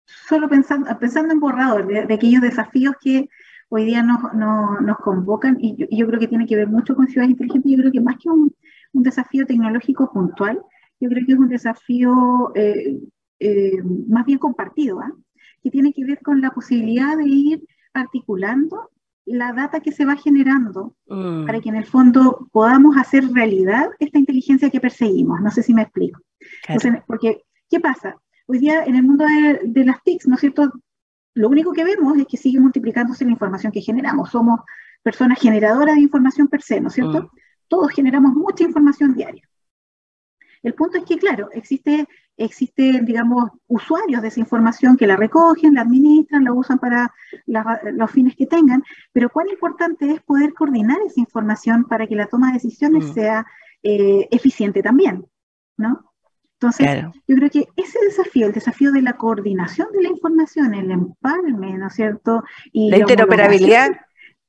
solo 0.05 0.47
pensando, 0.47 0.97
pensando 0.99 1.33
en 1.33 1.39
borrador 1.39 1.87
de, 1.87 2.13
aquellos 2.13 2.41
desafíos 2.41 2.95
que 3.01 3.29
hoy 3.69 3.85
día 3.85 4.03
nos, 4.03 4.33
nos 4.33 4.97
convocan 4.97 5.57
y 5.59 5.75
yo, 5.95 6.07
creo 6.07 6.19
que 6.19 6.27
tiene 6.27 6.45
que 6.45 6.55
ver 6.55 6.67
mucho 6.67 6.95
con 6.95 7.07
ciudades 7.07 7.31
inteligentes, 7.31 7.71
yo 7.71 7.77
creo 7.77 7.91
que 7.91 8.01
más 8.01 8.17
que 8.17 8.29
un, 8.29 8.53
un 8.93 9.03
desafío 9.03 9.45
tecnológico 9.45 10.11
puntual, 10.11 10.61
yo 10.99 11.09
creo 11.09 11.25
que 11.25 11.33
es 11.33 11.39
un 11.39 11.49
desafío 11.49 12.51
eh, 12.55 12.99
eh, 13.39 13.81
más 14.07 14.25
bien 14.25 14.39
compartido, 14.39 14.99
¿ah? 14.99 15.11
que 15.61 15.69
tiene 15.69 15.93
que 15.93 16.05
ver 16.05 16.19
con 16.21 16.41
la 16.41 16.51
posibilidad 16.51 17.17
de 17.17 17.27
ir 17.27 17.63
articulando 17.93 18.89
la 19.25 19.51
data 19.51 19.81
que 19.81 19.91
se 19.91 20.05
va 20.05 20.15
generando 20.15 20.95
mm. 21.07 21.45
para 21.45 21.59
que 21.59 21.69
en 21.69 21.75
el 21.75 21.85
fondo 21.85 22.47
podamos 22.51 22.95
hacer 22.97 23.27
realidad 23.31 23.89
esta 23.99 24.17
inteligencia 24.17 24.69
que 24.69 24.79
perseguimos. 24.79 25.41
No 25.41 25.51
sé 25.51 25.63
si 25.63 25.73
me 25.73 25.81
explico. 25.81 26.21
porque, 27.05 27.43
¿qué 27.69 27.79
pasa? 27.79 28.15
Hoy 28.45 28.59
día 28.59 28.85
en 28.85 28.95
el 28.95 29.03
mundo 29.03 29.25
de, 29.63 29.85
las 29.85 30.01
TICs, 30.03 30.27
¿no 30.27 30.35
es 30.35 30.41
cierto? 30.41 30.71
Lo 31.37 31.49
único 31.49 31.71
que 31.71 31.83
vemos 31.83 32.17
es 32.17 32.25
que 32.25 32.35
sigue 32.35 32.59
multiplicándose 32.59 33.23
la 33.23 33.31
información 33.31 33.71
que 33.71 33.81
generamos. 33.81 34.31
Somos 34.31 34.61
personas 35.03 35.39
generadoras 35.39 35.95
de 35.95 36.01
información 36.01 36.47
per 36.47 36.63
se, 36.63 36.81
¿no 36.81 36.87
es 36.87 36.95
cierto? 36.95 37.21
Mm. 37.21 37.29
Todos 37.67 37.91
generamos 37.91 38.33
mucha 38.33 38.63
información 38.63 39.13
diaria. 39.13 39.47
El 40.63 40.73
punto 40.73 40.97
es 40.97 41.03
que, 41.03 41.19
claro, 41.19 41.49
existe, 41.53 42.07
existe, 42.35 43.01
digamos, 43.03 43.51
usuarios 43.67 44.23
de 44.23 44.29
esa 44.29 44.39
información 44.39 44.97
que 44.97 45.05
la 45.05 45.15
recogen, 45.15 45.75
la 45.75 45.81
administran, 45.81 46.43
la 46.43 46.53
usan 46.53 46.79
para 46.79 47.13
los 47.45 48.09
fines 48.09 48.35
que 48.35 48.47
tengan, 48.47 48.83
pero 49.13 49.29
cuán 49.29 49.47
importante 49.49 50.11
es 50.11 50.21
poder 50.23 50.55
coordinar 50.55 50.97
esa 51.05 51.19
información 51.19 51.83
para 51.83 52.07
que 52.07 52.15
la 52.15 52.25
toma 52.25 52.47
de 52.47 52.53
decisiones 52.53 53.05
mm. 53.05 53.13
sea 53.13 53.45
eh, 53.83 54.27
eficiente 54.31 54.81
también, 54.81 55.27
¿no? 55.77 56.06
Entonces, 56.59 57.03
yo 57.27 57.35
creo 57.35 57.49
que 57.51 57.67
ese 57.75 57.99
desafío, 58.03 58.47
el 58.47 58.53
desafío 58.53 58.91
de 58.91 59.03
la 59.03 59.13
coordinación 59.13 59.89
de 59.93 60.01
la 60.01 60.09
información, 60.09 60.73
el 60.73 60.89
empalme, 60.89 61.77
¿no 61.77 61.87
es 61.87 61.93
cierto? 61.93 62.43
Y 62.71 62.89
la 62.89 62.97
interoperabilidad. 62.97 63.91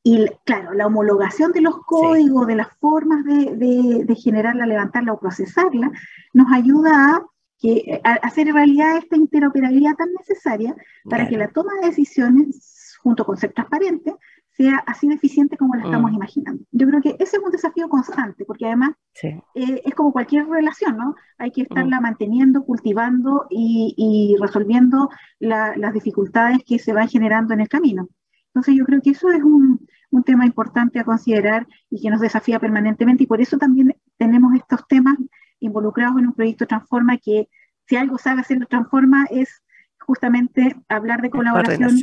y 0.03 0.27
claro, 0.45 0.73
la 0.73 0.87
homologación 0.87 1.53
de 1.53 1.61
los 1.61 1.77
códigos, 1.85 2.47
de 2.47 2.55
las 2.55 2.69
formas 2.79 3.25
de, 3.27 4.17
generarla, 4.23 4.65
levantarla 4.65 5.13
o 5.13 5.21
procesarla, 5.21 5.91
nos 6.33 6.51
ayuda 6.51 7.17
a, 7.17 7.27
que, 7.59 8.01
hacer 8.03 8.55
realidad 8.55 8.97
esta 8.97 9.17
interoperabilidad 9.17 9.95
tan 9.97 10.09
necesaria 10.15 10.75
para 11.05 11.29
que 11.29 11.37
la 11.37 11.49
toma 11.49 11.73
de 11.83 11.89
decisiones, 11.89 12.97
junto 13.03 13.27
con 13.27 13.37
ser 13.37 13.53
transparente, 13.53 14.15
sea 14.59 14.83
así 14.87 15.07
de 15.07 15.15
eficiente 15.15 15.57
como 15.57 15.77
la 15.77 15.85
estamos 15.85 16.11
mm. 16.11 16.15
imaginando. 16.15 16.65
Yo 16.73 16.89
creo 16.89 17.01
que 17.01 17.11
ese 17.21 17.37
es 17.37 17.43
un 17.43 17.53
desafío 17.53 17.89
constante, 17.89 18.45
porque 18.45 18.67
además 18.67 18.91
eh, 19.23 19.83
es 19.85 19.95
como 19.95 20.13
cualquier 20.13 20.49
relación, 20.49 20.97
¿no? 20.99 21.15
Hay 21.39 21.53
que 21.53 21.63
estarla 21.63 22.01
mm. 22.01 22.03
manteniendo, 22.03 22.65
cultivando 22.65 23.47
y, 23.49 24.37
resolviendo 24.41 25.11
las 25.39 25.95
dificultades 25.95 26.59
que 26.67 26.81
se 26.81 26.93
van 26.93 27.09
generando 27.09 27.55
en 27.55 27.61
el 27.61 27.69
camino. 27.69 28.09
Entonces 28.49 28.75
yo 28.77 28.85
creo 28.85 29.01
que 29.01 29.11
eso 29.11 29.31
es 29.31 29.43
un, 29.45 29.87
un 30.11 30.25
tema 30.25 30.45
importante 30.45 30.99
a 30.99 31.05
considerar 31.05 31.67
y 31.89 32.03
que 32.03 32.11
nos 32.11 32.21
desafía 32.21 32.59
permanentemente 32.59 33.23
y 33.23 33.27
por 33.29 33.41
eso 33.41 33.59
también 33.59 33.95
tenemos 34.17 34.55
estos 34.55 34.87
temas 34.89 35.17
involucrados 35.61 36.19
en 36.19 36.27
un 36.27 36.33
proyecto 36.33 36.67
Transforma 36.67 37.19
que 37.19 37.49
si 37.87 37.97
algo 37.97 38.19
sabe 38.19 38.41
hacerlo 38.41 38.67
Transforma 38.67 39.27
es 39.31 39.63
justamente 40.01 40.75
hablar 40.89 41.21
de 41.21 41.31
colaboración, 41.31 42.01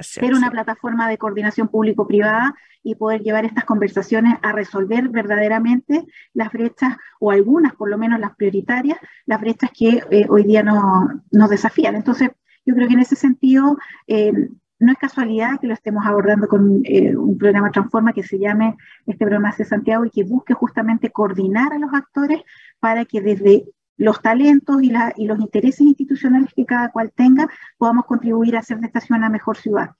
ser 0.00 0.34
una 0.34 0.50
plataforma 0.50 1.08
de 1.08 1.18
coordinación 1.18 1.68
público-privada 1.68 2.54
y 2.82 2.94
poder 2.94 3.22
llevar 3.22 3.44
estas 3.44 3.64
conversaciones 3.64 4.36
a 4.42 4.52
resolver 4.52 5.08
verdaderamente 5.08 6.04
las 6.32 6.52
brechas, 6.52 6.96
o 7.20 7.30
algunas 7.30 7.74
por 7.74 7.90
lo 7.90 7.98
menos 7.98 8.20
las 8.20 8.34
prioritarias, 8.36 8.98
las 9.26 9.40
brechas 9.40 9.70
que 9.76 10.02
eh, 10.10 10.26
hoy 10.28 10.44
día 10.44 10.62
no, 10.62 11.22
nos 11.30 11.50
desafían. 11.50 11.96
Entonces, 11.96 12.30
yo 12.64 12.74
creo 12.74 12.88
que 12.88 12.94
en 12.94 13.00
ese 13.00 13.16
sentido, 13.16 13.76
eh, 14.06 14.32
no 14.80 14.92
es 14.92 14.98
casualidad 14.98 15.58
que 15.60 15.66
lo 15.66 15.74
estemos 15.74 16.06
abordando 16.06 16.46
con 16.46 16.82
eh, 16.84 17.16
un 17.16 17.36
programa 17.36 17.70
Transforma 17.70 18.12
que 18.12 18.22
se 18.22 18.38
llame 18.38 18.76
este 19.06 19.24
programa 19.24 19.54
de 19.56 19.64
Santiago 19.64 20.04
y 20.04 20.10
que 20.10 20.22
busque 20.22 20.54
justamente 20.54 21.10
coordinar 21.10 21.72
a 21.72 21.78
los 21.78 21.92
actores 21.92 22.42
para 22.78 23.04
que 23.04 23.20
desde 23.20 23.64
los 23.98 24.22
talentos 24.22 24.80
y, 24.82 24.90
los 25.26 25.40
intereses 25.40 25.80
institucionales 25.80 26.54
que 26.54 26.64
cada 26.64 26.90
cual 26.90 27.12
tenga 27.14 27.48
podamos 27.76 28.06
contribuir 28.06 28.56
a 28.56 28.60
hacer 28.60 28.78
de 28.78 28.86
esta 28.86 29.00
ciudad 29.00 29.18
una 29.18 29.28
mejor 29.28 29.58
ciudad. 29.58 29.90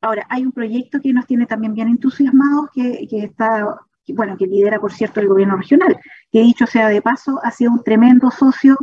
Ahora, 0.00 0.26
hay 0.28 0.44
un 0.44 0.52
proyecto 0.52 1.00
que 1.00 1.12
nos 1.12 1.26
tiene 1.26 1.46
también 1.46 1.74
bien 1.74 1.88
entusiasmados, 1.88 2.70
que, 2.72 3.06
está, 3.10 3.76
bueno, 4.08 4.36
que 4.36 4.46
lidera, 4.46 4.80
por 4.80 4.92
cierto, 4.92 5.20
el 5.20 5.28
gobierno 5.28 5.56
regional, 5.56 5.96
que 6.32 6.40
dicho 6.40 6.66
sea 6.66 6.88
de 6.88 7.00
paso, 7.00 7.38
ha 7.42 7.50
sido 7.50 7.72
un 7.72 7.82
tremendo 7.82 8.30
socio, 8.30 8.76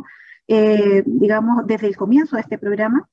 eh, 0.48 1.04
digamos, 1.06 1.66
desde 1.68 1.88
el 1.88 1.96
comienzo 1.96 2.36
de 2.36 2.44
este 2.44 2.58
programa, 2.58 3.08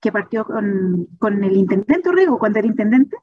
que 0.00 0.12
partió 0.12 0.44
con, 0.44 1.06
con, 1.18 1.42
el 1.42 1.56
intendente 1.56 2.08
Orrego 2.08 2.38
cuando 2.38 2.58
era 2.58 2.68
intendente, 2.68 3.16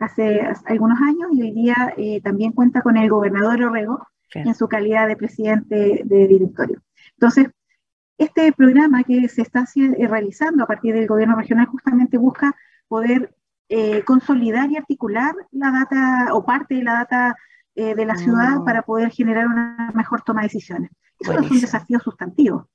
hace, 0.00 0.40
algunos 0.66 1.00
años, 1.00 1.30
y 1.32 1.42
hoy 1.42 1.52
día 1.52 1.94
eh, 1.96 2.20
también 2.20 2.52
cuenta 2.52 2.82
con 2.82 2.96
el 2.96 3.08
gobernador 3.08 3.62
Orrego 3.62 4.04
en 4.32 4.54
su 4.54 4.68
calidad 4.68 5.08
de 5.08 5.16
presidente 5.16 6.02
de 6.04 6.26
directorio. 6.26 6.82
Entonces, 7.12 7.48
este 8.18 8.52
programa 8.52 9.04
que 9.04 9.28
se 9.28 9.42
está 9.42 9.64
eh, 9.76 10.06
realizando 10.06 10.64
a 10.64 10.66
partir 10.66 10.94
del 10.94 11.06
gobierno 11.06 11.36
regional 11.36 11.66
justamente 11.66 12.16
busca 12.16 12.54
poder 12.88 13.34
eh, 13.68 14.02
consolidar 14.04 14.70
y 14.70 14.76
articular 14.76 15.34
la 15.50 15.70
data 15.70 16.34
o 16.34 16.44
parte 16.44 16.76
de 16.76 16.82
la 16.82 16.94
data 16.94 17.36
de 17.76 18.04
la 18.04 18.14
ciudad 18.14 18.60
mm. 18.60 18.64
para 18.64 18.82
poder 18.82 19.10
generar 19.10 19.48
una 19.48 19.90
mejor 19.96 20.22
toma 20.22 20.42
de 20.42 20.46
decisiones. 20.46 20.92
Eso 21.18 21.32
es 21.32 21.50
un 21.50 21.60
desafío 21.60 21.98
sustantivo. 21.98 22.68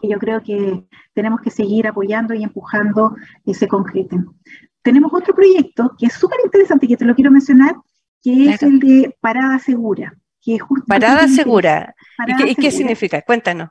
Y 0.00 0.10
yo 0.10 0.18
creo 0.18 0.42
que 0.42 0.84
tenemos 1.12 1.40
que 1.40 1.50
seguir 1.50 1.86
apoyando 1.86 2.34
y 2.34 2.42
empujando 2.42 3.16
que 3.44 3.54
se 3.54 3.68
concreten. 3.68 4.26
Tenemos 4.82 5.12
otro 5.12 5.34
proyecto 5.34 5.94
que 5.98 6.06
es 6.06 6.12
súper 6.12 6.38
interesante, 6.44 6.86
que 6.86 6.96
te 6.96 7.04
lo 7.04 7.14
quiero 7.14 7.30
mencionar, 7.30 7.76
que 8.22 8.50
es 8.50 8.62
el 8.62 8.78
de 8.78 9.16
Parada 9.20 9.58
Segura. 9.58 10.16
Que 10.46 10.58
Parada 10.86 11.26
Segura. 11.26 11.96
¿Y, 12.24 12.54
qué, 12.54 12.70
significa? 12.70 13.20
Cuéntanos. 13.22 13.68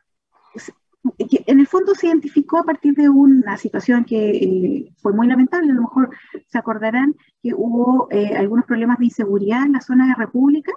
en 1.17 1.59
el 1.61 1.67
fondo 1.67 1.95
se 1.95 2.07
identificó 2.07 2.57
a 2.59 2.65
partir 2.65 2.93
de 2.95 3.07
una 3.07 3.55
situación 3.55 4.03
que 4.03 4.31
eh, 4.31 4.93
fue 4.97 5.13
muy 5.13 5.25
lamentable, 5.25 5.71
a 5.71 5.75
lo 5.75 5.83
mejor 5.83 6.09
se 6.47 6.57
acordarán 6.57 7.15
que 7.41 7.53
hubo 7.53 8.09
eh, 8.11 8.35
algunos 8.35 8.65
problemas 8.65 8.99
de 8.99 9.05
inseguridad 9.05 9.63
en 9.63 9.71
la 9.71 9.79
zona 9.79 10.05
de 10.05 10.15
República. 10.15 10.73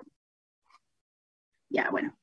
Ya, 1.68 1.90
bueno. 1.90 2.16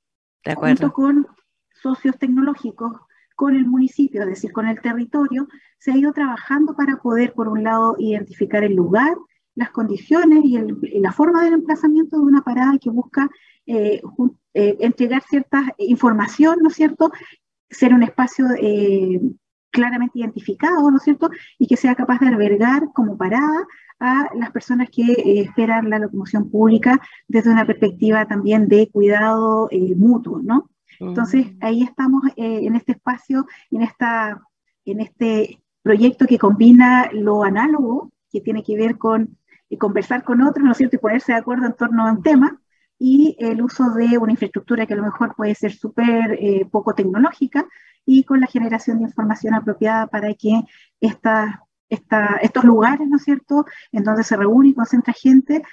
De 0.45 0.53
acuerdo. 0.53 0.77
Junto 0.77 0.93
con 0.93 1.27
socios 1.73 2.17
tecnológicos 2.17 2.93
con 3.35 3.57
el 3.57 3.65
municipio, 3.65 4.21
es 4.21 4.27
decir, 4.27 4.53
con 4.53 4.69
el 4.69 4.79
territorio, 4.79 5.49
se 5.79 5.91
ha 5.91 5.97
ido 5.97 6.13
trabajando 6.13 6.77
para 6.77 6.95
poder, 6.95 7.33
por 7.33 7.49
un 7.49 7.65
lado, 7.65 7.97
identificar 7.99 8.63
el 8.63 8.73
lugar, 8.73 9.17
las 9.55 9.71
condiciones 9.71 10.43
y, 10.43 10.57
la 10.99 11.11
forma 11.11 11.43
del 11.43 11.55
emplazamiento 11.55 12.17
de 12.17 12.23
una 12.23 12.41
parada 12.41 12.77
que 12.79 12.89
busca 12.89 13.29
eh, 13.65 14.01
eh, 14.53 14.77
entregar 14.79 15.23
cierta 15.23 15.73
información, 15.77 16.59
¿no 16.61 16.69
es 16.69 16.75
cierto? 16.75 17.11
Ser 17.69 17.93
un 17.93 18.03
espacio 18.03 18.45
eh, 18.61 19.19
claramente 19.71 20.19
identificado, 20.19 20.89
¿no 20.89 20.97
es 20.97 21.03
cierto? 21.03 21.29
Y 21.59 21.67
que 21.67 21.77
sea 21.77 21.95
capaz 21.95 22.19
de 22.19 22.27
albergar 22.27 22.89
como 22.93 23.17
parada 23.17 23.67
a 23.99 24.29
las 24.35 24.51
personas 24.51 24.89
que 24.89 25.41
esperan 25.41 25.89
la 25.89 25.99
locomoción 25.99 26.49
pública 26.49 26.99
desde 27.27 27.51
una 27.51 27.65
perspectiva 27.65 28.25
también 28.27 28.67
de 28.67 28.89
cuidado 28.89 29.69
mutuo, 29.95 30.41
¿no? 30.43 30.69
Entonces, 30.99 31.47
ahí 31.61 31.83
estamos 31.83 32.23
eh, 32.35 32.61
en 32.63 32.75
este 32.75 32.93
espacio, 32.93 33.47
en, 33.71 33.81
esta, 33.81 34.41
en 34.85 35.01
este 35.01 35.61
proyecto 35.81 36.25
que 36.25 36.39
combina 36.39 37.09
lo 37.11 37.43
análogo, 37.43 38.11
que 38.31 38.41
tiene 38.41 38.63
que 38.63 38.77
ver 38.77 38.97
con 38.97 39.37
eh, 39.69 39.77
conversar 39.77 40.23
con 40.23 40.41
otros, 40.41 40.63
¿no 40.63 40.71
es 40.71 40.77
cierto?, 40.77 40.95
y 40.95 40.99
ponerse 40.99 41.33
de 41.33 41.39
acuerdo 41.39 41.65
en 41.65 41.73
torno 41.73 42.07
a 42.07 42.11
un 42.11 42.23
tema, 42.23 42.59
y 42.97 43.35
el 43.39 43.61
uso 43.61 43.91
de 43.91 44.17
una 44.17 44.31
infraestructura 44.31 44.85
que 44.85 44.93
a 44.93 44.97
lo 44.97 45.03
mejor 45.03 45.35
puede 45.35 45.55
ser 45.55 45.73
súper 45.73 46.37
eh, 46.39 46.65
poco 46.71 46.93
tecnológica, 46.93 47.65
y 48.05 48.23
con 48.23 48.39
la 48.39 48.47
generación 48.47 48.99
de 48.99 49.05
información 49.05 49.55
apropiada 49.55 50.07
para 50.07 50.33
que 50.35 50.61
esta, 51.01 51.63
estos 51.89 52.63
lugares, 52.63 53.07
¿no 53.07 53.17
es 53.17 53.23
cierto?, 53.23 53.65
en 53.91 54.03
donde 54.03 54.23
se 54.23 54.37
reúne 54.37 54.69
y 54.69 54.73
concentra 54.73 55.13
gente, 55.13 55.63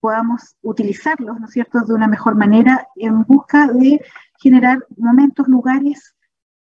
podamos 0.00 0.56
utilizarlos, 0.62 1.40
¿no 1.40 1.46
es 1.46 1.52
cierto?, 1.52 1.80
de 1.80 1.94
una 1.94 2.08
mejor 2.08 2.34
manera 2.34 2.86
en 2.96 3.22
busca 3.24 3.68
de 3.68 4.00
generar 4.38 4.84
momentos, 4.96 5.48
lugares 5.48 6.14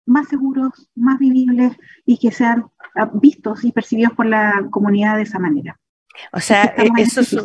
más 0.05 0.27
seguros, 0.27 0.89
más 0.95 1.19
vivibles 1.19 1.77
y 2.05 2.17
que 2.17 2.31
sean 2.31 2.65
vistos 3.13 3.63
y 3.63 3.71
percibidos 3.71 4.13
por 4.13 4.25
la 4.25 4.67
comunidad 4.69 5.17
de 5.17 5.23
esa 5.23 5.39
manera. 5.39 5.79
O 6.31 6.39
sea, 6.39 6.65
eh, 6.77 6.89
eso 6.97 7.21
es 7.21 7.35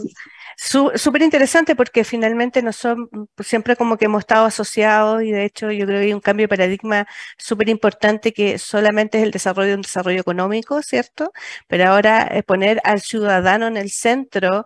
súper 0.58 1.22
interesante 1.22 1.76
porque 1.76 2.02
finalmente 2.04 2.62
no 2.62 2.72
son, 2.72 3.08
siempre 3.38 3.76
como 3.76 3.96
que 3.96 4.06
hemos 4.06 4.20
estado 4.20 4.44
asociados 4.46 5.22
y 5.22 5.30
de 5.30 5.44
hecho 5.44 5.70
yo 5.70 5.86
creo 5.86 6.00
que 6.00 6.06
hay 6.06 6.12
un 6.12 6.20
cambio 6.20 6.44
de 6.44 6.48
paradigma 6.48 7.06
súper 7.38 7.68
importante 7.68 8.32
que 8.32 8.58
solamente 8.58 9.18
es 9.18 9.24
el 9.24 9.30
desarrollo 9.30 9.68
de 9.70 9.74
un 9.76 9.82
desarrollo 9.82 10.20
económico, 10.20 10.82
¿cierto? 10.82 11.32
Pero 11.68 11.88
ahora 11.88 12.22
es 12.24 12.44
poner 12.44 12.80
al 12.84 13.00
ciudadano 13.00 13.68
en 13.68 13.76
el 13.76 13.90
centro 13.90 14.64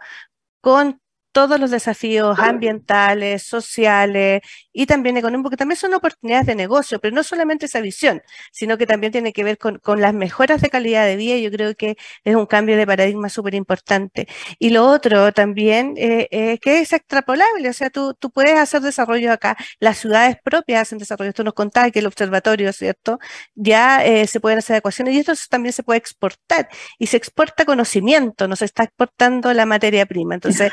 con 0.62 1.01
todos 1.33 1.59
los 1.59 1.70
desafíos 1.70 2.39
ambientales, 2.39 3.43
sociales 3.43 4.43
y 4.72 4.87
también 4.87 5.16
económicos, 5.16 5.51
que 5.51 5.57
también 5.57 5.78
son 5.78 5.95
oportunidades 5.95 6.47
de 6.47 6.55
negocio, 6.55 7.01
pero 7.01 7.14
no 7.14 7.22
solamente 7.22 7.66
esa 7.66 7.80
visión, 7.80 8.22
sino 8.53 8.78
que 8.78 8.87
también 8.87 9.12
tiene 9.12 9.33
que 9.33 9.45
ver 9.45 9.59
con, 9.59 9.80
las 10.01 10.14
mejoras 10.14 10.61
de 10.61 10.70
calidad 10.70 11.07
de 11.07 11.16
vida. 11.16 11.37
Yo 11.37 11.51
creo 11.51 11.74
que 11.74 11.97
es 12.24 12.35
un 12.35 12.47
cambio 12.47 12.76
de 12.76 12.87
paradigma 12.87 13.28
súper 13.28 13.55
importante. 13.55 14.26
Y 14.59 14.70
lo 14.70 14.87
otro 14.87 15.33
también, 15.33 15.95
eh, 15.97 16.59
que 16.61 16.80
es 16.80 16.93
extrapolable, 16.93 17.68
o 17.68 17.72
sea, 17.72 17.91
tú, 17.91 18.14
tú 18.14 18.30
puedes 18.30 18.59
hacer 18.59 18.80
desarrollo 18.83 19.33
acá, 19.33 19.57
las 19.80 19.99
ciudades 19.99 20.37
propias 20.43 20.83
hacen 20.83 20.99
desarrollo, 20.99 21.33
tú 21.33 21.45
nos 21.45 21.55
contabas 21.55 21.93
que 21.93 22.01
el 22.01 22.07
observatorio, 22.07 22.72
¿cierto? 22.72 23.18
Ya 23.55 24.05
eh, 24.05 24.26
se 24.26 24.41
pueden 24.41 24.59
hacer 24.59 24.76
ecuaciones 24.76 25.14
y 25.14 25.18
esto 25.18 25.33
también 25.49 25.72
se 25.72 25.83
puede 25.83 25.99
exportar 25.99 26.68
y 26.99 27.07
se 27.07 27.16
exporta 27.16 27.64
conocimiento, 27.64 28.49
nos 28.49 28.62
está 28.62 28.85
exportando 28.85 29.53
la 29.53 29.66
materia 29.66 30.07
prima. 30.07 30.35
Entonces, 30.35 30.72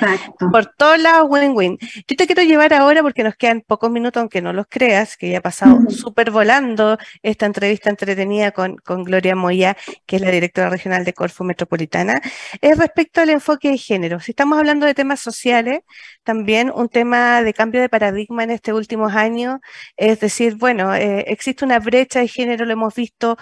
por 0.51 0.65
todos 0.67 0.99
lados, 0.99 1.27
win-win. 1.29 1.77
Yo 2.07 2.15
te 2.15 2.25
quiero 2.25 2.43
llevar 2.43 2.73
ahora, 2.73 3.01
porque 3.01 3.23
nos 3.23 3.35
quedan 3.35 3.61
pocos 3.61 3.89
minutos, 3.91 4.19
aunque 4.21 4.41
no 4.41 4.53
los 4.53 4.67
creas, 4.67 5.17
que 5.17 5.29
ya 5.29 5.39
ha 5.39 5.41
pasado 5.41 5.79
súper 5.89 6.31
volando 6.31 6.97
esta 7.23 7.45
entrevista 7.45 7.89
entretenida 7.89 8.51
con, 8.51 8.77
con 8.77 9.03
Gloria 9.03 9.35
Moya, 9.35 9.77
que 10.05 10.17
es 10.17 10.21
la 10.21 10.31
directora 10.31 10.69
regional 10.69 11.05
de 11.05 11.13
Corfo 11.13 11.43
Metropolitana, 11.43 12.21
es 12.61 12.77
respecto 12.77 13.21
al 13.21 13.29
enfoque 13.29 13.69
de 13.69 13.77
género. 13.77 14.19
Si 14.19 14.31
estamos 14.31 14.57
hablando 14.57 14.85
de 14.85 14.93
temas 14.93 15.19
sociales, 15.19 15.81
también 16.23 16.71
un 16.73 16.89
tema 16.89 17.43
de 17.43 17.53
cambio 17.53 17.81
de 17.81 17.89
paradigma 17.89 18.43
en 18.43 18.51
estos 18.51 18.75
últimos 18.75 19.13
años, 19.15 19.59
es 19.97 20.19
decir, 20.19 20.55
bueno, 20.55 20.93
eh, 20.95 21.25
existe 21.27 21.65
una 21.65 21.79
brecha 21.79 22.19
de 22.19 22.27
género, 22.27 22.65
lo 22.65 22.73
hemos 22.73 22.95
visto 22.95 23.37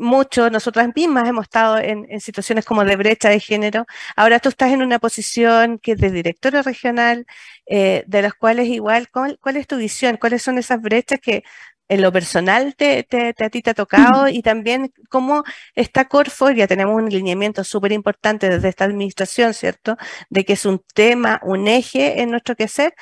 mucho, 0.00 0.50
nosotras 0.50 0.90
mismas 0.94 1.28
hemos 1.28 1.44
estado 1.44 1.78
en, 1.78 2.20
situaciones 2.20 2.64
como 2.64 2.84
de 2.84 2.96
brecha 2.96 3.28
de 3.28 3.40
género. 3.40 3.86
Ahora 4.16 4.40
tú 4.40 4.48
estás 4.48 4.72
en 4.72 4.82
una 4.82 4.98
posición 4.98 5.78
que 5.78 5.92
es 5.92 5.98
de 5.98 6.10
directora 6.10 6.62
regional, 6.62 7.26
eh, 7.66 8.04
de 8.06 8.22
las 8.22 8.34
cuales 8.34 8.68
igual, 8.68 9.08
¿cuál, 9.10 9.56
es 9.56 9.66
tu 9.66 9.76
visión? 9.76 10.16
¿Cuáles 10.16 10.42
son 10.42 10.58
esas 10.58 10.80
brechas 10.80 11.20
que 11.20 11.44
en 11.88 12.02
lo 12.02 12.12
personal 12.12 12.74
te, 12.76 13.06
a 13.38 13.50
ti 13.50 13.62
te 13.62 13.70
ha 13.70 13.74
tocado? 13.74 14.28
Y 14.28 14.42
también 14.42 14.92
cómo 15.08 15.44
está 15.74 16.06
Corfo, 16.06 16.50
ya 16.50 16.66
tenemos 16.66 16.96
un 16.96 17.06
alineamiento 17.06 17.64
súper 17.64 17.92
importante 17.92 18.48
desde 18.48 18.68
esta 18.68 18.84
administración, 18.84 19.54
¿cierto? 19.54 19.96
De 20.30 20.44
que 20.44 20.54
es 20.54 20.64
un 20.66 20.82
tema, 20.94 21.40
un 21.44 21.68
eje 21.68 22.22
en 22.22 22.30
nuestro 22.30 22.56
quehacer 22.56 22.94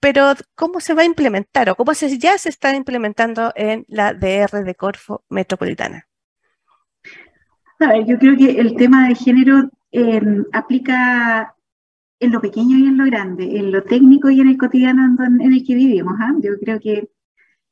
pero 0.00 0.34
¿cómo 0.56 0.80
se 0.80 0.94
va 0.94 1.02
a 1.02 1.04
implementar 1.04 1.70
o 1.70 1.76
cómo 1.76 1.94
se, 1.94 2.18
ya 2.18 2.36
se 2.36 2.48
está 2.48 2.74
implementando 2.74 3.52
en 3.54 3.84
la 3.88 4.14
DR 4.14 4.64
de 4.64 4.74
Corfo 4.74 5.24
Metropolitana? 5.28 6.08
Yo 8.06 8.18
creo 8.18 8.36
que 8.36 8.60
el 8.60 8.76
tema 8.76 9.08
de 9.08 9.14
género 9.14 9.70
em, 9.90 10.44
aplica 10.52 11.54
en 12.20 12.32
lo 12.32 12.40
pequeño 12.40 12.78
y 12.78 12.86
en 12.86 12.96
lo 12.96 13.04
grande, 13.06 13.58
en 13.58 13.72
lo 13.72 13.82
técnico 13.82 14.30
y 14.30 14.40
en 14.40 14.48
el 14.48 14.56
cotidiano 14.56 15.16
en, 15.24 15.52
el 15.52 15.64
que 15.66 15.74
vivimos. 15.74 16.14
¿ah? 16.20 16.32
Yo 16.40 16.52
creo 16.60 16.78
que 16.78 17.10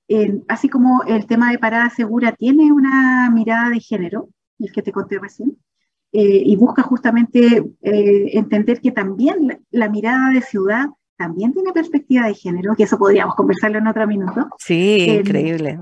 em, 0.09 0.43
así 0.49 0.69
como 0.69 1.03
el 1.05 1.27
tema 1.27 1.51
de 1.51 1.59
parada 1.59 1.89
segura 1.91 2.33
tiene 2.33 2.73
una 2.73 3.31
mirada 3.31 3.71
de 3.71 3.81
género, 3.81 4.29
el 4.59 4.73
que 4.73 4.83
te 4.83 4.93
conté 4.93 5.19
recién, 5.19 5.57
eh, 6.13 6.43
y 6.45 6.57
busca 6.57 6.83
justamente 6.83 7.63
eh, 7.83 8.31
entender 8.33 8.81
que 8.81 8.91
también 8.91 9.65
la, 9.71 9.89
mirada 9.89 10.31
de 10.31 10.43
ciudad 10.43 10.87
también 11.17 11.53
tiene 11.53 11.73
perspectiva 11.73 12.27
de 12.27 12.35
género, 12.35 12.75
que 12.75 12.83
eso 12.83 12.99
podríamos 12.99 13.37
conversarlo 13.37 13.79
en 13.79 13.87
otro 13.87 14.07
minuto. 14.09 14.49
Sí, 14.59 15.07
em, 15.09 15.21
increíble. 15.21 15.79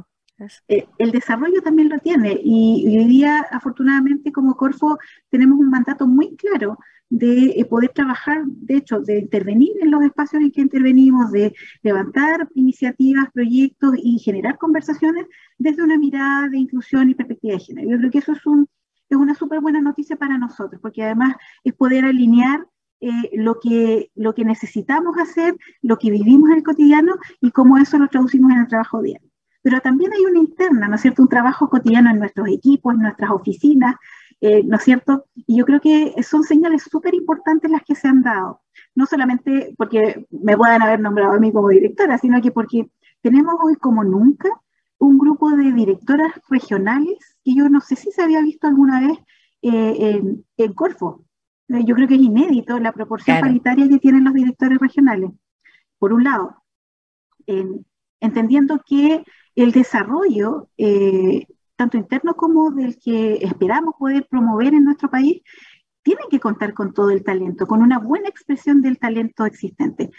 Eh, 0.68 0.86
el 0.98 1.10
desarrollo 1.10 1.62
también 1.62 1.88
lo 1.88 1.98
tiene 1.98 2.38
y, 2.42 2.96
hoy 2.96 3.06
día, 3.06 3.44
afortunadamente, 3.50 4.30
como 4.30 4.56
Corfo, 4.56 4.98
tenemos 5.30 5.58
un 5.58 5.68
mandato 5.68 6.06
muy 6.06 6.36
claro 6.36 6.78
de 7.10 7.54
eh, 7.56 7.64
poder 7.64 7.90
trabajar, 7.90 8.44
de 8.46 8.76
hecho, 8.76 9.00
de 9.00 9.18
intervenir 9.18 9.72
en 9.80 9.90
los 9.90 10.02
espacios 10.04 10.42
en 10.42 10.52
que 10.52 10.60
intervenimos, 10.60 11.32
de 11.32 11.54
levantar 11.82 12.48
iniciativas, 12.54 13.30
proyectos 13.32 13.94
y 13.96 14.18
generar 14.18 14.58
conversaciones 14.58 15.26
desde 15.56 15.82
una 15.82 15.98
mirada 15.98 16.48
de 16.48 16.58
inclusión 16.58 17.10
y 17.10 17.14
perspectiva 17.14 17.54
de 17.54 17.60
género. 17.60 17.90
Yo 17.90 17.98
creo 17.98 18.10
que 18.10 18.18
eso 18.18 18.32
es, 18.32 18.46
un, 18.46 18.68
es 19.08 19.16
una 19.16 19.34
súper 19.34 19.60
buena 19.60 19.80
noticia 19.80 20.16
para 20.16 20.38
nosotros, 20.38 20.80
porque 20.80 21.02
además 21.02 21.34
es 21.64 21.74
poder 21.74 22.04
alinear 22.04 22.66
eh, 23.00 23.30
lo, 23.32 23.58
que, 23.58 24.10
lo 24.14 24.34
que 24.34 24.44
necesitamos 24.44 25.16
hacer, 25.18 25.56
lo 25.82 25.98
que 25.98 26.10
vivimos 26.10 26.50
en 26.50 26.58
el 26.58 26.62
cotidiano 26.62 27.14
y 27.40 27.50
cómo 27.50 27.78
eso 27.78 27.98
lo 27.98 28.08
traducimos 28.08 28.52
en 28.52 28.58
el 28.58 28.68
trabajo 28.68 29.02
diario 29.02 29.27
pero 29.62 29.80
también 29.80 30.12
hay 30.12 30.24
una 30.24 30.38
interna, 30.38 30.88
¿no 30.88 30.94
es 30.94 31.02
cierto? 31.02 31.22
Un 31.22 31.28
trabajo 31.28 31.68
cotidiano 31.68 32.10
en 32.10 32.18
nuestros 32.18 32.48
equipos, 32.48 32.94
en 32.94 33.00
nuestras 33.00 33.30
oficinas, 33.30 33.96
eh, 34.40 34.62
¿no 34.64 34.76
es 34.76 34.84
cierto? 34.84 35.26
Y 35.34 35.58
yo 35.58 35.64
creo 35.64 35.80
que 35.80 36.14
son 36.22 36.44
señales 36.44 36.84
súper 36.84 37.14
importantes 37.14 37.70
las 37.70 37.82
que 37.82 37.94
se 37.94 38.08
han 38.08 38.22
dado, 38.22 38.62
no 38.94 39.06
solamente 39.06 39.74
porque 39.76 40.26
me 40.30 40.56
puedan 40.56 40.82
haber 40.82 41.00
nombrado 41.00 41.32
a 41.32 41.40
mí 41.40 41.52
como 41.52 41.68
directora, 41.68 42.18
sino 42.18 42.40
que 42.40 42.52
porque 42.52 42.88
tenemos 43.20 43.56
hoy 43.60 43.74
como 43.76 44.04
nunca 44.04 44.48
un 44.98 45.18
grupo 45.18 45.50
de 45.50 45.72
directoras 45.72 46.32
regionales 46.48 47.36
que 47.44 47.54
yo 47.54 47.68
no 47.68 47.80
sé 47.80 47.96
si 47.96 48.10
se 48.10 48.22
había 48.22 48.42
visto 48.42 48.66
alguna 48.66 49.00
vez 49.00 49.18
eh, 49.62 50.22
en, 50.56 50.72
Corfo. 50.74 51.24
Eh, 51.68 51.84
yo 51.84 51.94
creo 51.94 52.08
que 52.08 52.14
es 52.14 52.20
inédito 52.20 52.78
la 52.78 52.92
proporción 52.92 53.40
paritaria 53.40 53.88
que 53.88 53.98
tienen 53.98 54.24
los 54.24 54.34
directores 54.34 54.78
regionales. 54.78 55.30
Por 55.98 56.12
un 56.12 56.24
lado, 56.24 56.62
entendiendo 58.20 58.82
que 58.86 59.24
el 59.54 59.72
desarrollo, 59.72 60.68
eh, 60.76 61.46
tanto 61.76 61.96
interno 61.96 62.34
como 62.34 62.70
del 62.70 62.98
que 62.98 63.34
esperamos 63.42 63.94
poder 63.98 64.26
promover 64.28 64.74
en 64.74 64.84
nuestro 64.84 65.10
país, 65.10 65.42
tiene 66.02 66.22
que 66.30 66.40
contar 66.40 66.74
con 66.74 66.92
todo 66.92 67.10
el 67.10 67.22
talento, 67.22 67.66
con 67.66 67.82
una 67.82 67.98
buena 67.98 68.28
expresión 68.28 68.80
del 68.82 68.98
talento 68.98 69.44
existente. 69.44 70.10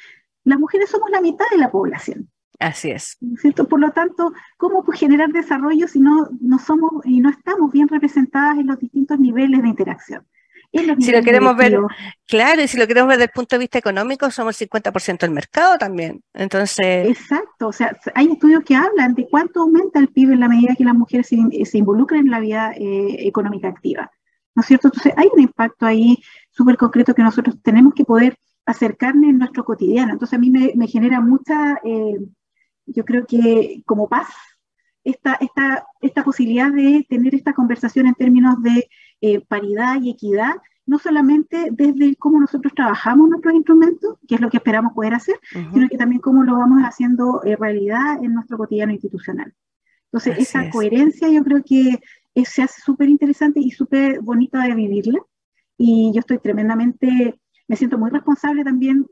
Las 0.44 0.60
mujeres 0.60 0.90
somos 0.90 1.10
la 1.10 1.22
mitad 1.22 1.46
de 1.52 1.58
la 1.58 1.72
población. 1.72 2.30
Así 2.60 2.92
es. 2.92 3.18
¿cierto? 3.38 3.68
Por 3.68 3.80
lo 3.80 3.92
tanto, 3.92 4.34
¿cómo 4.58 4.84
generar 4.92 5.32
desarrollo 5.32 5.88
si 5.88 6.00
no, 6.02 6.30
no 6.42 6.60
somos 6.60 7.06
y 7.06 7.22
no 7.22 7.30
estamos 7.30 7.72
bien 7.72 7.88
representadas 7.88 8.58
en 8.58 8.68
los 8.68 8.80
distintos 8.80 9.20
niveles 9.20 9.62
de 9.62 9.70
interacción? 9.70 10.28
Si 10.72 11.12
lo 11.12 11.24
queremos 11.24 11.58
ver, 11.58 11.80
claro, 12.28 12.62
y 12.62 12.68
si 12.68 12.78
lo 12.78 12.86
queremos 12.86 13.08
ver 13.08 13.18
desde 13.18 13.32
el 13.32 13.36
punto 13.36 13.56
de 13.56 13.60
vista 13.60 13.80
económico, 13.80 14.30
somos 14.30 14.62
el 14.62 14.70
50% 14.70 15.20
del 15.20 15.32
mercado 15.32 15.78
también. 15.80 16.22
Entonces. 16.34 17.08
Exacto, 17.08 17.70
o 17.70 17.74
sea, 17.74 17.98
hay 18.14 18.28
estudios 18.28 18.64
que 18.64 18.76
hablan 18.76 19.16
de 19.16 19.28
cuánto 19.28 19.62
aumenta 19.62 20.00
el 20.00 20.10
PIB 20.10 20.34
en 20.34 20.42
la 20.42 20.48
medida 20.48 20.76
que 20.78 20.84
las 20.84 20.94
mujeres 20.94 21.28
se, 21.28 21.78
involucran 21.78 22.22
en 22.22 22.32
la 22.32 22.40
vida 22.40 22.74
eh, 22.76 23.28
económica 23.28 23.68
activa. 23.68 24.12
¿No 24.54 24.62
es 24.62 24.68
cierto? 24.68 24.90
Entonces, 24.90 25.14
hay 25.18 25.28
un 25.34 25.42
impacto 25.42 25.86
ahí 25.86 26.18
súper 26.52 26.78
concreto 26.78 27.16
que 27.16 27.24
nosotros 27.24 27.56
tenemos 27.64 27.94
que 27.96 28.06
poder 28.06 28.38
acercarnos 28.66 29.30
en 29.30 29.40
nuestro 29.40 29.66
cotidiano. 29.66 30.14
Entonces, 30.14 30.38
a 30.38 30.40
mí 30.40 30.52
me, 30.52 30.88
genera 30.88 31.20
mucha, 31.20 31.80
eh, 31.84 32.20
yo 32.86 33.06
creo 33.06 33.26
que 33.26 33.82
como 33.86 34.08
paz, 34.08 34.28
esta, 35.04 35.34
esta, 35.36 35.88
esta 36.02 36.24
posibilidad 36.24 36.72
de 36.72 37.06
tener 37.10 37.34
esta 37.34 37.54
conversación 37.54 38.06
en 38.06 38.14
términos 38.14 38.62
de 38.62 38.88
eh, 39.22 39.42
paridad 39.42 40.02
y 40.02 40.12
equidad, 40.12 40.56
no 40.86 40.98
solamente 40.98 41.70
desde 41.72 42.16
cómo 42.16 42.40
nosotros 42.40 42.74
trabajamos 42.76 43.30
nuestros 43.30 43.54
instrumentos, 43.54 44.18
que 44.28 44.36
es 44.36 44.42
lo 44.42 44.50
que 44.50 44.58
esperamos 44.58 44.94
poder 44.94 45.14
hacer, 45.14 45.36
sino 45.52 45.88
que 45.88 45.98
también 45.98 46.22
cómo 46.22 46.44
lo 46.44 46.58
vamos 46.58 46.82
haciendo 46.84 47.44
eh, 47.44 47.56
realidad 47.56 48.24
en 48.24 48.34
nuestro 48.34 48.58
cotidiano 48.58 48.92
institucional. 48.92 49.54
Entonces, 50.06 50.40
esa 50.40 50.70
coherencia 50.72 51.30
yo 51.30 51.44
creo 51.44 51.64
que 51.64 52.00
se 52.44 52.64
hace 52.64 52.82
súper 52.82 53.10
interesante 53.10 53.60
y 53.60 53.70
súper 53.70 54.22
bonita 54.22 54.64
de 54.64 54.74
vivirla. 54.74 55.20
Y 55.78 56.12
yo 56.14 56.20
estoy 56.22 56.40
tremendamente, 56.40 57.40
me 57.68 57.76
siento 57.76 57.98
muy 57.98 58.10
responsable 58.10 58.64
también 58.64 59.06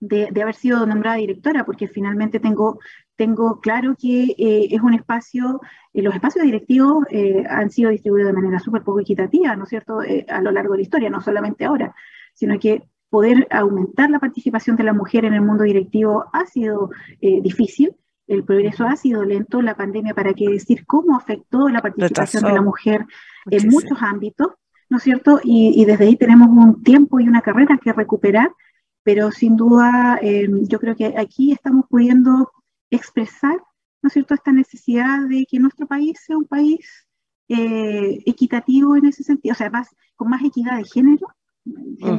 de, 0.00 0.28
haber 0.42 0.54
sido 0.54 0.86
nombrada 0.86 1.16
directora, 1.16 1.64
porque 1.64 1.88
finalmente 1.88 2.40
tengo, 2.40 2.78
tengo 3.16 3.60
claro 3.60 3.96
que 3.98 4.34
eh, 4.38 4.68
es 4.70 4.80
un 4.80 4.94
espacio, 4.94 5.60
eh, 5.92 6.02
los 6.02 6.14
espacios 6.14 6.44
directivos 6.44 7.04
eh, 7.10 7.44
han 7.48 7.70
sido 7.70 7.90
distribuidos 7.90 8.28
de 8.28 8.40
manera 8.40 8.58
súper 8.58 8.82
poco 8.82 9.00
equitativa, 9.00 9.56
¿no 9.56 9.64
es 9.64 9.70
cierto?, 9.70 10.00
a 10.28 10.40
lo 10.40 10.50
largo 10.50 10.72
de 10.72 10.78
la 10.78 10.82
historia, 10.82 11.10
no 11.10 11.20
solamente 11.20 11.64
ahora, 11.64 11.94
sino 12.34 12.58
que 12.58 12.82
poder 13.08 13.46
aumentar 13.50 14.10
la 14.10 14.18
participación 14.18 14.76
de 14.76 14.84
la 14.84 14.92
mujer 14.92 15.24
en 15.24 15.34
el 15.34 15.40
mundo 15.40 15.64
directivo 15.64 16.26
ha 16.32 16.44
sido 16.46 16.90
difícil. 17.20 17.94
El 18.26 18.42
progreso 18.42 18.84
ha 18.84 18.96
sido 18.96 19.24
lento, 19.24 19.62
la 19.62 19.76
pandemia, 19.76 20.12
para 20.12 20.34
qué 20.34 20.48
decir 20.50 20.84
cómo 20.84 21.16
afectó 21.16 21.68
la 21.68 21.80
participación 21.80 22.42
de 22.42 22.52
la 22.52 22.60
mujer 22.60 23.06
en 23.48 23.68
muchos 23.68 24.02
ámbitos, 24.02 24.48
¿no 24.90 24.96
es 24.96 25.04
cierto? 25.04 25.40
y 25.44 25.84
desde 25.84 26.04
ahí 26.04 26.16
tenemos 26.16 26.48
un 26.48 26.82
tiempo 26.82 27.20
y 27.20 27.28
una 27.28 27.42
carrera 27.42 27.78
que 27.82 27.92
recuperar, 27.92 28.50
pero 29.06 29.30
sin 29.30 29.56
duda 29.56 30.18
eh, 30.20 30.48
yo 30.62 30.80
creo 30.80 30.96
que 30.96 31.14
aquí 31.16 31.52
estamos 31.52 31.84
pudiendo 31.88 32.50
expresar, 32.90 33.56
¿no 34.02 34.08
es 34.08 34.12
cierto?, 34.12 34.34
esta 34.34 34.50
necesidad 34.50 35.20
de 35.28 35.46
que 35.48 35.60
nuestro 35.60 35.86
país 35.86 36.18
sea 36.26 36.36
un 36.36 36.46
país 36.46 37.06
eh, 37.48 38.18
equitativo 38.26 38.96
en 38.96 39.06
ese 39.06 39.22
sentido, 39.22 39.52
o 39.52 39.56
sea, 39.56 39.70
más, 39.70 39.94
con 40.16 40.28
más 40.28 40.42
equidad 40.42 40.78
de 40.78 40.84
género, 40.84 41.28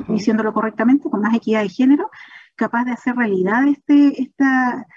diciéndolo 0.08 0.54
correctamente, 0.54 1.10
con 1.10 1.20
más 1.20 1.36
equidad 1.36 1.64
de 1.64 1.70
género, 1.70 2.10
capaz 2.56 2.86
de 2.86 2.92
hacer 2.92 3.18
realidad 3.18 3.68
este, 3.68 4.22
esta, 4.22 4.88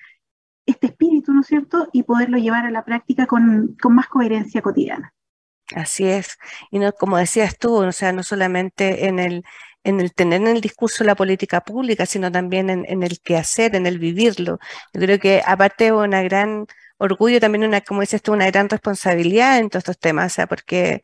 este 0.67 0.87
espíritu, 0.87 1.33
¿no 1.33 1.41
es 1.41 1.49
cierto?, 1.49 1.89
y 1.93 2.05
poderlo 2.05 2.39
llevar 2.39 2.67
a 2.67 2.71
la 2.71 2.85
práctica 2.85 3.27
con, 3.27 3.77
con 3.83 3.97
más 3.97 4.07
coherencia 4.07 4.63
cotidiana. 4.63 5.13
Así 5.75 6.05
es. 6.05 6.39
Y 6.71 6.79
no, 6.79 6.93
como 6.93 7.17
decías 7.17 7.59
tú, 7.59 7.75
o 7.75 7.93
sea, 7.93 8.13
no 8.13 8.23
solamente 8.23 9.07
en 9.07 9.19
el, 9.19 9.45
en 9.85 10.01
el 10.01 10.13
tener 10.15 10.41
en 10.43 10.49
el 10.49 10.61
discurso 10.61 11.05
la 11.05 11.15
política 11.15 11.61
pública, 11.63 12.07
sino 12.07 12.31
también 12.33 12.71
en, 12.71 12.85
en 12.89 13.03
el 13.03 13.21
quehacer, 13.21 13.75
en 13.77 13.87
el 13.87 13.99
vivirlo. 13.99 14.59
Yo 14.93 15.01
creo 15.01 15.19
que 15.19 15.43
aparte 15.45 15.85
de 15.85 15.93
una 15.93 16.23
gran 16.23 16.67
orgullo, 16.99 17.41
también 17.41 17.65
una, 17.65 17.81
como 17.81 18.03
dices 18.03 18.23
tú, 18.23 18.33
una 18.33 18.47
gran 18.51 18.69
responsabilidad 18.69 19.59
en 19.59 19.71
todos 19.71 19.83
estos 19.83 19.99
temas, 19.99 20.33
o 20.33 20.35
sea, 20.35 20.47
porque 20.47 21.03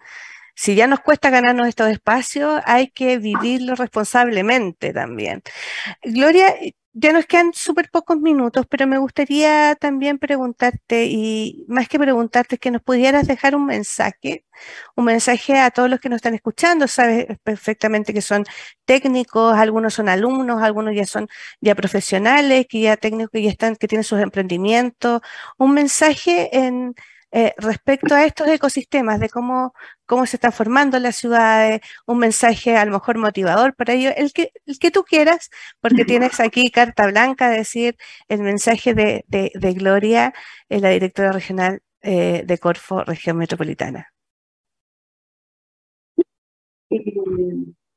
si 0.55 0.75
ya 0.75 0.87
nos 0.87 1.01
cuesta 1.01 1.31
ganarnos 1.31 1.69
estos 1.69 1.91
espacios, 1.91 2.63
hay 2.65 2.89
que 2.91 3.19
vivirlo 3.19 3.75
responsablemente 3.77 4.93
también. 4.93 5.43
Gloria, 6.03 6.55
ya 6.99 7.13
nos 7.13 7.27
quedan 7.27 7.53
súper 7.53 7.91
pocos 7.91 8.19
minutos, 8.19 8.65
pero 8.71 8.87
me 8.87 8.97
gustaría 8.97 9.75
también 9.75 10.19
preguntarte, 10.19 11.05
y 11.07 11.65
más 11.69 11.89
que 11.89 11.99
preguntarte, 11.99 12.57
que 12.57 12.71
nos 12.71 12.83
pudieras 12.83 13.27
dejar 13.27 13.55
un 13.55 13.67
mensaje, 13.67 14.47
un 14.95 15.05
mensaje 15.05 15.59
a 15.59 15.71
todos 15.71 15.91
los 15.91 16.01
que 16.01 16.09
nos 16.09 16.17
están 16.17 16.35
escuchando. 16.35 16.89
Sabes 16.89 17.27
perfectamente 17.45 18.15
que 18.15 18.23
son 18.23 18.45
técnicos, 18.87 19.55
algunos 19.59 19.93
son 19.95 20.09
alumnos, 20.09 20.63
algunos 20.63 20.95
ya 20.95 21.05
son 21.05 21.29
ya 21.61 21.75
profesionales, 21.75 22.67
que 22.67 22.81
ya 22.81 22.97
técnicos 22.97 23.31
que 23.31 23.43
ya 23.43 23.51
están, 23.51 23.77
que 23.77 23.89
tienen 23.89 24.05
sus 24.05 24.21
emprendimientos. 24.21 25.21
Un 25.59 25.75
mensaje 25.75 26.57
en 26.57 26.95
eh, 27.33 27.53
respecto 27.59 28.15
a 28.15 28.25
estos 28.25 28.49
ecosistemas, 28.49 29.19
de 29.21 29.29
cómo, 29.29 29.75
cómo 30.07 30.27
se 30.27 30.37
están 30.37 30.53
formando 30.53 30.99
las 30.99 31.17
ciudades, 31.17 31.81
un 32.07 32.19
mensaje 32.19 32.77
a 32.77 32.85
lo 32.85 32.93
mejor 32.93 33.19
motivador 33.19 33.75
para 33.75 33.95
ellos, 33.95 34.15
el 34.17 34.33
que, 34.33 34.53
el 34.65 34.79
que 34.79 34.91
tú 34.91 35.03
quieras, 35.03 35.51
porque 35.81 36.05
tienes 36.05 36.41
aquí 36.41 36.71
carta 36.71 37.07
blanca, 37.09 37.51
decir 37.51 37.97
el 38.29 38.43
mensaje 38.43 38.95
de, 38.95 39.25
de, 39.27 39.73
Gloria, 39.75 40.33
eh, 40.69 40.81
la 40.81 40.91
directora 40.91 41.33
regional 41.33 41.81
eh, 42.03 42.45
de 42.47 42.59
Corfo, 42.59 43.05
región 43.05 43.37
metropolitana. 43.39 44.13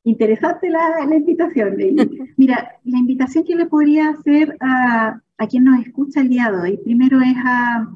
interesante 0.04 0.70
la, 0.70 1.06
la 1.08 1.16
invitación. 1.16 1.78
Mira, 2.38 2.76
la 2.84 2.98
invitación 2.98 3.44
que 3.44 3.56
le 3.56 3.68
podría 3.68 4.10
hacer 4.10 4.58
a, 4.60 5.22
a 5.38 5.48
quien 5.48 5.64
nos 5.64 5.86
escucha 5.86 6.22
el 6.22 6.30
día 6.30 6.52
de 6.52 6.58
hoy, 6.58 6.78
primero 6.78 7.22
es 7.22 7.36
a 7.46 7.88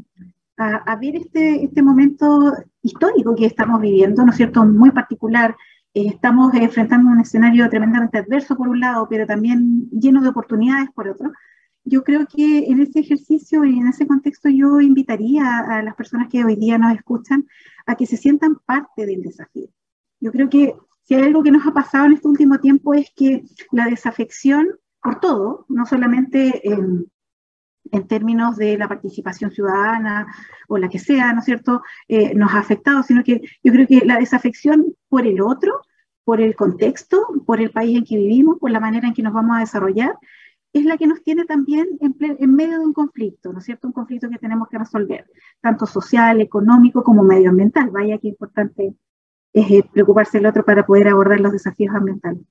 a, 0.57 0.95
ver 0.97 1.15
este, 1.15 1.63
este 1.63 1.81
momento 1.81 2.53
histórico 2.81 3.35
que 3.35 3.45
estamos 3.45 3.81
viviendo, 3.81 4.23
¿no 4.23 4.31
es 4.31 4.37
cierto?, 4.37 4.65
muy 4.65 4.91
particular. 4.91 5.55
Eh, 5.93 6.07
estamos 6.07 6.53
enfrentando 6.53 7.09
un 7.09 7.19
escenario 7.19 7.69
tremendamente 7.69 8.19
adverso 8.19 8.55
por 8.55 8.67
un 8.67 8.79
lado, 8.79 9.07
pero 9.09 9.25
también 9.25 9.89
lleno 9.91 10.21
de 10.21 10.29
oportunidades 10.29 10.89
por 10.91 11.07
otro. 11.07 11.31
Yo 11.85 12.03
creo 12.03 12.25
que 12.27 12.65
en 12.67 12.81
ese 12.81 12.99
ejercicio 12.99 13.65
y 13.65 13.77
en 13.77 13.87
ese 13.87 14.07
contexto 14.07 14.49
yo 14.49 14.79
invitaría 14.79 15.59
a 15.59 15.81
las 15.81 15.95
personas 15.95 16.29
que 16.29 16.45
hoy 16.45 16.55
día 16.55 16.77
nos 16.77 16.95
escuchan 16.95 17.45
a 17.85 17.95
que 17.95 18.05
se 18.05 18.17
sientan 18.17 18.57
parte 18.65 19.05
del 19.05 19.21
desafío. 19.21 19.67
Yo 20.19 20.31
creo 20.31 20.49
que 20.49 20.75
si 21.01 21.15
hay 21.15 21.23
algo 21.23 21.43
que 21.43 21.51
nos 21.51 21.67
ha 21.67 21.73
pasado 21.73 22.05
en 22.05 22.13
este 22.13 22.27
último 22.27 22.59
tiempo 22.59 22.93
es 22.93 23.11
que 23.13 23.43
la 23.71 23.87
desafección 23.87 24.67
por 25.01 25.19
todo, 25.19 25.65
no 25.67 25.85
solamente 25.85 26.65
en, 26.65 27.11
en 27.91 28.07
términos 28.07 28.55
de 28.57 28.77
la 28.77 28.87
participación 28.87 29.51
ciudadana 29.51 30.27
o 30.67 30.77
la 30.77 30.89
que 30.89 30.99
sea, 30.99 31.33
¿no 31.33 31.39
es 31.39 31.45
cierto?, 31.45 31.81
eh, 32.07 32.33
nos 32.35 32.53
ha 32.53 32.59
afectado, 32.59 33.03
sino 33.03 33.23
que 33.23 33.41
yo 33.63 33.73
creo 33.73 33.87
que 33.87 34.05
la 34.05 34.17
desafección 34.17 34.95
por 35.09 35.27
el 35.27 35.41
otro, 35.41 35.81
por 36.23 36.41
el 36.41 36.55
contexto, 36.55 37.27
por 37.45 37.61
el 37.61 37.71
país 37.71 37.97
en 37.97 38.05
que 38.05 38.17
vivimos, 38.17 38.57
por 38.59 38.71
la 38.71 38.79
manera 38.79 39.07
en 39.07 39.13
que 39.13 39.23
nos 39.23 39.33
vamos 39.33 39.57
a 39.57 39.59
desarrollar, 39.59 40.17
es 40.71 40.85
la 40.85 40.97
que 40.97 41.05
nos 41.05 41.23
tiene 41.23 41.45
también 41.45 41.87
en, 41.99 42.55
medio 42.55 42.79
de 42.79 42.85
un 42.85 42.93
conflicto, 42.93 43.53
¿no 43.53 43.59
es 43.59 43.65
cierto?, 43.65 43.87
un 43.87 43.93
conflicto 43.93 44.29
que 44.29 44.39
tenemos 44.39 44.67
que 44.69 44.79
resolver, 44.79 45.25
tanto 45.61 45.85
social, 45.85 46.41
económico 46.41 47.03
como 47.03 47.23
medioambiental. 47.23 47.91
Vaya 47.91 48.17
que 48.17 48.29
importante 48.29 48.95
es 49.53 49.71
eh, 49.71 49.87
preocuparse 49.93 50.39
del 50.39 50.47
otro 50.47 50.65
para 50.65 50.83
poder 50.85 51.09
abordar 51.09 51.39
los 51.39 51.51
desafíos 51.51 51.93
ambientales. 51.93 52.41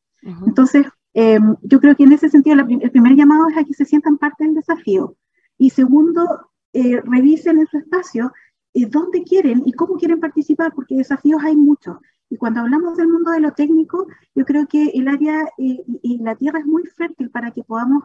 Entonces, 0.46 0.86
eh, 1.14 1.38
yo 1.62 1.80
creo 1.80 1.96
que 1.96 2.04
en 2.04 2.12
ese 2.12 2.28
sentido 2.28 2.56
el 2.60 2.90
primer 2.90 3.14
llamado 3.14 3.48
es 3.48 3.56
a 3.58 3.64
que 3.64 3.74
se 3.74 3.84
sientan 3.84 4.18
parte 4.18 4.44
del 4.44 4.54
desafío, 4.54 5.16
y 5.58 5.70
segundo, 5.70 6.50
eh, 6.72 7.00
revisen 7.04 7.58
en 7.58 7.66
su 7.66 7.78
espacio 7.78 8.32
eh, 8.74 8.86
dónde 8.86 9.22
quieren 9.22 9.62
y 9.64 9.72
cómo 9.72 9.96
quieren 9.96 10.18
participar, 10.18 10.72
porque 10.74 10.96
desafíos 10.96 11.42
hay 11.44 11.54
muchos. 11.54 11.98
Y 12.30 12.36
cuando 12.36 12.60
hablamos 12.60 12.96
del 12.96 13.08
mundo 13.08 13.30
de 13.30 13.40
lo 13.40 13.52
técnico, 13.52 14.06
yo 14.34 14.44
creo 14.44 14.66
que 14.66 14.90
el 14.94 15.06
área 15.06 15.44
eh, 15.58 15.84
y 16.02 16.18
la 16.18 16.34
tierra 16.34 16.60
es 16.60 16.66
muy 16.66 16.82
fértil 16.84 17.30
para 17.30 17.50
que 17.52 17.62
podamos 17.62 18.04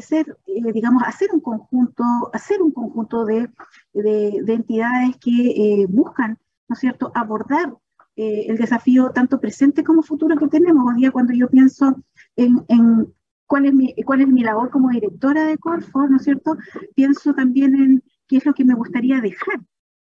ser, 0.00 0.36
digamos, 0.46 1.04
hacer 1.04 1.28
un 1.32 1.38
conjunto, 1.40 2.02
hacer 2.32 2.60
un 2.60 2.72
conjunto 2.72 3.24
de, 3.24 3.48
de, 3.92 4.52
entidades 4.52 5.16
que 5.18 5.86
buscan, 5.88 6.38
¿no 6.66 6.74
es 6.74 6.80
cierto?, 6.80 7.12
abordar 7.14 7.72
el 8.16 8.56
desafío 8.56 9.12
tanto 9.12 9.38
presente 9.40 9.84
como 9.84 10.02
futuro 10.02 10.36
que 10.36 10.48
tenemos. 10.48 10.84
Hoy 10.88 11.02
día 11.02 11.12
cuando 11.12 11.34
yo 11.34 11.48
pienso 11.48 12.02
en, 12.36 12.64
en, 12.68 13.12
cuál 13.46 13.66
es 13.66 13.74
mi, 13.74 13.94
cuál 14.04 14.20
es 14.20 14.28
mi 14.28 14.42
labor 14.42 14.70
como 14.70 14.90
directora 14.90 15.44
de 15.44 15.58
Corfo, 15.58 16.06
¿no 16.08 16.16
es 16.16 16.24
cierto? 16.24 16.56
Pienso 16.94 17.34
también 17.34 17.74
en 17.74 18.02
qué 18.28 18.38
es 18.38 18.46
lo 18.46 18.54
que 18.54 18.64
me 18.64 18.74
gustaría 18.74 19.20
dejar 19.20 19.60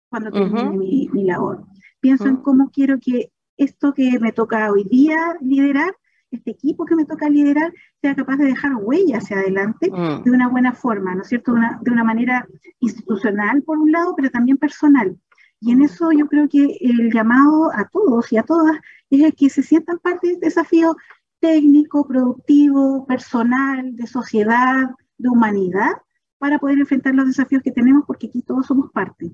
cuando 0.09 0.31
termine 0.31 0.71
mi, 0.71 1.09
mi, 1.13 1.25
labor. 1.25 1.65
Pienso 2.01 2.27
en 2.29 2.37
cómo 2.37 2.71
quiero 2.71 2.99
que 3.01 3.33
esto 3.57 3.93
que 3.93 4.19
me 4.21 4.33
toca 4.33 4.71
hoy 4.71 4.85
día 4.85 5.19
liderar, 5.41 5.95
este 6.31 6.53
equipo 6.53 6.85
que 6.85 6.97
me 6.97 7.05
toca 7.05 7.29
liderar, 7.29 7.73
sea 8.01 8.15
capaz 8.15 8.37
de 8.37 8.47
dejar 8.47 8.75
huella 8.77 9.19
hacia 9.19 9.39
adelante 9.39 9.91
mm. 9.91 10.23
de 10.23 10.31
una 10.31 10.49
buena 10.49 10.73
forma, 10.73 11.15
¿no 11.15 11.23
es 11.23 11.29
cierto? 11.29 11.53
Una, 11.53 11.79
de 11.83 11.91
una 11.91 12.05
manera 12.05 12.47
institucional, 12.81 13.63
por 13.63 13.79
un 13.79 13.93
lado, 13.93 14.15
pero 14.17 14.31
también 14.31 14.59
personal. 14.59 15.17
Y 15.61 15.73
en 15.73 15.83
eso 15.83 16.13
yo 16.13 16.27
creo 16.27 16.49
que 16.49 16.77
el 16.81 17.13
llamado 17.13 17.71
a 17.73 17.89
todos 17.89 18.33
y 18.33 18.37
a 18.37 18.43
todas 18.43 18.77
es 19.11 19.23
el 19.23 19.35
que 19.35 19.49
se 19.49 19.63
sientan 19.63 19.99
parte 19.99 20.27
de 20.27 20.33
este 20.35 20.47
desafío 20.47 20.97
técnico, 21.45 22.07
productivo, 22.07 23.05
personal, 23.05 23.95
de 23.97 24.07
sociedad, 24.07 24.89
de 25.19 25.29
humanidad, 25.29 25.93
para 26.39 26.59
poder 26.59 26.79
enfrentar 26.79 27.15
los 27.15 27.27
desafíos 27.27 27.63
que 27.63 27.71
tenemos, 27.71 28.05
porque 28.07 28.29
aquí 28.29 28.41
todos 28.41 28.65
somos 28.67 28.91
parte. 28.91 29.31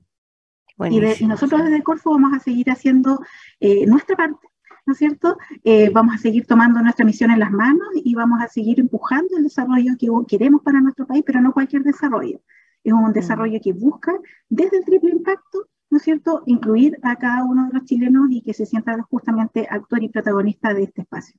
Y, 0.90 1.24
nosotros 1.26 1.62
desde 1.62 1.84
Corfo 1.84 2.10
vamos 2.10 2.32
a 2.34 2.40
seguir 2.40 2.68
haciendo 2.68 3.20
eh, 3.60 3.86
nuestra 3.86 4.16
parte, 4.16 4.48
¿no 4.86 4.92
es 4.92 4.98
cierto? 4.98 5.36
Eh, 5.62 5.90
vamos 5.90 6.16
a 6.16 6.18
seguir 6.18 6.46
tomando 6.46 6.82
nuestra 6.82 7.04
misión 7.04 7.30
en 7.30 7.38
las 7.38 7.52
manos 7.52 7.88
y 7.94 8.12
vamos 8.16 8.40
a 8.42 8.48
seguir 8.48 8.80
empujando 8.80 9.36
el 9.36 9.44
desarrollo 9.44 9.92
que 9.96 10.08
queremos 10.26 10.62
para 10.62 10.80
nuestro 10.80 11.06
país, 11.06 11.22
pero 11.24 11.40
no 11.40 11.52
cualquier 11.52 11.84
desarrollo. 11.84 12.40
Es 12.82 12.92
un 12.92 13.12
desarrollo 13.12 13.60
que 13.62 13.72
busca, 13.72 14.12
desde 14.48 14.78
el 14.78 14.84
triple 14.84 15.12
impacto, 15.12 15.68
¿no 15.90 15.98
es 15.98 16.02
cierto?, 16.02 16.42
incluir 16.46 16.98
a 17.02 17.14
cada 17.14 17.44
uno 17.44 17.68
de 17.68 17.74
los 17.74 17.84
chilenos 17.84 18.30
y 18.30 18.42
que 18.42 18.52
se 18.52 18.66
sienta 18.66 19.00
justamente 19.02 19.68
actor 19.70 20.02
y 20.02 20.08
protagonista 20.08 20.74
de 20.74 20.84
este 20.84 21.02
espacio. 21.02 21.38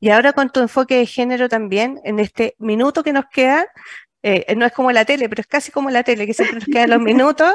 Y 0.00 0.10
ahora 0.10 0.32
con 0.32 0.50
tu 0.50 0.60
enfoque 0.60 0.96
de 0.96 1.06
género 1.06 1.48
también, 1.48 2.00
en 2.04 2.18
este 2.18 2.56
minuto 2.58 3.02
que 3.02 3.12
nos 3.12 3.26
queda, 3.26 3.66
eh, 4.22 4.54
no 4.54 4.66
es 4.66 4.72
como 4.72 4.92
la 4.92 5.04
tele, 5.04 5.28
pero 5.28 5.40
es 5.40 5.46
casi 5.46 5.72
como 5.72 5.90
la 5.90 6.02
tele, 6.02 6.26
que 6.26 6.34
siempre 6.34 6.56
nos 6.56 6.66
quedan 6.66 6.90
los 6.90 7.00
minutos, 7.00 7.54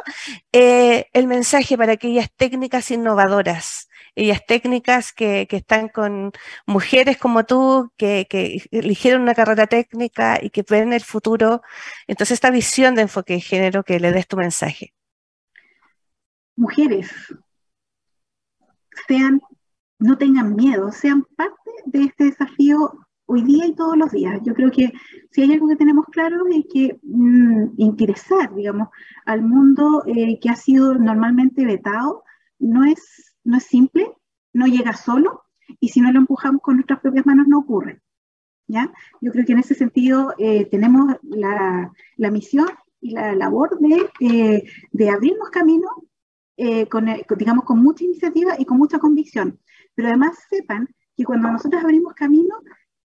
eh, 0.51 1.07
el 1.13 1.27
mensaje 1.27 1.77
para 1.77 1.93
aquellas 1.93 2.29
técnicas 2.35 2.89
innovadoras, 2.91 3.87
ellas 4.15 4.41
técnicas 4.47 5.13
que, 5.13 5.47
que 5.47 5.57
están 5.57 5.89
con 5.89 6.31
mujeres 6.65 7.17
como 7.17 7.45
tú, 7.45 7.91
que, 7.97 8.27
que, 8.29 8.63
eligieron 8.71 9.21
una 9.21 9.35
carrera 9.35 9.67
técnica 9.67 10.39
y 10.41 10.49
que 10.49 10.63
ven 10.67 10.93
el 10.93 11.01
futuro. 11.01 11.61
Entonces, 12.07 12.35
esta 12.35 12.49
visión 12.49 12.95
de 12.95 13.03
enfoque 13.03 13.33
de 13.33 13.41
género, 13.41 13.83
que 13.83 13.99
le 13.99 14.11
des 14.11 14.27
tu 14.27 14.37
mensaje. 14.37 14.93
Mujeres, 16.55 17.11
sean, 19.07 19.41
no 20.05 20.17
tengan 20.17 20.55
miedo, 20.55 20.91
sean 20.91 21.25
parte 21.35 21.71
de 21.85 22.03
este 22.03 22.25
desafío 22.25 23.05
hoy 23.25 23.41
día 23.41 23.65
y 23.65 23.73
todos 23.73 23.97
los 23.97 24.11
días. 24.11 24.39
Yo 24.43 24.53
creo 24.53 24.71
que 24.71 24.93
si 25.31 25.41
hay 25.41 25.53
algo 25.53 25.67
que 25.67 25.75
tenemos 25.75 26.05
claro 26.11 26.45
es 26.51 26.65
que 26.71 26.99
mm, 27.01 27.73
interesar, 27.77 28.53
digamos, 28.53 28.89
al 29.25 29.41
mundo 29.41 30.03
eh, 30.05 30.39
que 30.39 30.49
ha 30.49 30.55
sido 30.55 30.93
normalmente 30.93 31.65
vetado 31.65 32.23
no 32.59 32.83
es, 32.85 33.35
no 33.43 33.57
es 33.57 33.63
simple, 33.63 34.11
no 34.53 34.67
llega 34.67 34.93
solo 34.93 35.43
y 35.79 35.89
si 35.89 36.01
no 36.01 36.11
lo 36.11 36.19
empujamos 36.19 36.61
con 36.61 36.75
nuestras 36.75 36.99
propias 36.99 37.25
manos 37.25 37.47
no 37.47 37.59
ocurre. 37.59 38.01
¿ya? 38.67 38.91
Yo 39.21 39.31
creo 39.31 39.45
que 39.45 39.53
en 39.53 39.59
ese 39.59 39.73
sentido 39.73 40.33
eh, 40.37 40.65
tenemos 40.65 41.15
la, 41.23 41.91
la, 42.17 42.31
misión 42.31 42.67
y 43.01 43.11
la 43.11 43.35
labor 43.35 43.79
de, 43.79 44.09
eh, 44.19 44.63
de 44.91 45.09
abrirnos 45.09 45.49
camino 45.49 45.87
con, 46.89 47.05
digamos, 47.37 47.65
con 47.65 47.83
mucha 47.83 48.05
iniciativa 48.05 48.55
y 48.57 48.63
con 48.63 48.77
mucha 48.77 48.97
convicción. 48.97 49.59
Pero 49.95 50.09
además 50.09 50.37
sepan 50.49 50.87
que 51.15 51.23
cuando 51.23 51.49
nosotros 51.51 51.83
abrimos 51.83 52.13
camino, 52.13 52.55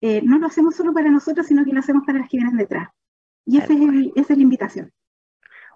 eh, 0.02 0.22
no 0.24 0.38
lo 0.38 0.48
hacemos 0.48 0.76
solo 0.76 0.94
para 0.94 1.10
nosotros, 1.10 1.48
sino 1.48 1.66
que 1.66 1.72
lo 1.72 1.80
hacemos 1.80 2.04
para 2.06 2.20
las 2.20 2.30
que 2.30 2.38
vienen 2.38 2.58
detrás. 2.58 2.90
Y 3.46 3.58
esa 3.58 3.74
es, 3.74 4.30
la 4.30 4.42
invitación. 4.42 4.92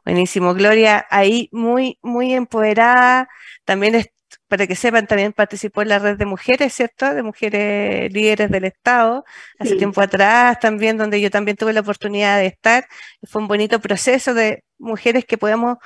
Buenísimo, 0.06 0.54
Gloria, 0.54 1.06
ahí 1.10 1.50
muy, 1.52 2.00
muy 2.02 2.34
empoderada. 2.34 3.30
También 3.64 4.04
para 4.48 4.66
que 4.66 4.76
sepan, 4.76 5.08
también 5.08 5.34
participó 5.34 5.82
en 5.84 5.90
la 5.90 6.00
red 6.00 6.18
de 6.18 6.26
mujeres, 6.26 6.74
¿cierto? 6.74 7.14
De 7.14 7.24
mujeres 7.24 8.12
líderes 8.12 8.50
del 8.50 8.66
Estado, 8.66 9.24
hace 9.60 9.76
tiempo 9.76 10.02
atrás 10.02 10.60
también, 10.60 10.98
donde 10.98 11.22
yo 11.22 11.30
también 11.30 11.56
tuve 11.56 11.74
la 11.74 11.82
oportunidad 11.82 12.38
de 12.40 12.48
estar. 12.48 12.88
Fue 13.24 13.42
un 13.42 13.48
bonito 13.48 13.80
proceso 13.80 14.34
de 14.34 14.64
mujeres 14.80 15.26
que 15.26 15.38
podemos, 15.38 15.78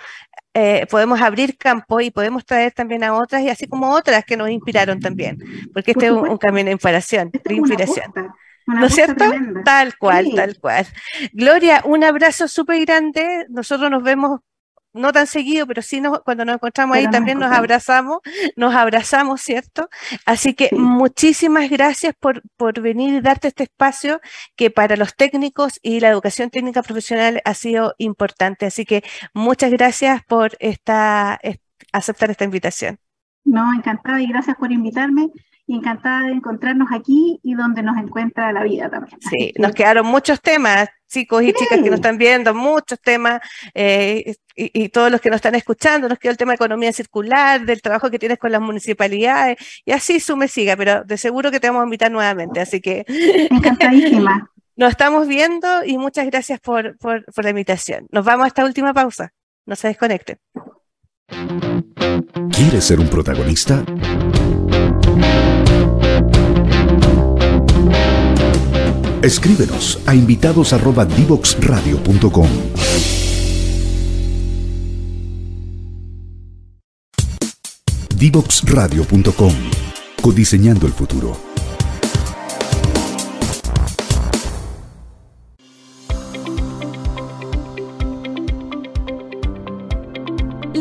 eh, 0.54 0.86
podemos 0.90 1.20
abrir 1.22 1.58
campo 1.58 2.00
y 2.00 2.12
podemos 2.12 2.46
traer 2.46 2.72
también 2.72 3.04
a 3.04 3.16
otras, 3.16 3.42
y 3.42 3.50
así 3.50 3.68
como 3.68 3.92
otras 3.92 4.24
que 4.24 4.38
nos 4.38 4.50
inspiraron 4.50 5.00
también, 5.00 5.40
porque 5.74 5.92
este 5.92 6.08
es 6.08 6.12
un, 6.12 6.38
camino 6.38 6.68
de 6.68 6.74
inspiración, 6.74 7.32
de 7.32 7.54
inspiración. 7.54 8.14
¿No 8.66 8.86
es 8.86 8.96
cierto? 8.96 9.26
Tal 9.66 9.98
cual, 9.98 10.32
tal 10.36 10.58
cual. 10.60 10.88
Gloria, 11.34 11.82
un 11.86 12.04
abrazo 12.04 12.48
súper 12.48 12.86
grande. 12.86 13.46
Nosotros 13.50 13.92
nos 13.92 14.04
vemos 14.04 14.40
no 14.94 15.12
tan 15.12 15.28
seguido, 15.28 15.68
pero 15.68 15.82
sí 15.82 16.02
nos, 16.02 16.22
cuando 16.22 16.46
nos 16.46 16.56
encontramos 16.56 16.96
ahí 16.96 17.10
también 17.10 17.40
nos 17.40 17.52
abrazamos, 17.52 18.20
nos 18.56 18.74
abrazamos, 18.76 19.42
¿cierto? 19.42 19.90
Así 20.26 20.54
que 20.54 20.70
muchísimas 20.72 21.70
gracias 21.70 22.14
por, 22.20 22.42
por 22.58 22.80
venir 22.82 23.14
y 23.16 23.22
darte 23.22 23.50
este 23.50 23.64
espacio 23.64 24.22
que 24.56 24.70
para 24.70 24.96
los 24.96 25.16
técnicos 25.16 25.80
y 25.82 26.00
la 26.00 26.10
educación 26.10 26.50
técnica 26.50 26.84
profesional 26.84 27.42
ha 27.46 27.54
sido 27.54 27.96
importante. 27.98 28.66
Así 28.66 28.86
que 28.86 29.04
muchas 29.34 29.72
gracias 29.72 30.22
por 30.26 30.56
esta, 30.60 31.40
aceptar 31.92 32.32
esta 32.32 32.46
invitación. 32.46 33.03
No, 33.46 33.74
encantada 33.74 34.22
y 34.22 34.28
gracias 34.28 34.56
por 34.58 34.72
invitarme 34.72 35.30
y 35.66 35.76
encantada 35.76 36.28
de 36.28 36.34
encontrarnos 36.34 36.90
aquí 36.92 37.40
y 37.42 37.54
donde 37.54 37.84
nos 37.84 37.98
encuentra 37.98 38.52
la 38.52 38.64
vida 38.64 38.90
también. 38.90 39.18
Sí, 39.22 39.54
nos 39.58 39.72
quedaron 39.72 40.06
muchos 40.06 40.42
temas, 40.42 40.90
chicos 41.08 41.44
y 41.44 41.54
chicas 41.54 41.80
que 41.82 41.90
nos 41.90 42.00
están 42.00 42.18
viendo, 42.18 42.54
muchos 42.54 43.00
temas, 43.00 43.40
eh, 43.74 44.36
y, 44.56 44.90
todos 44.90 45.10
los 45.10 45.22
que 45.22 45.30
nos 45.30 45.38
están 45.38 45.56
escuchando, 45.56 46.10
nos 46.10 46.20
quedó 46.20 46.32
el 46.32 46.38
tema 46.38 46.52
de 46.52 46.56
economía 46.56 46.92
circular, 46.92 47.66
del 47.66 47.82
trabajo 47.82 48.10
que 48.10 48.20
tienes 48.20 48.40
con 48.40 48.52
las 48.52 48.62
municipalidades, 48.62 49.58
y 49.86 49.92
así 49.94 50.20
sume 50.20 50.48
siga, 50.48 50.76
pero 50.76 51.04
de 51.06 51.18
seguro 51.18 51.50
que 51.50 51.60
te 51.60 51.68
vamos 51.68 51.82
a 51.82 51.86
invitar 51.86 52.12
nuevamente, 52.12 52.60
así 52.60 52.82
que... 52.82 53.06
Encantadísima. 53.50 54.52
nos 54.76 54.90
estamos 54.90 55.28
viendo 55.28 55.86
y 55.86 55.98
muchas 55.98 56.26
gracias 56.26 56.60
por, 56.60 56.98
por, 56.98 57.24
por 57.26 57.44
la 57.44 57.52
invitación. 57.52 58.06
Nos 58.12 58.26
vamos 58.26 58.46
a 58.46 58.48
esta 58.48 58.66
última 58.66 58.94
pausa. 58.94 59.32
No 59.66 59.78
se 59.78 59.88
desconecten. 59.88 60.40
¿Quieres 62.52 62.86
ser 62.86 63.00
un 63.00 63.08
protagonista? 63.08 63.84
Escríbenos 69.22 70.00
a 70.06 70.16
invitados@divoxradio.com. 70.16 72.50
Divoxradio.com. 78.18 79.54
Codiseñando 80.22 80.88
el 80.88 80.94
futuro. 80.94 81.53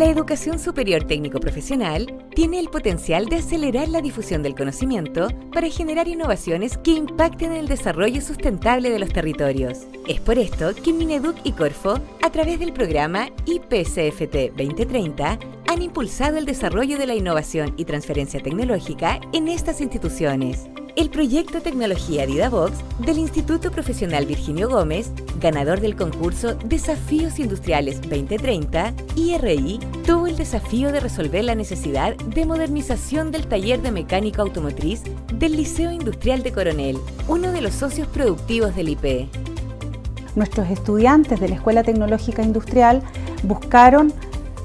La 0.03 0.11
educación 0.11 0.59
superior 0.59 1.05
técnico 1.05 1.39
profesional 1.39 2.27
tiene 2.35 2.59
el 2.59 2.71
potencial 2.71 3.27
de 3.27 3.37
acelerar 3.37 3.89
la 3.89 4.01
difusión 4.01 4.43
del 4.43 4.57
conocimiento 4.57 5.29
para 5.53 5.71
generar 5.71 6.09
innovaciones 6.09 6.77
que 6.77 6.91
impacten 6.91 7.53
en 7.53 7.59
el 7.59 7.69
desarrollo 7.69 8.21
sustentable 8.21 8.91
de 8.91 8.99
los 8.99 9.11
territorios. 9.13 9.87
Es 10.09 10.19
por 10.19 10.41
esto 10.41 10.75
que 10.75 10.93
Mineduc 10.93 11.37
y 11.45 11.53
Corfo, 11.53 12.01
a 12.21 12.31
través 12.31 12.59
del 12.59 12.73
programa 12.73 13.29
IPCFT 13.47 14.57
2030, 14.57 15.39
han 15.69 15.83
impulsado 15.83 16.37
el 16.37 16.47
desarrollo 16.47 16.99
de 16.99 17.07
la 17.07 17.15
innovación 17.15 17.73
y 17.77 17.85
transferencia 17.85 18.41
tecnológica 18.41 19.21
en 19.33 19.47
estas 19.47 19.81
instituciones. 19.81 20.69
El 20.95 21.09
proyecto 21.09 21.63
Tecnología 21.63 22.27
DidaVox 22.27 22.73
del 22.99 23.17
Instituto 23.17 23.71
Profesional 23.71 24.27
Virginio 24.27 24.69
Gómez, 24.69 25.11
ganador 25.41 25.81
del 25.81 25.97
concurso 25.97 26.55
Desafíos 26.55 27.39
Industriales 27.39 28.03
2030, 28.03 28.93
IRI, 29.17 29.81
tuvo 30.05 30.27
el 30.27 30.37
desafío 30.37 30.93
de 30.93 31.01
resolver 31.01 31.45
la 31.45 31.55
necesidad 31.55 32.15
de 32.17 32.45
modernización 32.45 33.31
del 33.31 33.47
taller 33.47 33.81
de 33.81 33.91
mecánica 33.91 34.43
automotriz 34.43 35.03
del 35.33 35.57
Liceo 35.57 35.91
Industrial 35.91 36.43
de 36.43 36.53
Coronel, 36.53 36.99
uno 37.27 37.53
de 37.53 37.63
los 37.63 37.73
socios 37.73 38.07
productivos 38.09 38.77
del 38.77 38.91
IP. 38.91 39.31
Nuestros 40.37 40.69
estudiantes 40.69 41.41
de 41.41 41.49
la 41.49 41.55
Escuela 41.55 41.85
Tecnológica 41.85 42.43
Industrial 42.43 43.03
buscaron 43.45 44.13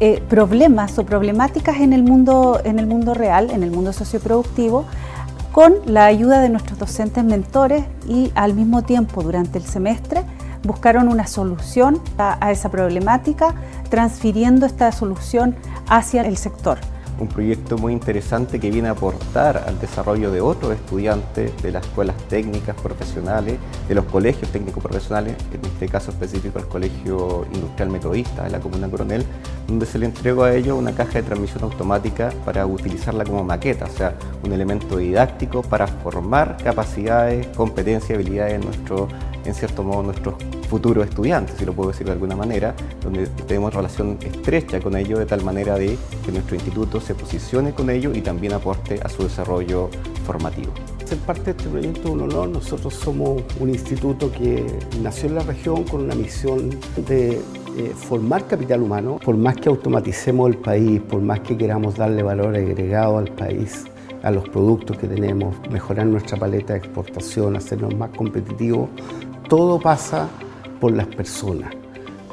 eh, 0.01 0.21
problemas 0.29 0.99
o 0.99 1.05
problemáticas 1.05 1.77
en 1.77 1.93
el, 1.93 2.03
mundo, 2.03 2.59
en 2.65 2.79
el 2.79 2.85
mundo 2.85 3.13
real, 3.13 3.49
en 3.49 3.63
el 3.63 3.71
mundo 3.71 3.93
socioproductivo, 3.93 4.85
con 5.57 5.73
la 5.87 6.05
ayuda 6.05 6.39
de 6.39 6.49
nuestros 6.49 6.77
docentes 6.77 7.23
mentores 7.23 7.83
y 8.07 8.31
al 8.35 8.53
mismo 8.53 8.83
tiempo 8.83 9.23
durante 9.23 9.57
el 9.57 9.63
semestre 9.63 10.21
buscaron 10.61 11.07
una 11.07 11.25
solución 11.25 11.99
a, 12.19 12.51
esa 12.51 12.69
problemática, 12.69 13.55
transfiriendo 13.89 14.67
esta 14.67 14.91
solución 14.91 15.55
hacia 15.87 16.21
el 16.21 16.37
sector 16.37 16.77
un 17.19 17.27
proyecto 17.27 17.77
muy 17.77 17.93
interesante 17.93 18.59
que 18.59 18.69
viene 18.69 18.89
a 18.89 18.91
aportar 18.91 19.63
al 19.67 19.79
desarrollo 19.79 20.31
de 20.31 20.41
otros 20.41 20.73
estudiantes 20.73 21.51
de 21.61 21.71
las 21.71 21.85
escuelas 21.85 22.15
técnicas 22.27 22.75
profesionales, 22.75 23.57
de 23.87 23.95
los 23.95 24.05
colegios 24.05 24.51
técnicos 24.51 24.83
profesionales, 24.83 25.35
en 25.51 25.65
este 25.65 25.87
caso 25.87 26.11
específico 26.11 26.59
el 26.59 26.65
Colegio 26.67 27.45
Industrial 27.53 27.89
Metodista 27.89 28.43
de 28.43 28.51
la 28.51 28.59
Comuna 28.59 28.89
Coronel, 28.89 29.25
donde 29.67 29.85
se 29.85 29.99
le 29.99 30.05
entregó 30.05 30.43
a 30.43 30.53
ellos 30.53 30.77
una 30.77 30.93
caja 30.93 31.13
de 31.13 31.23
transmisión 31.23 31.63
automática 31.63 32.31
para 32.45 32.65
utilizarla 32.65 33.23
como 33.23 33.43
maqueta, 33.43 33.85
o 33.85 33.97
sea, 33.97 34.13
un 34.43 34.53
elemento 34.53 34.97
didáctico 34.97 35.61
para 35.61 35.87
formar 35.87 36.57
capacidades, 36.63 37.47
competencias 37.47 38.11
y 38.11 38.13
habilidades 38.13 38.53
en, 38.55 38.61
nuestro, 38.61 39.07
en 39.47 39.55
cierto 39.55 39.83
modo, 39.83 40.03
nuestros 40.03 40.35
futuros 40.69 41.07
estudiantes, 41.07 41.55
si 41.57 41.65
lo 41.65 41.73
puedo 41.73 41.91
decir 41.91 42.05
de 42.05 42.13
alguna 42.13 42.35
manera, 42.35 42.75
donde 43.01 43.27
tenemos 43.47 43.73
relación 43.73 44.17
estrecha 44.21 44.79
con 44.79 44.95
ellos 44.95 45.19
de 45.19 45.25
tal 45.25 45.43
manera 45.43 45.75
de 45.75 45.97
que 46.25 46.31
nuestro 46.31 46.55
instituto 46.55 46.99
se 46.99 47.15
posicione 47.15 47.73
con 47.73 47.89
ellos 47.89 48.15
y 48.15 48.21
también 48.21 48.53
aporte 48.53 48.99
a 49.03 49.09
su 49.09 49.23
desarrollo 49.23 49.89
formativo. 50.25 50.71
Ser 51.05 51.17
parte 51.19 51.43
de 51.45 51.51
este 51.51 51.69
proyecto 51.69 52.01
es 52.01 52.13
un 52.13 52.21
honor. 52.23 52.49
Nosotros 52.49 52.93
somos 52.93 53.41
un 53.61 53.69
instituto 53.69 54.29
que 54.29 54.65
nació 55.01 55.29
en 55.29 55.35
la 55.35 55.43
región 55.43 55.85
con 55.85 56.01
una 56.01 56.15
misión 56.15 56.69
de 57.07 57.41
eh, 57.77 57.93
formar 57.95 58.45
capital 58.45 58.81
humano. 58.81 59.19
Por 59.23 59.37
más 59.37 59.55
que 59.55 59.69
automaticemos 59.69 60.49
el 60.49 60.57
país, 60.57 60.99
por 60.99 61.21
más 61.21 61.39
que 61.39 61.57
queramos 61.57 61.95
darle 61.95 62.23
valor 62.23 62.55
agregado 62.55 63.19
al 63.19 63.31
país, 63.31 63.85
a 64.23 64.31
los 64.31 64.49
productos 64.49 64.97
que 64.97 65.07
tenemos, 65.07 65.55
mejorar 65.69 66.05
nuestra 66.07 66.37
paleta 66.37 66.73
de 66.73 66.79
exportación, 66.79 67.55
hacernos 67.55 67.95
más 67.95 68.09
competitivos, 68.09 68.89
todo 69.47 69.79
pasa 69.79 70.27
por 70.79 70.91
las 70.91 71.07
personas. 71.07 71.71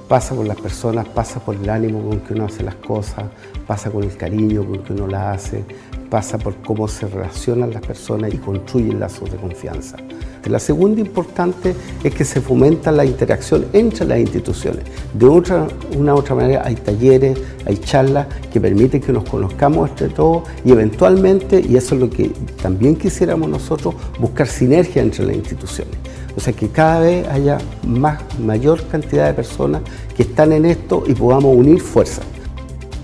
Pasa 0.08 0.34
por 0.34 0.46
las 0.46 0.60
personas, 0.60 1.08
pasa 1.08 1.40
por 1.40 1.54
el 1.56 1.68
ánimo 1.70 2.02
con 2.02 2.20
que 2.20 2.34
uno 2.34 2.44
hace 2.44 2.62
las 2.62 2.74
cosas, 2.74 3.24
pasa 3.66 3.90
con 3.90 4.04
el 4.04 4.16
cariño 4.16 4.64
con 4.64 4.82
que 4.82 4.92
uno 4.92 5.06
las 5.06 5.36
hace, 5.36 5.64
pasa 6.10 6.36
por 6.36 6.56
cómo 6.56 6.86
se 6.88 7.06
relacionan 7.06 7.70
las 7.70 7.80
personas 7.80 8.34
y 8.34 8.36
construyen 8.36 9.00
lazos 9.00 9.30
de 9.30 9.38
confianza. 9.38 9.96
La 10.44 10.58
segunda 10.58 11.00
importante 11.00 11.74
es 12.02 12.14
que 12.14 12.24
se 12.24 12.42
fomenta 12.42 12.92
la 12.92 13.06
interacción 13.06 13.64
entre 13.72 14.04
las 14.04 14.18
instituciones. 14.18 14.84
De 15.14 15.24
otra, 15.24 15.66
una 15.96 16.14
otra 16.14 16.34
manera 16.34 16.62
hay 16.66 16.74
talleres, 16.74 17.38
hay 17.64 17.78
charlas 17.78 18.26
que 18.52 18.60
permiten 18.60 19.00
que 19.00 19.10
nos 19.10 19.24
conozcamos 19.24 19.88
entre 19.88 20.10
todos 20.10 20.42
y 20.62 20.72
eventualmente, 20.72 21.64
y 21.66 21.76
eso 21.76 21.94
es 21.94 22.00
lo 22.02 22.10
que 22.10 22.30
también 22.60 22.96
quisiéramos 22.96 23.48
nosotros, 23.48 23.94
buscar 24.20 24.46
sinergia 24.46 25.00
entre 25.00 25.24
las 25.24 25.36
instituciones. 25.36 25.96
O 26.36 26.40
sea, 26.40 26.52
que 26.52 26.68
cada 26.68 27.00
vez 27.00 27.28
haya 27.28 27.58
más, 27.86 28.22
mayor 28.38 28.86
cantidad 28.88 29.26
de 29.26 29.34
personas 29.34 29.82
que 30.16 30.22
están 30.22 30.52
en 30.52 30.64
esto 30.64 31.04
y 31.06 31.14
podamos 31.14 31.56
unir 31.56 31.80
fuerzas. 31.80 32.24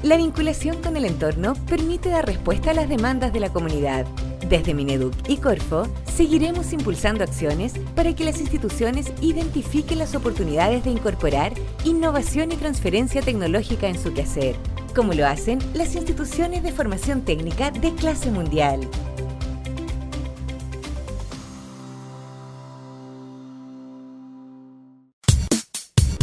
La 0.02 0.16
vinculación 0.16 0.80
con 0.82 0.96
el 0.96 1.04
entorno 1.04 1.52
permite 1.68 2.08
dar 2.08 2.24
respuesta 2.24 2.70
a 2.70 2.74
las 2.74 2.88
demandas 2.88 3.34
de 3.34 3.40
la 3.40 3.52
comunidad. 3.52 4.06
Desde 4.48 4.72
Mineduc 4.72 5.12
y 5.28 5.36
Corfo 5.36 5.86
seguiremos 6.12 6.72
impulsando 6.72 7.22
acciones 7.22 7.74
para 7.94 8.14
que 8.14 8.24
las 8.24 8.40
instituciones 8.40 9.12
identifiquen 9.20 9.98
las 9.98 10.14
oportunidades 10.14 10.84
de 10.84 10.90
incorporar 10.90 11.52
innovación 11.84 12.50
y 12.50 12.56
transferencia 12.56 13.20
tecnológica 13.20 13.88
en 13.88 13.98
su 13.98 14.14
quehacer, 14.14 14.56
como 14.94 15.12
lo 15.12 15.26
hacen 15.26 15.58
las 15.74 15.94
instituciones 15.94 16.62
de 16.62 16.72
formación 16.72 17.20
técnica 17.20 17.70
de 17.70 17.94
clase 17.94 18.30
mundial. 18.30 18.80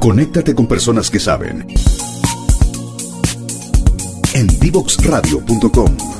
Conéctate 0.00 0.54
con 0.54 0.66
personas 0.66 1.10
que 1.10 1.20
saben. 1.20 1.66
En. 4.32 6.19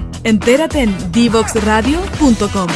Entérate 0.23 0.81
en 0.81 1.11
divoxradio.com. 1.11 2.67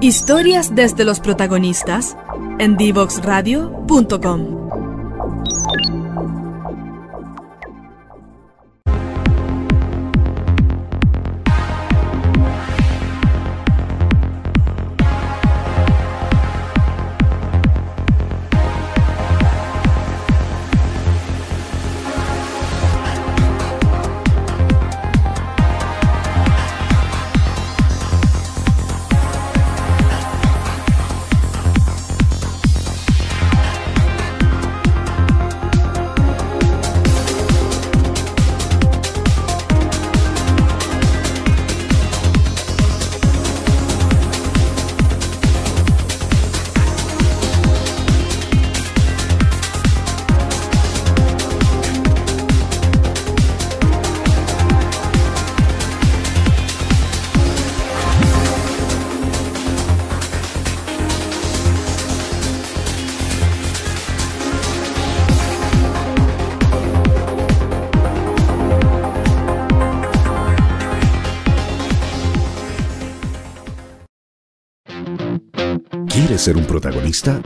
Historias 0.00 0.74
desde 0.74 1.04
los 1.04 1.20
protagonistas 1.20 2.16
en 2.58 2.76
divoxradio.com. 2.76 4.79
ser 76.50 76.56
un 76.56 76.64
protagonista? 76.64 77.40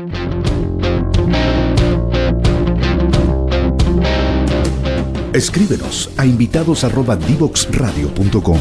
Escríbenos 5.34 6.08
a 6.16 6.24
invitados@divoxradio.com. 6.24 8.60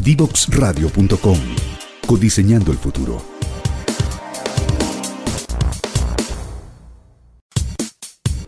Divoxradio.com. 0.00 1.38
Codiseñando 2.06 2.70
el 2.70 2.78
futuro. 2.78 3.20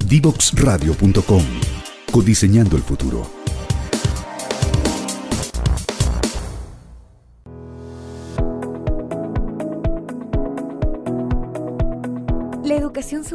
Divoxradio.com. 0.06 1.42
Codiseñando 2.12 2.76
el 2.76 2.82
futuro. 2.82 3.40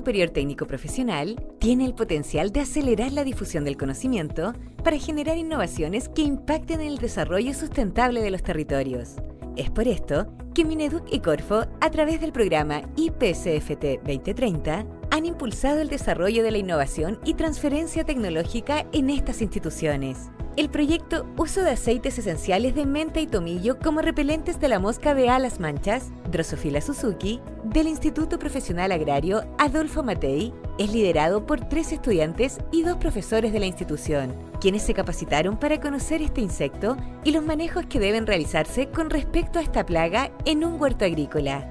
Superior 0.05 0.29
técnico 0.29 0.67
profesional 0.67 1.35
tiene 1.57 1.83
el 1.83 1.95
potencial 1.95 2.51
de 2.51 2.59
acelerar 2.59 3.11
la 3.11 3.23
difusión 3.23 3.65
del 3.65 3.75
conocimiento 3.75 4.53
para 4.83 4.99
generar 4.99 5.35
innovaciones 5.35 6.09
que 6.09 6.21
impacten 6.21 6.79
en 6.81 6.89
el 6.89 6.97
desarrollo 6.99 7.55
sustentable 7.55 8.21
de 8.21 8.29
los 8.29 8.43
territorios. 8.43 9.15
Es 9.55 9.71
por 9.71 9.87
esto 9.87 10.27
que 10.53 10.63
Mineduc 10.63 11.11
y 11.11 11.21
Corfo, 11.21 11.65
a 11.81 11.89
través 11.89 12.21
del 12.21 12.33
programa 12.33 12.83
IPCFT 12.95 14.03
2030, 14.05 14.85
han 15.09 15.25
impulsado 15.25 15.81
el 15.81 15.89
desarrollo 15.89 16.43
de 16.43 16.51
la 16.51 16.59
innovación 16.59 17.19
y 17.25 17.33
transferencia 17.33 18.03
tecnológica 18.03 18.85
en 18.93 19.09
estas 19.09 19.41
instituciones. 19.41 20.29
El 20.57 20.69
proyecto 20.69 21.25
Uso 21.35 21.63
de 21.63 21.71
aceites 21.71 22.17
esenciales 22.17 22.75
de 22.75 22.85
menta 22.85 23.19
y 23.19 23.27
tomillo 23.27 23.77
como 23.77 23.99
repelentes 23.99 24.57
de 24.57 24.69
la 24.69 24.79
mosca 24.79 25.13
de 25.13 25.27
alas 25.27 25.59
manchas, 25.59 26.11
Drosophila 26.31 26.79
Suzuki, 26.79 27.41
del 27.65 27.87
Instituto 27.87 28.39
Profesional 28.39 28.93
Agrario 28.93 29.43
Adolfo 29.57 30.01
Matei, 30.01 30.53
es 30.77 30.93
liderado 30.93 31.45
por 31.45 31.67
tres 31.67 31.91
estudiantes 31.91 32.59
y 32.71 32.83
dos 32.83 32.95
profesores 32.95 33.51
de 33.51 33.59
la 33.59 33.65
institución, 33.65 34.33
quienes 34.61 34.83
se 34.83 34.93
capacitaron 34.93 35.57
para 35.57 35.81
conocer 35.81 36.21
este 36.21 36.39
insecto 36.39 36.95
y 37.25 37.31
los 37.31 37.43
manejos 37.43 37.85
que 37.87 37.99
deben 37.99 38.25
realizarse 38.25 38.87
con 38.87 39.09
respecto 39.09 39.59
a 39.59 39.61
esta 39.61 39.85
plaga 39.85 40.31
en 40.45 40.63
un 40.63 40.79
huerto 40.79 41.03
agrícola. 41.03 41.69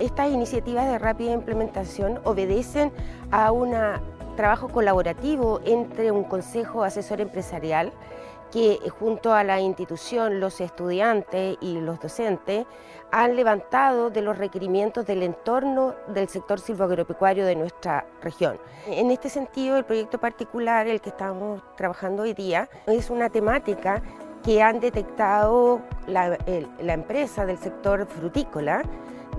Estas 0.00 0.32
iniciativas 0.32 0.86
de 0.90 0.98
rápida 0.98 1.30
implementación 1.30 2.18
obedecen 2.24 2.90
a 3.30 3.52
un 3.52 3.72
trabajo 4.36 4.68
colaborativo 4.68 5.60
entre 5.64 6.10
un 6.12 6.24
consejo 6.24 6.84
asesor 6.84 7.20
empresarial 7.20 7.92
que 8.52 8.78
junto 8.98 9.32
a 9.34 9.42
la 9.42 9.60
institución, 9.60 10.40
los 10.40 10.60
estudiantes 10.60 11.58
y 11.60 11.80
los 11.80 12.00
docentes 12.00 12.64
han 13.10 13.36
levantado 13.36 14.10
de 14.10 14.22
los 14.22 14.38
requerimientos 14.38 15.06
del 15.06 15.22
entorno 15.22 15.94
del 16.08 16.28
sector 16.28 16.60
silvoagropecuario 16.60 17.44
de 17.44 17.56
nuestra 17.56 18.06
región. 18.22 18.58
En 18.86 19.10
este 19.10 19.28
sentido, 19.28 19.76
el 19.76 19.84
proyecto 19.84 20.18
particular, 20.18 20.86
el 20.86 21.00
que 21.00 21.10
estamos 21.10 21.62
trabajando 21.76 22.22
hoy 22.22 22.34
día, 22.34 22.68
es 22.86 23.10
una 23.10 23.30
temática 23.30 24.02
que 24.44 24.62
han 24.62 24.78
detectado 24.78 25.80
la, 26.06 26.38
la 26.80 26.92
empresa 26.92 27.46
del 27.46 27.58
sector 27.58 28.06
frutícola, 28.06 28.82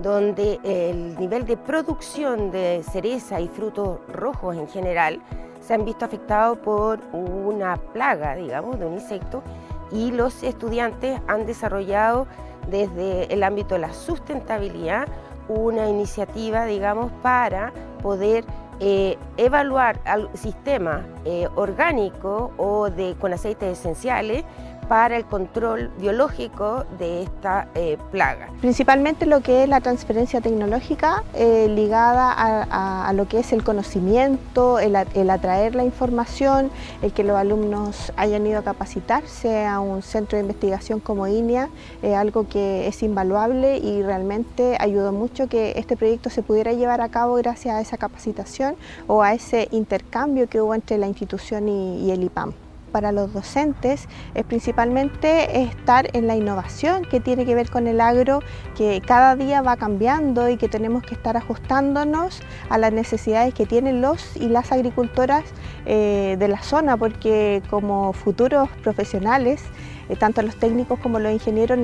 donde 0.02 0.60
el 0.62 1.18
nivel 1.18 1.44
de 1.46 1.56
producción 1.56 2.50
de 2.50 2.84
cereza 2.88 3.40
y 3.40 3.48
frutos 3.48 4.00
rojos 4.12 4.56
en 4.56 4.68
general 4.68 5.20
se 5.60 5.74
han 5.74 5.84
visto 5.84 6.04
afectados 6.04 6.58
por 6.58 7.00
una 7.12 7.76
plaga, 7.76 8.36
digamos, 8.36 8.78
de 8.78 8.86
un 8.86 8.94
insecto 8.94 9.42
y 9.90 10.12
los 10.12 10.42
estudiantes 10.42 11.20
han 11.26 11.46
desarrollado 11.46 12.26
desde 12.70 13.32
el 13.32 13.42
ámbito 13.42 13.74
de 13.74 13.80
la 13.80 13.92
sustentabilidad 13.92 15.08
una 15.48 15.88
iniciativa, 15.88 16.66
digamos, 16.66 17.10
para 17.22 17.72
poder 18.02 18.44
eh, 18.80 19.16
evaluar 19.36 20.00
al 20.04 20.28
sistema 20.34 21.04
eh, 21.24 21.48
orgánico 21.56 22.52
o 22.58 22.90
de, 22.90 23.16
con 23.18 23.32
aceites 23.32 23.78
esenciales 23.78 24.44
para 24.88 25.16
el 25.16 25.24
control 25.24 25.90
biológico 25.98 26.84
de 26.98 27.22
esta 27.22 27.68
eh, 27.74 27.98
plaga. 28.10 28.48
Principalmente 28.60 29.26
lo 29.26 29.40
que 29.40 29.62
es 29.62 29.68
la 29.68 29.80
transferencia 29.80 30.40
tecnológica 30.40 31.22
eh, 31.34 31.68
ligada 31.68 32.34
a, 32.36 33.12
lo 33.12 33.28
que 33.28 33.40
es 33.40 33.52
el 33.52 33.64
conocimiento, 33.64 34.78
el, 34.78 34.96
atraer 34.96 35.74
la 35.74 35.84
información, 35.84 36.70
el 37.02 37.12
que 37.12 37.24
los 37.24 37.36
alumnos 37.36 38.12
hayan 38.16 38.46
ido 38.46 38.58
a 38.58 38.62
capacitarse 38.62 39.66
a 39.66 39.80
un 39.80 40.02
centro 40.02 40.36
de 40.36 40.42
investigación 40.42 41.00
como 41.00 41.26
INEA, 41.26 41.68
algo 42.16 42.48
que 42.48 42.86
es 42.86 43.02
invaluable 43.02 43.78
y 43.78 44.02
realmente 44.02 44.76
ayudó 44.78 45.12
mucho 45.12 45.48
que 45.48 45.72
este 45.76 45.96
proyecto 45.96 46.30
se 46.30 46.42
pudiera 46.42 46.72
llevar 46.72 47.00
a 47.00 47.08
cabo 47.08 47.34
gracias 47.34 47.74
a 47.74 47.80
esa 47.80 47.96
capacitación 47.96 48.76
o 49.06 49.22
a 49.22 49.34
ese 49.34 49.68
intercambio 49.70 50.48
que 50.48 50.60
hubo 50.60 50.74
entre 50.74 50.98
la 50.98 51.06
institución 51.06 51.68
y 51.68 52.10
el 52.10 52.22
IPAM 52.22 52.67
para 52.88 53.12
los 53.12 53.32
docentes 53.32 54.08
es 54.34 54.44
principalmente 54.44 55.60
estar 55.60 56.08
en 56.14 56.26
la 56.26 56.36
innovación 56.36 57.04
que 57.04 57.20
tiene 57.20 57.46
que 57.46 57.54
ver 57.54 57.70
con 57.70 57.86
el 57.86 58.00
agro, 58.00 58.40
que 58.76 59.00
cada 59.06 59.36
día 59.36 59.62
va 59.62 59.76
cambiando 59.76 60.48
y 60.48 60.56
que 60.56 60.68
tenemos 60.68 61.02
que 61.02 61.14
estar 61.14 61.36
ajustándonos 61.36 62.40
a 62.68 62.78
las 62.78 62.92
necesidades 62.92 63.54
que 63.54 63.66
tienen 63.66 64.00
los 64.00 64.36
y 64.36 64.48
las 64.48 64.72
agricultoras 64.72 65.44
eh, 65.86 66.36
de 66.38 66.48
la 66.48 66.62
zona, 66.62 66.96
porque 66.96 67.62
como 67.70 68.12
futuros 68.12 68.68
profesionales, 68.82 69.62
eh, 70.08 70.16
tanto 70.16 70.42
los 70.42 70.56
técnicos 70.56 70.98
como 71.00 71.18
los 71.18 71.32
ingenieros 71.32 71.78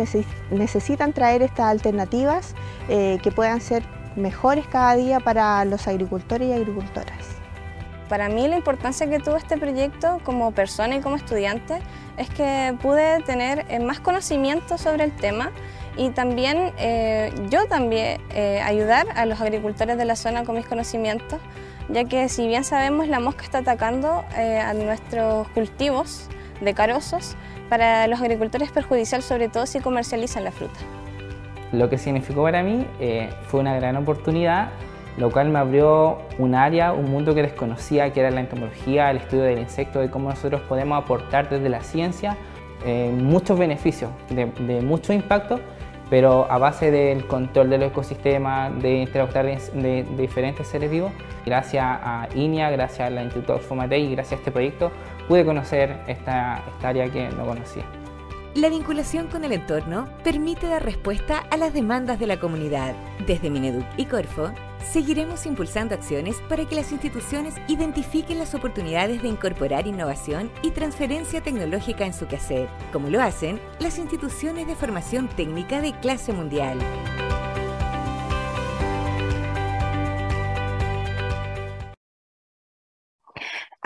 necesitan 0.51 1.13
traer 1.13 1.43
estas 1.43 1.67
alternativas 1.67 2.55
eh, 2.89 3.19
que 3.23 3.31
puedan 3.31 3.61
ser 3.61 3.83
mejores 4.17 4.67
cada 4.67 4.95
día 4.97 5.21
para 5.21 5.65
los 5.65 5.87
agricultores 5.89 6.49
y 6.49 6.53
agricultoras. 6.53 7.34
Para 8.15 8.29
mí 8.29 8.47
la 8.47 8.57
importancia 8.57 9.11
que 9.11 9.19
tuvo 9.19 9.35
este 9.35 9.59
proyecto 9.59 10.21
como 10.23 10.53
persona 10.53 10.95
y 10.95 11.01
como 11.01 11.17
estudiante 11.17 11.81
es 12.17 12.31
que 12.31 12.73
pude 12.81 13.21
tener 13.23 13.67
eh, 13.69 13.81
más 13.81 13.99
conocimiento 13.99 14.79
sobre 14.79 15.03
el 15.03 15.11
tema 15.11 15.51
y 15.97 16.11
también 16.11 16.73
eh, 16.79 17.35
yo 17.51 17.67
también 17.67 18.21
eh, 18.31 18.61
ayudar 18.63 19.09
a 19.17 19.27
los 19.27 19.41
agricultores 19.41 19.99
de 19.99 20.05
la 20.05 20.15
zona 20.15 20.45
con 20.45 20.55
mis 20.55 20.65
conocimientos, 20.65 21.41
ya 21.89 22.05
que 22.05 22.29
si 22.29 22.47
bien 22.47 22.63
sabemos 22.63 23.09
la 23.09 23.19
mosca 23.19 23.43
está 23.43 23.59
atacando 23.59 24.25
a 24.37 24.73
nuestros 24.75 25.49
cultivos 25.49 26.29
de 26.61 26.73
carozos, 26.73 27.35
para 27.69 28.07
los 28.07 28.21
agricultores 28.21 28.69
es 28.69 28.73
perjudicial 28.73 29.25
sobre 29.25 29.49
todo 29.49 29.67
si 29.67 29.81
comercializan 29.81 30.45
la 30.45 30.53
fruta. 30.53 30.79
Lo 31.73 31.91
que 31.91 31.99
significó 31.99 32.45
para 32.45 32.63
mí 32.63 32.87
fue 33.49 33.59
una 33.59 33.75
gran 33.75 33.97
oportunidad 33.97 34.69
lo 35.17 35.31
cual 35.31 35.51
me 35.51 35.59
abrió 35.59 36.19
un 36.39 36.55
área, 36.55 36.93
un 36.93 37.11
mundo 37.11 37.35
que 37.35 37.43
desconocía, 37.43 38.13
que 38.13 38.21
era 38.21 38.31
la 38.31 38.41
entomología, 38.41 39.11
el 39.11 39.19
estudio 39.19 39.45
del 39.45 39.59
insecto, 39.59 40.01
de 40.01 40.11
cómo 40.11 40.31
nosotros 40.31 40.61
podemos 40.63 41.03
aportar 41.03 41.49
desde 41.49 41.69
la 41.69 41.81
ciencia 41.81 42.37
eh, 42.85 43.11
muchos 43.17 43.59
beneficios, 43.59 44.11
de, 44.29 44.47
mucho 44.83 45.13
impacto, 45.13 45.61
pero 46.11 46.51
a 46.51 46.59
base 46.59 46.91
del 46.91 47.27
control 47.27 47.71
del 47.71 47.85
ecosistema, 47.85 48.71
de 48.71 48.99
interactuar 48.99 49.47
de, 49.47 50.05
diferentes 50.19 50.67
seres 50.67 50.91
vivos. 50.91 51.13
Gracias 51.47 51.85
a 51.85 52.29
INIA, 52.35 52.71
gracias 52.71 53.09
al 53.09 53.23
Instituto 53.23 53.59
Fomate 53.59 53.99
y 53.99 54.15
gracias 54.15 54.33
a 54.33 54.41
este 54.41 54.51
proyecto 54.51 54.91
pude 55.29 55.45
conocer 55.45 55.97
esta, 56.07 56.63
esta 56.75 56.89
área 56.89 57.09
que 57.09 57.29
no 57.31 57.47
conocía. 57.47 57.85
La 58.55 58.69
vinculación 58.69 59.27
con 59.27 59.45
el 59.45 59.53
entorno 59.53 60.07
permite 60.23 60.69
dar 60.69 60.85
respuesta 60.85 61.43
a 61.51 61.57
las 61.57 61.73
demandas 61.73 62.21
de 62.21 62.27
la 62.27 62.39
comunidad. 62.39 62.95
Desde 63.27 63.51
Mineduc 63.51 63.85
y 63.97 64.05
Corfo, 64.05 64.53
seguiremos 64.93 65.47
impulsando 65.47 65.95
acciones 65.95 66.37
para 66.49 66.67
que 66.67 66.75
las 66.75 66.93
instituciones 66.93 67.55
identifiquen 67.69 68.39
las 68.39 68.55
oportunidades 68.55 69.23
de 69.23 69.29
incorporar 69.29 69.87
innovación 69.87 70.51
y 70.63 70.71
transferencia 70.71 71.41
tecnológica 71.41 72.07
en 72.07 72.15
su 72.15 72.27
quehacer, 72.27 72.69
como 72.93 73.09
lo 73.09 73.21
hacen 73.21 73.61
las 73.81 73.99
instituciones 73.99 74.67
de 74.67 74.75
formación 74.75 75.29
técnica 75.29 75.81
de 75.81 75.93
clase 76.01 76.33
mundial. 76.33 76.79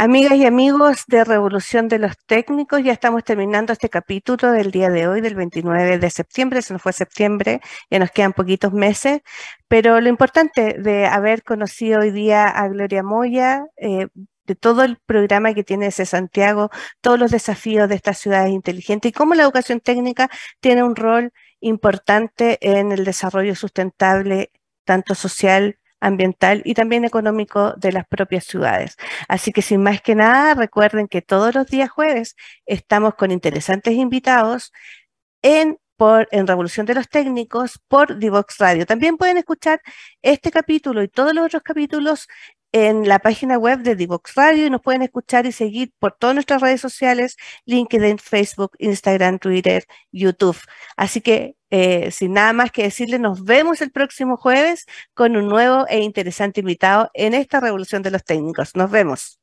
Amigas 0.01 0.35
y 0.39 0.47
amigos 0.47 1.03
de 1.09 1.25
Revolución 1.25 1.89
de 1.89 1.99
los 1.99 2.17
Técnicos, 2.25 2.85
ya 2.85 2.93
estamos 2.93 3.25
terminando 3.25 3.73
este 3.73 3.89
capítulo 3.89 4.53
del 4.53 4.71
día 4.71 4.91
de 4.91 5.09
hoy, 5.09 5.21
del 5.21 5.35
29 5.35 5.99
de 5.99 6.11
septiembre, 6.11 6.63
se 6.63 6.73
nos 6.73 6.83
fue 6.83 6.93
septiembre, 6.93 7.61
ya 7.91 7.99
nos 7.99 8.13
quedan 8.13 8.33
poquitos 8.33 8.73
meses, 8.73 9.23
pero 9.67 10.01
lo 10.01 10.09
importante 10.09 10.77
de 10.79 11.07
haber 11.07 11.43
conocido 11.43 11.99
hoy 11.99 12.13
día 12.13 12.47
a 12.47 12.69
Gloria 12.69 13.03
Moya, 13.03 13.67
eh, 13.77 14.07
de 14.47 14.55
todo 14.55 14.85
el 14.85 14.99
programa 15.05 15.53
que 15.53 15.65
tiene 15.65 15.89
ese 15.89 16.07
Santiago, 16.07 16.71
todos 17.01 17.19
los 17.19 17.33
desafíos 17.33 17.89
de 17.89 17.97
estas 17.97 18.19
ciudades 18.19 18.53
inteligentes 18.53 19.09
y 19.09 19.13
cómo 19.13 19.35
la 19.35 19.43
educación 19.43 19.81
técnica 19.81 20.31
tiene 20.61 20.85
un 20.85 20.95
rol 20.95 21.33
importante 21.59 22.57
en 22.61 22.93
el 22.93 23.05
desarrollo 23.05 23.57
sustentable, 23.57 24.53
tanto 24.85 25.17
social 25.17 25.78
ambiental 26.01 26.63
y 26.65 26.75
también 26.75 27.05
económico 27.05 27.75
de 27.75 27.93
las 27.93 28.07
propias 28.07 28.45
ciudades. 28.45 28.97
Así 29.29 29.53
que 29.53 29.63
sin 29.63 29.83
más 29.83 30.01
que 30.01 30.15
nada, 30.15 30.55
recuerden 30.55 31.09
que 31.09 31.23
todos 31.23 31.55
los 31.55 31.67
días 31.67 31.91
jueves 31.91 32.37
estamos 32.67 33.15
con 33.15 33.31
interesantes 33.31 33.95
invitados 33.95 34.73
en 35.43 35.79
por, 35.97 36.29
en 36.31 36.47
Revolución 36.47 36.87
de 36.87 36.95
los 36.95 37.09
Técnicos 37.09 37.81
por 37.89 38.19
Divox 38.19 38.59
Radio. 38.59 38.87
También 38.87 39.17
pueden 39.17 39.37
escuchar 39.37 39.83
este 40.23 40.51
capítulo 40.53 41.03
y 41.03 41.09
todos 41.09 41.35
los 41.35 41.47
otros 41.47 41.63
capítulos 41.63 42.29
en 42.73 43.09
la 43.09 43.19
página 43.19 43.59
web 43.59 43.81
de 43.81 43.97
Divox 43.97 44.35
Radio 44.35 44.67
y 44.67 44.71
nos 44.71 44.83
pueden 44.83 45.03
escuchar 45.03 45.47
y 45.47 45.53
seguir 45.53 45.93
por 45.99 46.13
todas 46.13 46.35
nuestras 46.35 46.61
redes 46.61 46.81
sociales, 46.81 47.37
LinkedIn, 47.67 48.19
Facebook, 48.19 48.73
Instagram, 48.79 49.39
Twitter, 49.39 49.85
YouTube. 50.13 50.59
Así 50.97 51.21
que 51.21 51.57
eh, 51.71 52.11
sin 52.11 52.33
nada 52.33 52.53
más 52.53 52.73
que 52.73 52.83
decirle, 52.85 53.19
nos 53.19 53.45
vemos 53.45 53.83
el 53.83 53.91
próximo 53.91 54.37
jueves 54.37 54.87
con 55.15 55.37
un 55.37 55.49
nuevo 55.49 55.87
e 55.89 56.01
interesante 56.01 56.61
invitado 56.61 57.11
en 57.15 57.35
esta 57.35 57.61
revolución 57.61 58.03
de 58.03 58.11
los 58.11 58.25
técnicos. 58.25 58.75
Nos 58.75 58.91
vemos. 58.91 59.39